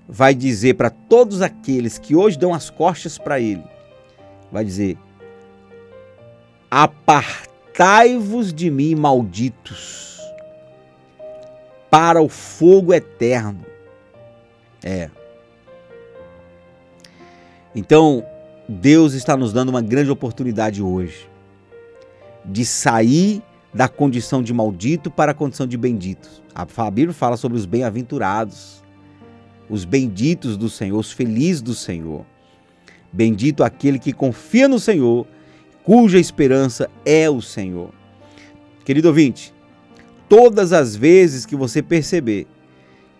vai 0.08 0.36
dizer 0.36 0.74
para 0.74 0.90
todos 0.90 1.42
aqueles 1.42 1.98
que 1.98 2.14
hoje 2.14 2.38
dão 2.38 2.54
as 2.54 2.70
costas 2.70 3.18
para 3.18 3.40
ele, 3.40 3.64
vai 4.52 4.64
dizer: 4.64 4.96
Apartai-vos 6.70 8.54
de 8.54 8.70
mim, 8.70 8.94
malditos, 8.94 10.13
para 11.94 12.20
o 12.20 12.28
fogo 12.28 12.92
eterno. 12.92 13.64
É. 14.82 15.08
Então, 17.72 18.26
Deus 18.68 19.12
está 19.12 19.36
nos 19.36 19.52
dando 19.52 19.68
uma 19.68 19.80
grande 19.80 20.10
oportunidade 20.10 20.82
hoje 20.82 21.30
de 22.44 22.64
sair 22.64 23.40
da 23.72 23.86
condição 23.86 24.42
de 24.42 24.52
maldito 24.52 25.08
para 25.08 25.30
a 25.30 25.34
condição 25.34 25.68
de 25.68 25.76
bendito. 25.76 26.28
A 26.52 26.90
Bíblia 26.90 27.14
fala 27.14 27.36
sobre 27.36 27.56
os 27.56 27.64
bem-aventurados, 27.64 28.82
os 29.70 29.84
benditos 29.84 30.56
do 30.56 30.68
Senhor, 30.68 30.98
os 30.98 31.12
felizes 31.12 31.62
do 31.62 31.74
Senhor. 31.74 32.26
Bendito 33.12 33.62
aquele 33.62 34.00
que 34.00 34.12
confia 34.12 34.66
no 34.66 34.80
Senhor, 34.80 35.28
cuja 35.84 36.18
esperança 36.18 36.90
é 37.06 37.30
o 37.30 37.40
Senhor. 37.40 37.90
Querido 38.84 39.06
ouvinte, 39.06 39.53
todas 40.34 40.72
as 40.72 40.96
vezes 40.96 41.46
que 41.46 41.54
você 41.54 41.80
perceber 41.80 42.48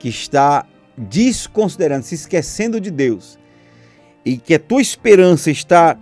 que 0.01 0.09
está 0.09 0.67
desconsiderando, 0.99 2.05
se 2.05 2.17
esquecendo 2.17 2.81
de 2.81 2.91
Deus, 2.91 3.39
e 4.25 4.37
que 4.37 4.53
a 4.53 4.59
tua 4.59 4.83
esperança 4.83 5.49
está 5.49 5.97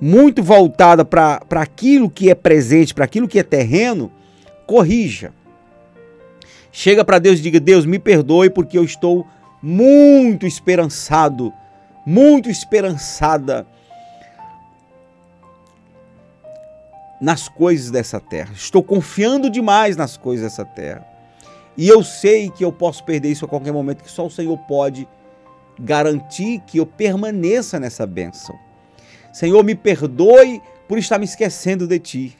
muito 0.00 0.42
voltada 0.42 1.04
para 1.04 1.40
aquilo 1.52 2.10
que 2.10 2.28
é 2.28 2.34
presente, 2.34 2.92
para 2.92 3.04
aquilo 3.04 3.28
que 3.28 3.38
é 3.38 3.44
terreno, 3.44 4.10
corrija. 4.66 5.32
Chega 6.72 7.04
para 7.04 7.20
Deus 7.20 7.38
e 7.38 7.42
diga: 7.42 7.60
Deus, 7.60 7.86
me 7.86 8.00
perdoe 8.00 8.50
porque 8.50 8.76
eu 8.76 8.82
estou 8.82 9.24
muito 9.62 10.44
esperançado, 10.44 11.52
muito 12.04 12.50
esperançada 12.50 13.64
nas 17.20 17.48
coisas 17.48 17.90
dessa 17.90 18.20
terra. 18.20 18.52
Estou 18.54 18.82
confiando 18.82 19.50
demais 19.50 19.96
nas 19.96 20.16
coisas 20.16 20.44
dessa 20.44 20.64
terra. 20.64 21.06
E 21.76 21.88
eu 21.88 22.02
sei 22.02 22.50
que 22.50 22.64
eu 22.64 22.72
posso 22.72 23.04
perder 23.04 23.30
isso 23.30 23.44
a 23.44 23.48
qualquer 23.48 23.72
momento, 23.72 24.02
que 24.02 24.10
só 24.10 24.26
o 24.26 24.30
Senhor 24.30 24.56
pode 24.58 25.08
garantir 25.78 26.60
que 26.66 26.78
eu 26.78 26.86
permaneça 26.86 27.78
nessa 27.78 28.06
bênção. 28.06 28.58
Senhor, 29.32 29.62
me 29.62 29.74
perdoe 29.74 30.60
por 30.88 30.98
estar 30.98 31.18
me 31.18 31.24
esquecendo 31.24 31.86
de 31.86 31.98
Ti, 31.98 32.38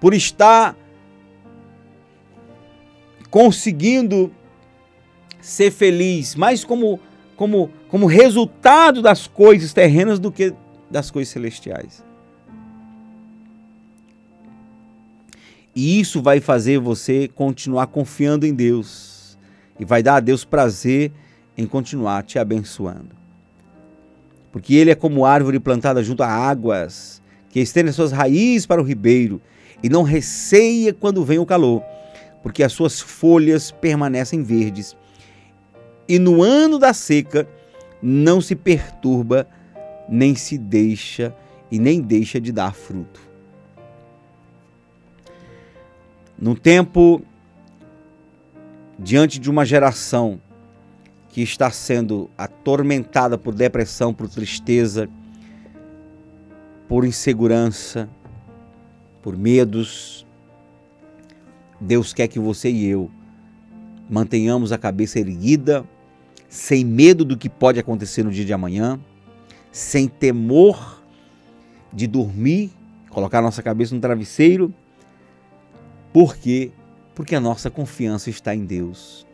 por 0.00 0.14
estar 0.14 0.76
conseguindo 3.30 4.32
ser 5.40 5.70
feliz, 5.70 6.34
mais 6.34 6.64
como, 6.64 6.98
como, 7.36 7.70
como 7.88 8.06
resultado 8.06 9.00
das 9.02 9.26
coisas 9.26 9.72
terrenas 9.72 10.18
do 10.18 10.32
que 10.32 10.52
das 10.90 11.10
coisas 11.10 11.32
celestiais. 11.32 12.07
E 15.80 16.00
isso 16.00 16.20
vai 16.20 16.40
fazer 16.40 16.80
você 16.80 17.28
continuar 17.28 17.86
confiando 17.86 18.44
em 18.44 18.52
Deus 18.52 19.38
e 19.78 19.84
vai 19.84 20.02
dar 20.02 20.16
a 20.16 20.20
Deus 20.20 20.44
prazer 20.44 21.12
em 21.56 21.66
continuar 21.68 22.24
te 22.24 22.36
abençoando. 22.36 23.10
Porque 24.50 24.74
ele 24.74 24.90
é 24.90 24.96
como 24.96 25.24
árvore 25.24 25.60
plantada 25.60 26.02
junto 26.02 26.24
a 26.24 26.26
águas, 26.26 27.22
que 27.48 27.60
estende 27.60 27.92
suas 27.92 28.10
raízes 28.10 28.66
para 28.66 28.82
o 28.82 28.84
ribeiro 28.84 29.40
e 29.80 29.88
não 29.88 30.02
receia 30.02 30.92
quando 30.92 31.24
vem 31.24 31.38
o 31.38 31.46
calor, 31.46 31.80
porque 32.42 32.64
as 32.64 32.72
suas 32.72 33.00
folhas 33.00 33.70
permanecem 33.70 34.42
verdes. 34.42 34.96
E 36.08 36.18
no 36.18 36.42
ano 36.42 36.80
da 36.80 36.92
seca 36.92 37.48
não 38.02 38.40
se 38.40 38.56
perturba, 38.56 39.46
nem 40.08 40.34
se 40.34 40.58
deixa 40.58 41.32
e 41.70 41.78
nem 41.78 42.00
deixa 42.00 42.40
de 42.40 42.50
dar 42.50 42.74
fruto. 42.74 43.27
No 46.38 46.54
tempo 46.54 47.20
diante 48.98 49.38
de 49.38 49.50
uma 49.50 49.64
geração 49.64 50.40
que 51.28 51.42
está 51.42 51.70
sendo 51.70 52.30
atormentada 52.36 53.36
por 53.36 53.54
depressão, 53.54 54.14
por 54.14 54.28
tristeza, 54.28 55.08
por 56.88 57.04
insegurança, 57.04 58.08
por 59.22 59.36
medos. 59.36 60.26
Deus 61.80 62.12
quer 62.12 62.28
que 62.28 62.38
você 62.38 62.70
e 62.70 62.86
eu 62.86 63.10
mantenhamos 64.08 64.72
a 64.72 64.78
cabeça 64.78 65.18
erguida, 65.18 65.84
sem 66.48 66.84
medo 66.84 67.24
do 67.24 67.36
que 67.36 67.48
pode 67.48 67.78
acontecer 67.78 68.22
no 68.22 68.30
dia 68.30 68.44
de 68.44 68.52
amanhã, 68.52 68.98
sem 69.70 70.08
temor 70.08 71.02
de 71.92 72.06
dormir, 72.06 72.70
colocar 73.10 73.42
nossa 73.42 73.62
cabeça 73.62 73.94
no 73.94 74.00
travesseiro. 74.00 74.72
Por 76.12 76.36
quê? 76.36 76.70
Porque 77.14 77.34
a 77.34 77.40
nossa 77.40 77.70
confiança 77.70 78.30
está 78.30 78.54
em 78.54 78.64
Deus 78.64 79.28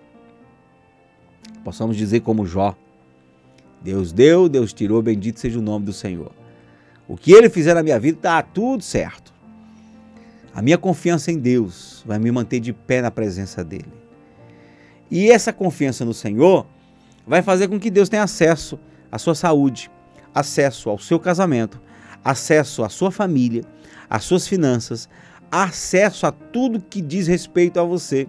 possamos 1.65 1.97
dizer 1.97 2.21
como 2.21 2.47
Jó: 2.47 2.77
Deus 3.83 4.13
deu, 4.13 4.49
Deus 4.49 4.73
tirou, 4.73 5.03
bendito 5.03 5.41
seja 5.41 5.59
o 5.59 5.63
nome 5.63 5.87
do 5.87 5.93
Senhor. 5.93 6.31
O 7.09 7.17
que 7.17 7.33
ele 7.33 7.49
fizer 7.49 7.75
na 7.75 7.83
minha 7.83 7.99
vida 7.99 8.19
está 8.19 8.43
tudo 8.43 8.85
certo. 8.85 9.33
A 10.55 10.63
minha 10.63 10.79
confiança 10.79 11.33
em 11.33 11.39
Deus 11.39 12.05
vai 12.07 12.19
me 12.19 12.31
manter 12.31 12.61
de 12.61 12.73
pé 12.73 13.03
na 13.03 13.11
presença 13.11 13.65
dele. 13.65 13.93
E 15.11 15.31
essa 15.31 15.53
confiança 15.53 16.05
no 16.05 16.15
Senhor 16.15 16.67
vai 17.27 17.43
fazer 17.43 17.69
com 17.69 17.81
que 17.81 17.91
Deus 17.91 18.09
tenha 18.09 18.23
acesso 18.23 18.79
à 19.11 19.19
sua 19.19 19.35
saúde, 19.35 19.91
acesso 20.35 20.89
ao 20.89 20.99
seu 20.99 21.19
casamento, 21.19 21.81
acesso 22.25 22.85
à 22.85 22.89
sua 22.89 23.11
família, 23.11 23.65
às 24.09 24.25
suas 24.25 24.47
finanças, 24.47 25.09
acesso 25.51 26.27
a 26.27 26.33
tudo 26.33 26.81
que 26.81 27.01
diz 27.01 27.27
respeito 27.27 27.79
a 27.79 27.85
você. 27.85 28.27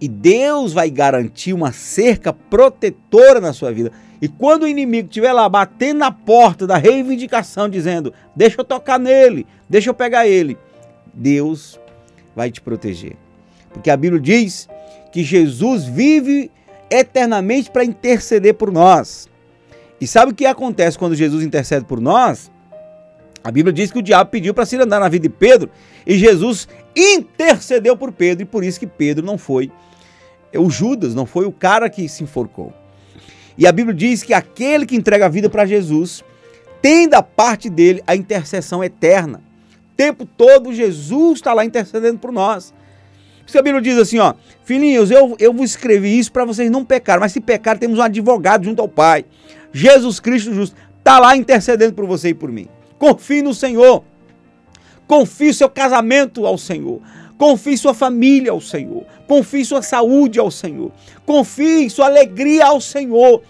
E 0.00 0.08
Deus 0.08 0.72
vai 0.72 0.90
garantir 0.90 1.52
uma 1.52 1.72
cerca 1.72 2.32
protetora 2.32 3.40
na 3.40 3.52
sua 3.52 3.72
vida. 3.72 3.92
E 4.20 4.28
quando 4.28 4.62
o 4.62 4.68
inimigo 4.68 5.08
estiver 5.08 5.32
lá 5.32 5.48
batendo 5.48 5.98
na 5.98 6.10
porta 6.10 6.66
da 6.66 6.76
reivindicação, 6.76 7.68
dizendo: 7.68 8.12
Deixa 8.34 8.60
eu 8.60 8.64
tocar 8.64 8.98
nele, 8.98 9.46
deixa 9.68 9.90
eu 9.90 9.94
pegar 9.94 10.26
ele, 10.26 10.58
Deus 11.12 11.78
vai 12.34 12.50
te 12.50 12.60
proteger. 12.60 13.16
Porque 13.72 13.90
a 13.90 13.96
Bíblia 13.96 14.20
diz 14.20 14.68
que 15.12 15.22
Jesus 15.22 15.84
vive 15.84 16.50
eternamente 16.90 17.70
para 17.70 17.84
interceder 17.84 18.54
por 18.54 18.72
nós. 18.72 19.28
E 20.00 20.06
sabe 20.06 20.32
o 20.32 20.34
que 20.34 20.46
acontece 20.46 20.98
quando 20.98 21.14
Jesus 21.14 21.44
intercede 21.44 21.84
por 21.84 22.00
nós? 22.00 22.50
A 23.44 23.50
Bíblia 23.50 23.74
diz 23.74 23.92
que 23.92 23.98
o 23.98 24.02
diabo 24.02 24.30
pediu 24.30 24.54
para 24.54 24.64
se 24.64 24.74
andar 24.76 24.98
na 24.98 25.08
vida 25.08 25.28
de 25.28 25.28
Pedro 25.28 25.68
e 26.06 26.16
Jesus 26.16 26.66
intercedeu 26.96 27.94
por 27.94 28.10
Pedro 28.10 28.42
e 28.42 28.46
por 28.46 28.64
isso 28.64 28.80
que 28.80 28.86
Pedro 28.86 29.24
não 29.24 29.36
foi 29.36 29.70
o 30.56 30.70
Judas, 30.70 31.14
não 31.14 31.26
foi 31.26 31.44
o 31.44 31.52
cara 31.52 31.90
que 31.90 32.08
se 32.08 32.22
enforcou. 32.22 32.72
E 33.58 33.66
a 33.66 33.72
Bíblia 33.72 33.94
diz 33.94 34.22
que 34.22 34.32
aquele 34.32 34.86
que 34.86 34.96
entrega 34.96 35.26
a 35.26 35.28
vida 35.28 35.50
para 35.50 35.66
Jesus 35.66 36.24
tem 36.80 37.06
da 37.06 37.22
parte 37.22 37.68
dele 37.68 38.02
a 38.06 38.16
intercessão 38.16 38.82
eterna. 38.82 39.42
O 39.92 39.96
tempo 39.96 40.24
todo 40.24 40.72
Jesus 40.72 41.38
está 41.38 41.52
lá 41.52 41.66
intercedendo 41.66 42.18
por 42.18 42.32
nós. 42.32 42.72
Por 43.42 43.48
isso 43.48 43.58
a 43.58 43.62
Bíblia 43.62 43.82
diz 43.82 43.98
assim, 43.98 44.18
ó, 44.18 44.32
filhinhos, 44.64 45.10
eu, 45.10 45.36
eu 45.38 45.52
vos 45.52 45.70
escrevi 45.70 46.18
isso 46.18 46.32
para 46.32 46.46
vocês 46.46 46.70
não 46.70 46.82
pecarem, 46.82 47.20
mas 47.20 47.32
se 47.32 47.40
pecar 47.40 47.78
temos 47.78 47.98
um 47.98 48.02
advogado 48.02 48.64
junto 48.64 48.80
ao 48.80 48.88
Pai. 48.88 49.26
Jesus 49.70 50.18
Cristo 50.18 50.54
justo 50.54 50.76
está 50.98 51.18
lá 51.18 51.36
intercedendo 51.36 51.92
por 51.92 52.06
você 52.06 52.30
e 52.30 52.34
por 52.34 52.50
mim. 52.50 52.68
Confie 53.04 53.42
no 53.42 53.52
Senhor. 53.52 54.02
Confie 55.06 55.52
seu 55.52 55.68
casamento 55.68 56.46
ao 56.46 56.56
Senhor. 56.56 57.02
Confie 57.36 57.76
sua 57.76 57.92
família 57.92 58.50
ao 58.50 58.62
Senhor. 58.62 59.04
Confie 59.28 59.62
sua 59.62 59.82
saúde 59.82 60.38
ao 60.38 60.50
Senhor. 60.50 60.90
Confie 61.26 61.90
sua 61.90 62.06
alegria 62.06 62.64
ao 62.64 62.80
Senhor. 62.80 63.42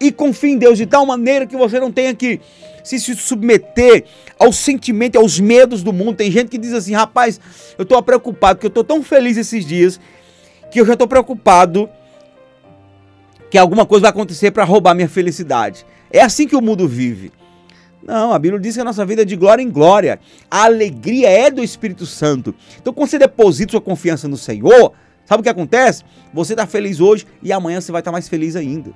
E 0.00 0.10
confie 0.10 0.52
em 0.52 0.56
Deus 0.56 0.78
de 0.78 0.86
tal 0.86 1.04
maneira 1.04 1.46
que 1.46 1.58
você 1.58 1.78
não 1.78 1.92
tenha 1.92 2.14
que 2.14 2.40
se 2.82 2.98
submeter 2.98 4.06
ao 4.38 4.50
sentimento, 4.50 5.18
aos 5.18 5.38
medos 5.38 5.82
do 5.82 5.92
mundo. 5.92 6.16
Tem 6.16 6.30
gente 6.30 6.48
que 6.48 6.56
diz 6.56 6.72
assim, 6.72 6.94
rapaz, 6.94 7.38
eu 7.76 7.82
estou 7.82 8.02
preocupado, 8.02 8.56
porque 8.56 8.66
eu 8.66 8.68
estou 8.68 8.84
tão 8.84 9.02
feliz 9.02 9.36
esses 9.36 9.66
dias, 9.66 10.00
que 10.70 10.80
eu 10.80 10.86
já 10.86 10.94
estou 10.94 11.06
preocupado 11.06 11.86
que 13.50 13.58
alguma 13.58 13.84
coisa 13.84 14.04
vai 14.04 14.10
acontecer 14.10 14.52
para 14.52 14.64
roubar 14.64 14.94
minha 14.94 15.08
felicidade. 15.08 15.84
É 16.10 16.22
assim 16.22 16.48
que 16.48 16.56
o 16.56 16.62
mundo 16.62 16.88
vive. 16.88 17.30
Não, 18.06 18.32
a 18.32 18.38
Bíblia 18.38 18.60
diz 18.60 18.76
que 18.76 18.80
a 18.80 18.84
nossa 18.84 19.04
vida 19.04 19.22
é 19.22 19.24
de 19.24 19.34
glória 19.34 19.60
em 19.60 19.68
glória. 19.68 20.20
A 20.48 20.64
alegria 20.64 21.28
é 21.28 21.50
do 21.50 21.62
Espírito 21.62 22.06
Santo. 22.06 22.54
Então, 22.80 22.92
quando 22.92 23.10
você 23.10 23.18
deposita 23.18 23.72
sua 23.72 23.80
confiança 23.80 24.28
no 24.28 24.36
Senhor, 24.36 24.92
sabe 25.24 25.40
o 25.40 25.42
que 25.42 25.48
acontece? 25.48 26.04
Você 26.32 26.52
está 26.52 26.66
feliz 26.66 27.00
hoje 27.00 27.26
e 27.42 27.52
amanhã 27.52 27.80
você 27.80 27.90
vai 27.90 28.00
estar 28.00 28.12
mais 28.12 28.28
feliz 28.28 28.54
ainda. 28.54 28.92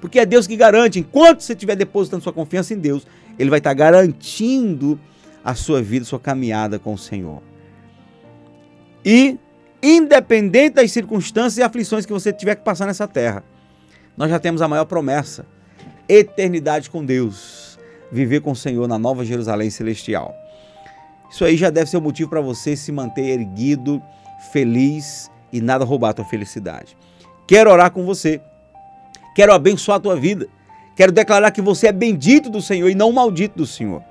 Porque 0.00 0.18
é 0.18 0.24
Deus 0.24 0.46
que 0.46 0.56
garante. 0.56 0.98
Enquanto 0.98 1.42
você 1.42 1.52
estiver 1.52 1.76
depositando 1.76 2.22
sua 2.22 2.32
confiança 2.32 2.72
em 2.72 2.78
Deus, 2.78 3.06
Ele 3.38 3.50
vai 3.50 3.58
estar 3.58 3.74
garantindo 3.74 4.98
a 5.44 5.54
sua 5.54 5.82
vida, 5.82 6.04
a 6.04 6.06
sua 6.06 6.20
caminhada 6.20 6.78
com 6.78 6.94
o 6.94 6.98
Senhor. 6.98 7.42
E, 9.04 9.38
independente 9.82 10.76
das 10.76 10.90
circunstâncias 10.90 11.58
e 11.58 11.62
aflições 11.62 12.06
que 12.06 12.12
você 12.12 12.32
tiver 12.32 12.54
que 12.54 12.64
passar 12.64 12.86
nessa 12.86 13.06
terra, 13.06 13.44
nós 14.16 14.30
já 14.30 14.38
temos 14.38 14.62
a 14.62 14.68
maior 14.68 14.86
promessa 14.86 15.44
eternidade 16.08 16.88
com 16.88 17.04
Deus, 17.04 17.57
viver 18.10 18.40
com 18.40 18.52
o 18.52 18.56
Senhor 18.56 18.86
na 18.88 18.98
Nova 18.98 19.24
Jerusalém 19.24 19.70
Celestial. 19.70 20.34
Isso 21.30 21.44
aí 21.44 21.56
já 21.56 21.70
deve 21.70 21.90
ser 21.90 21.96
o 21.96 22.00
motivo 22.00 22.30
para 22.30 22.40
você 22.40 22.74
se 22.74 22.90
manter 22.90 23.26
erguido, 23.26 24.02
feliz 24.52 25.30
e 25.52 25.60
nada 25.60 25.84
roubar 25.84 26.10
a 26.10 26.14
tua 26.14 26.24
felicidade. 26.24 26.96
Quero 27.46 27.70
orar 27.70 27.90
com 27.90 28.04
você. 28.04 28.40
Quero 29.34 29.52
abençoar 29.52 29.98
a 29.98 30.00
tua 30.00 30.16
vida. 30.16 30.48
Quero 30.96 31.12
declarar 31.12 31.50
que 31.50 31.62
você 31.62 31.88
é 31.88 31.92
bendito 31.92 32.50
do 32.50 32.60
Senhor 32.60 32.88
e 32.88 32.94
não 32.94 33.12
maldito 33.12 33.58
do 33.58 33.66
Senhor. 33.66 34.02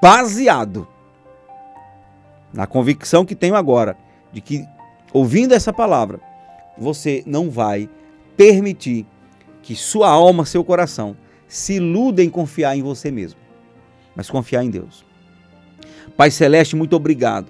Baseado 0.00 0.88
na 2.52 2.66
convicção 2.66 3.24
que 3.24 3.34
tenho 3.34 3.54
agora 3.54 3.96
de 4.32 4.40
que, 4.40 4.66
ouvindo 5.12 5.52
essa 5.54 5.72
palavra, 5.72 6.20
você 6.76 7.22
não 7.26 7.50
vai 7.50 7.88
permitir 8.36 9.06
que 9.62 9.74
sua 9.76 10.08
alma, 10.08 10.46
seu 10.46 10.64
coração, 10.64 11.16
se 11.48 11.74
iluda 11.74 12.22
em 12.22 12.28
confiar 12.28 12.76
em 12.76 12.82
você 12.82 13.10
mesmo, 13.10 13.40
mas 14.14 14.30
confiar 14.30 14.62
em 14.62 14.70
Deus. 14.70 15.04
Pai 16.16 16.30
Celeste, 16.30 16.76
muito 16.76 16.94
obrigado 16.94 17.46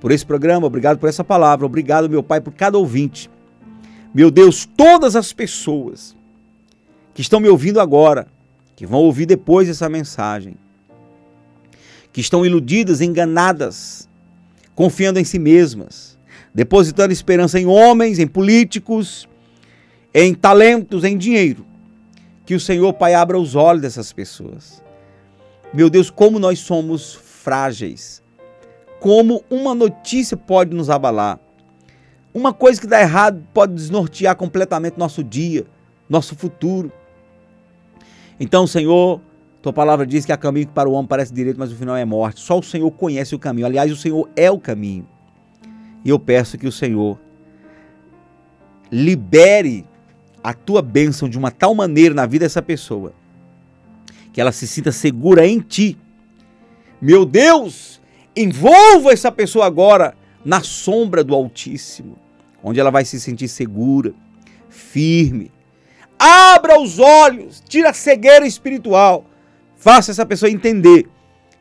por 0.00 0.10
esse 0.10 0.26
programa, 0.26 0.66
obrigado 0.66 0.98
por 0.98 1.08
essa 1.08 1.22
palavra, 1.22 1.64
obrigado, 1.64 2.10
meu 2.10 2.22
Pai, 2.22 2.40
por 2.40 2.52
cada 2.52 2.76
ouvinte. 2.76 3.30
Meu 4.12 4.30
Deus, 4.30 4.66
todas 4.66 5.14
as 5.14 5.32
pessoas 5.32 6.16
que 7.14 7.20
estão 7.20 7.38
me 7.38 7.48
ouvindo 7.48 7.80
agora, 7.80 8.26
que 8.74 8.86
vão 8.86 9.00
ouvir 9.00 9.26
depois 9.26 9.68
essa 9.68 9.88
mensagem, 9.88 10.56
que 12.12 12.20
estão 12.20 12.44
iludidas, 12.44 13.00
enganadas, 13.00 14.08
confiando 14.74 15.20
em 15.20 15.24
si 15.24 15.38
mesmas, 15.38 16.18
depositando 16.52 17.12
esperança 17.12 17.60
em 17.60 17.66
homens, 17.66 18.18
em 18.18 18.26
políticos, 18.26 19.28
em 20.12 20.34
talentos, 20.34 21.04
em 21.04 21.16
dinheiro. 21.16 21.64
Que 22.44 22.54
o 22.54 22.60
Senhor, 22.60 22.92
Pai, 22.94 23.14
abra 23.14 23.38
os 23.38 23.54
olhos 23.54 23.82
dessas 23.82 24.12
pessoas. 24.12 24.82
Meu 25.72 25.88
Deus, 25.88 26.10
como 26.10 26.38
nós 26.38 26.58
somos 26.58 27.14
frágeis. 27.14 28.22
Como 28.98 29.42
uma 29.48 29.74
notícia 29.74 30.36
pode 30.36 30.74
nos 30.74 30.90
abalar. 30.90 31.38
Uma 32.34 32.52
coisa 32.52 32.80
que 32.80 32.86
dá 32.86 33.00
errado 33.00 33.42
pode 33.52 33.74
desnortear 33.74 34.36
completamente 34.36 34.98
nosso 34.98 35.24
dia, 35.24 35.66
nosso 36.08 36.36
futuro. 36.36 36.92
Então, 38.38 38.66
Senhor, 38.66 39.20
tua 39.62 39.72
palavra 39.72 40.06
diz 40.06 40.24
que 40.24 40.32
há 40.32 40.36
caminho 40.36 40.66
que 40.66 40.72
para 40.72 40.88
o 40.88 40.92
homem 40.92 41.08
parece 41.08 41.32
direito, 41.32 41.58
mas 41.58 41.72
o 41.72 41.76
final 41.76 41.96
é 41.96 42.04
morte. 42.04 42.40
Só 42.40 42.58
o 42.58 42.62
Senhor 42.62 42.90
conhece 42.92 43.34
o 43.34 43.38
caminho. 43.38 43.66
Aliás, 43.66 43.90
o 43.90 43.96
Senhor 43.96 44.28
é 44.36 44.50
o 44.50 44.58
caminho. 44.58 45.06
E 46.04 46.08
eu 46.08 46.18
peço 46.18 46.56
que 46.56 46.66
o 46.66 46.72
Senhor 46.72 47.18
libere 48.90 49.84
a 50.42 50.54
tua 50.54 50.82
bênção 50.82 51.28
de 51.28 51.38
uma 51.38 51.50
tal 51.50 51.74
maneira 51.74 52.14
na 52.14 52.26
vida 52.26 52.44
dessa 52.44 52.62
pessoa 52.62 53.12
que 54.32 54.40
ela 54.40 54.52
se 54.52 54.66
sinta 54.66 54.92
segura 54.92 55.46
em 55.46 55.60
ti. 55.60 55.98
Meu 57.00 57.24
Deus, 57.24 58.00
envolva 58.36 59.12
essa 59.12 59.30
pessoa 59.32 59.66
agora 59.66 60.14
na 60.44 60.62
sombra 60.62 61.24
do 61.24 61.34
Altíssimo, 61.34 62.18
onde 62.62 62.80
ela 62.80 62.90
vai 62.90 63.04
se 63.04 63.20
sentir 63.20 63.48
segura, 63.48 64.14
firme. 64.68 65.50
Abra 66.18 66.80
os 66.80 66.98
olhos, 66.98 67.62
tira 67.66 67.90
a 67.90 67.94
cegueira 67.94 68.46
espiritual. 68.46 69.24
Faça 69.76 70.10
essa 70.10 70.26
pessoa 70.26 70.50
entender 70.50 71.08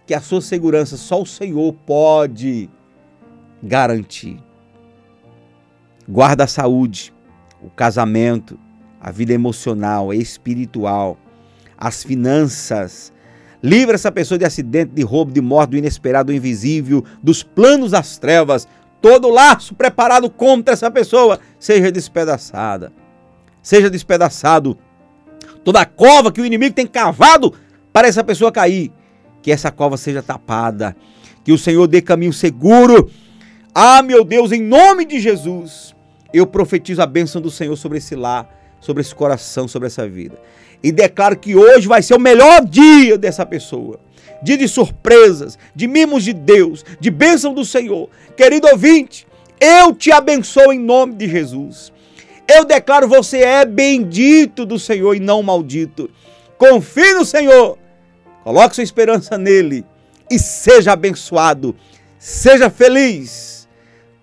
que 0.05 0.13
a 0.13 0.21
sua 0.21 0.41
segurança 0.41 0.97
só 0.97 1.21
o 1.21 1.25
Senhor 1.25 1.73
pode 1.85 2.69
garantir. 3.63 4.41
Guarda 6.07 6.43
a 6.43 6.47
saúde, 6.47 7.13
o 7.61 7.69
casamento, 7.69 8.59
a 9.01 9.11
vida 9.11 9.33
emocional, 9.33 10.13
espiritual, 10.13 11.17
as 11.77 12.03
finanças. 12.03 13.13
Livra 13.63 13.95
essa 13.95 14.11
pessoa 14.11 14.37
de 14.37 14.45
acidente, 14.45 14.91
de 14.93 15.01
roubo, 15.03 15.31
de 15.31 15.41
morte, 15.41 15.71
do 15.71 15.77
inesperado, 15.77 16.27
do 16.27 16.35
invisível, 16.35 17.03
dos 17.23 17.43
planos 17.43 17.91
das 17.91 18.17
trevas. 18.17 18.67
Todo 19.01 19.29
laço 19.29 19.73
preparado 19.73 20.29
contra 20.29 20.73
essa 20.73 20.91
pessoa 20.91 21.39
seja 21.57 21.91
despedaçada. 21.91 22.91
Seja 23.61 23.89
despedaçado. 23.89 24.77
Toda 25.63 25.85
cova 25.85 26.31
que 26.31 26.41
o 26.41 26.45
inimigo 26.45 26.75
tem 26.75 26.87
cavado 26.87 27.53
para 27.91 28.07
essa 28.07 28.23
pessoa 28.23 28.51
cair, 28.51 28.91
que 29.41 29.51
essa 29.51 29.71
cova 29.71 29.97
seja 29.97 30.21
tapada. 30.21 30.95
Que 31.43 31.51
o 31.51 31.57
Senhor 31.57 31.87
dê 31.87 32.01
caminho 32.01 32.33
seguro. 32.33 33.09
Ah, 33.73 34.01
meu 34.01 34.25
Deus, 34.25 34.51
em 34.51 34.61
nome 34.61 35.05
de 35.05 35.19
Jesus, 35.19 35.95
eu 36.33 36.45
profetizo 36.45 37.01
a 37.01 37.05
bênção 37.05 37.41
do 37.41 37.51
Senhor 37.51 37.75
sobre 37.77 37.97
esse 37.97 38.15
lar 38.15 38.58
sobre 38.79 39.01
esse 39.01 39.13
coração, 39.13 39.67
sobre 39.67 39.87
essa 39.87 40.07
vida. 40.07 40.39
E 40.81 40.91
declaro 40.91 41.37
que 41.37 41.55
hoje 41.55 41.87
vai 41.87 42.01
ser 42.01 42.15
o 42.15 42.19
melhor 42.19 42.65
dia 42.65 43.17
dessa 43.17 43.45
pessoa. 43.45 43.99
Dia 44.41 44.57
de 44.57 44.67
surpresas, 44.67 45.57
de 45.75 45.87
mimos 45.87 46.23
de 46.23 46.33
Deus, 46.33 46.85
de 46.99 47.11
bênção 47.11 47.53
do 47.53 47.65
Senhor. 47.65 48.09
Querido 48.37 48.67
ouvinte, 48.67 49.27
eu 49.59 49.93
te 49.93 50.11
abençoo 50.11 50.71
em 50.71 50.79
nome 50.79 51.15
de 51.15 51.27
Jesus. 51.27 51.91
Eu 52.47 52.63
declaro 52.63 53.07
você 53.07 53.39
é 53.39 53.65
bendito 53.65 54.65
do 54.65 54.79
Senhor 54.79 55.15
e 55.15 55.19
não 55.19 55.43
maldito. 55.43 56.09
Confie 56.57 57.13
no 57.13 57.25
Senhor. 57.25 57.77
Coloque 58.43 58.75
sua 58.75 58.83
esperança 58.83 59.37
nele 59.37 59.85
e 60.31 60.39
seja 60.39 60.93
abençoado. 60.93 61.75
Seja 62.17 62.69
feliz, 62.69 63.67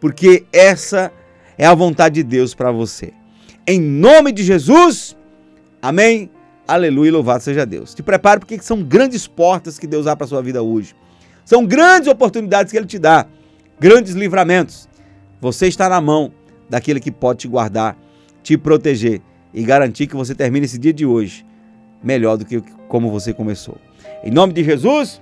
porque 0.01 0.45
essa 0.53 1.13
é 1.57 1.67
a 1.67 1.75
vontade 1.75 2.17
de 2.17 2.23
Deus 2.23 2.55
para 2.55 2.71
você. 2.71 3.13
Em 3.67 3.81
nome 3.81 4.31
de 4.31 4.45
Jesus. 4.45 5.17
Amém. 5.83 6.31
Aleluia, 6.69 7.13
louvado 7.13 7.43
seja 7.43 7.67
Deus. 7.67 7.95
Te 7.95 8.03
prepare 8.03 8.39
porque 8.39 8.59
são 8.61 8.81
grandes 8.81 9.27
portas 9.27 9.77
que 9.77 9.87
Deus 9.89 10.07
abre 10.07 10.19
para 10.19 10.25
a 10.27 10.29
sua 10.29 10.43
vida 10.43 10.63
hoje. 10.63 10.95
São 11.45 11.67
grandes 11.67 12.09
oportunidades 12.09 12.71
que 12.71 12.79
Ele 12.79 12.87
te 12.87 12.99
dá, 12.99 13.27
grandes 13.79 14.15
livramentos. 14.15 14.89
Você 15.41 15.67
está 15.67 15.89
na 15.89 16.01
mão 16.01 16.33
daquele 16.69 17.01
que 17.01 17.11
pode 17.11 17.41
te 17.41 17.49
guardar, 17.49 17.97
te 18.43 18.57
proteger 18.57 19.21
e 19.53 19.65
garantir 19.65 20.07
que 20.07 20.17
você 20.17 20.35
termine 20.35 20.67
esse 20.67 20.79
dia 20.79 20.93
de 20.93 21.05
hoje 21.05 21.45
melhor 22.03 22.37
do 22.37 22.45
que 22.45 22.61
como 22.89 23.11
você 23.11 23.33
começou. 23.33 23.77
Em 24.23 24.31
nome 24.31 24.53
de 24.53 24.63
Jesus, 24.63 25.21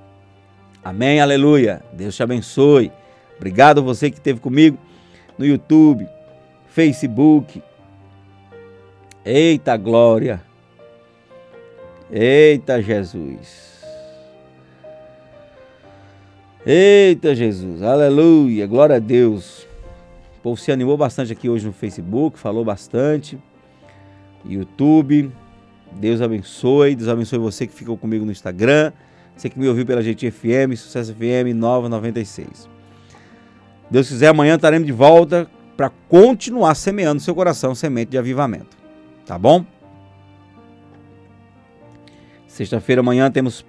amém, 0.82 1.20
aleluia. 1.20 1.82
Deus 1.94 2.14
te 2.14 2.22
abençoe. 2.22 2.92
Obrigado 3.36 3.78
a 3.78 3.82
você 3.82 4.10
que 4.10 4.18
esteve 4.18 4.40
comigo 4.40 4.78
no 5.38 5.46
YouTube, 5.46 6.06
Facebook, 6.68 7.62
Eita 9.24 9.74
glória! 9.78 10.42
Eita 12.10 12.82
Jesus! 12.82 13.82
Eita 16.66 17.34
Jesus! 17.34 17.80
Aleluia! 17.80 18.66
Glória 18.66 18.96
a 18.96 18.98
Deus! 18.98 19.66
O 20.38 20.42
povo 20.42 20.60
se 20.60 20.70
animou 20.70 20.98
bastante 20.98 21.32
aqui 21.32 21.48
hoje 21.48 21.64
no 21.64 21.72
Facebook, 21.72 22.38
falou 22.38 22.66
bastante. 22.66 23.38
YouTube. 24.44 25.32
Deus 25.92 26.20
abençoe. 26.20 26.94
Deus 26.94 27.08
abençoe 27.08 27.38
você 27.38 27.66
que 27.66 27.72
ficou 27.72 27.96
comigo 27.96 28.26
no 28.26 28.32
Instagram. 28.32 28.92
Você 29.34 29.48
que 29.48 29.58
me 29.58 29.66
ouviu 29.66 29.86
pela 29.86 30.02
GT 30.02 30.30
FM, 30.30 30.76
Sucesso 30.76 31.14
FM 31.14 31.54
996. 31.54 32.68
Deus 33.90 34.08
quiser, 34.08 34.28
amanhã 34.28 34.56
estaremos 34.56 34.86
de 34.86 34.92
volta 34.92 35.50
para 35.78 35.90
continuar 36.10 36.74
semeando 36.74 37.22
seu 37.22 37.34
coração 37.34 37.74
semente 37.74 38.10
de 38.10 38.18
avivamento. 38.18 38.83
Tá 39.26 39.38
bom? 39.38 39.64
Sexta-feira 42.46 43.00
amanhã 43.00 43.30
temos 43.30 43.64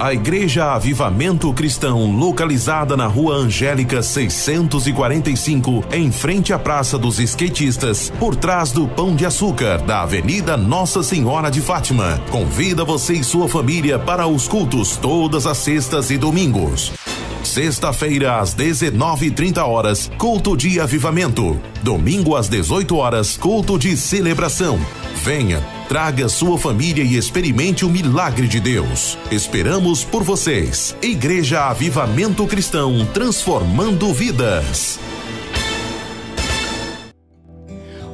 A 0.00 0.12
Igreja 0.14 0.72
Avivamento 0.72 1.52
Cristão, 1.52 2.10
localizada 2.10 2.96
na 2.96 3.06
Rua 3.06 3.34
Angélica 3.34 4.02
645, 4.02 5.84
em 5.92 6.10
frente 6.10 6.54
à 6.54 6.58
Praça 6.58 6.96
dos 6.96 7.18
Skatistas, 7.18 8.10
por 8.18 8.34
trás 8.34 8.72
do 8.72 8.88
Pão 8.88 9.14
de 9.14 9.26
Açúcar, 9.26 9.76
da 9.82 10.00
Avenida 10.00 10.56
Nossa 10.56 11.02
Senhora 11.02 11.50
de 11.50 11.60
Fátima, 11.60 12.18
convida 12.30 12.82
você 12.82 13.12
e 13.12 13.22
sua 13.22 13.46
família 13.46 13.98
para 13.98 14.26
os 14.26 14.48
cultos 14.48 14.96
todas 14.96 15.46
as 15.46 15.58
sextas 15.58 16.10
e 16.10 16.16
domingos. 16.16 16.94
Sexta-feira 17.42 18.38
às 18.38 18.54
19:30 18.54 19.64
horas, 19.64 20.10
culto 20.18 20.56
de 20.56 20.78
avivamento. 20.78 21.58
Domingo 21.82 22.36
às 22.36 22.48
18 22.48 22.96
horas, 22.96 23.36
culto 23.36 23.78
de 23.78 23.96
celebração. 23.96 24.78
Venha, 25.22 25.60
traga 25.88 26.28
sua 26.28 26.58
família 26.58 27.02
e 27.02 27.16
experimente 27.16 27.84
o 27.84 27.88
milagre 27.88 28.46
de 28.46 28.60
Deus. 28.60 29.18
Esperamos 29.30 30.04
por 30.04 30.22
vocês. 30.22 30.94
Igreja 31.02 31.68
Avivamento 31.68 32.46
Cristão, 32.46 33.06
transformando 33.12 34.12
vidas. 34.12 34.98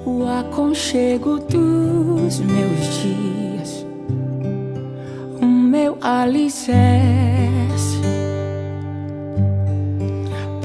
O 0.04 0.24
aconchego 0.24 1.38
dos 1.40 2.38
meus 2.38 3.02
dias, 3.02 3.86
o 5.40 5.46
meu 5.46 5.98
alicerce 6.00 7.45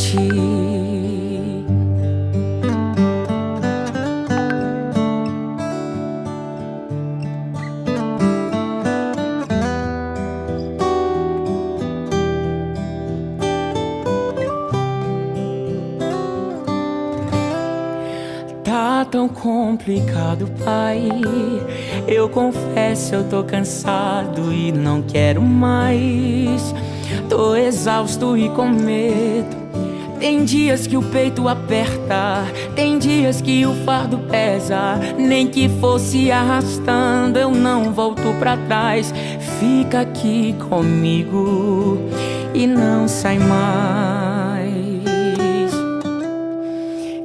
ti? 0.00 0.16
Tá 18.64 19.04
tão 19.04 19.28
complicado, 19.28 20.48
pai. 20.64 21.08
Eu 22.06 22.28
confesso, 22.28 23.16
eu 23.16 23.24
tô 23.28 23.44
cansado 23.44 24.52
e 24.52 24.72
não 24.72 25.02
quero 25.02 25.42
mais. 25.42 26.74
Tô 27.28 27.54
exausto 27.54 28.36
e 28.36 28.48
com 28.50 28.68
medo. 28.68 29.59
Tem 30.20 30.44
dias 30.44 30.86
que 30.86 30.98
o 30.98 31.02
peito 31.02 31.48
aperta, 31.48 32.44
tem 32.76 32.98
dias 32.98 33.40
que 33.40 33.64
o 33.64 33.74
fardo 33.86 34.18
pesa. 34.18 35.00
Nem 35.16 35.46
que 35.46 35.66
fosse 35.80 36.30
arrastando, 36.30 37.38
eu 37.38 37.50
não 37.50 37.90
volto 37.90 38.34
pra 38.38 38.54
trás. 38.58 39.14
Fica 39.58 40.02
aqui 40.02 40.54
comigo 40.68 41.98
e 42.52 42.66
não 42.66 43.08
sai 43.08 43.38
mais. 43.38 44.70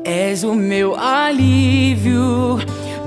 És 0.06 0.46
o 0.46 0.56
meu 0.56 0.96
alívio. 0.96 2.60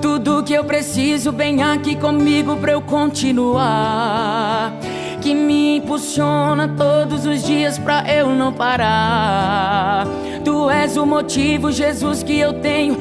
Tudo 0.03 0.43
que 0.43 0.53
eu 0.53 0.64
preciso, 0.64 1.32
vem 1.32 1.62
aqui 1.62 1.97
comigo 1.97 2.59
pra 2.59 2.72
eu 2.72 2.82
continuar. 2.82 4.70
Que 5.29 5.35
me 5.35 5.76
impulsiona 5.76 6.66
todos 6.68 7.26
os 7.26 7.45
dias 7.45 7.79
pra 7.79 8.03
eu 8.11 8.31
não 8.31 8.51
parar. 8.51 10.07
Tu 10.43 10.70
és 10.70 10.97
o 10.97 11.05
motivo, 11.05 11.70
Jesus, 11.70 12.22
que 12.22 12.39
eu 12.39 12.55
tenho 12.55 12.97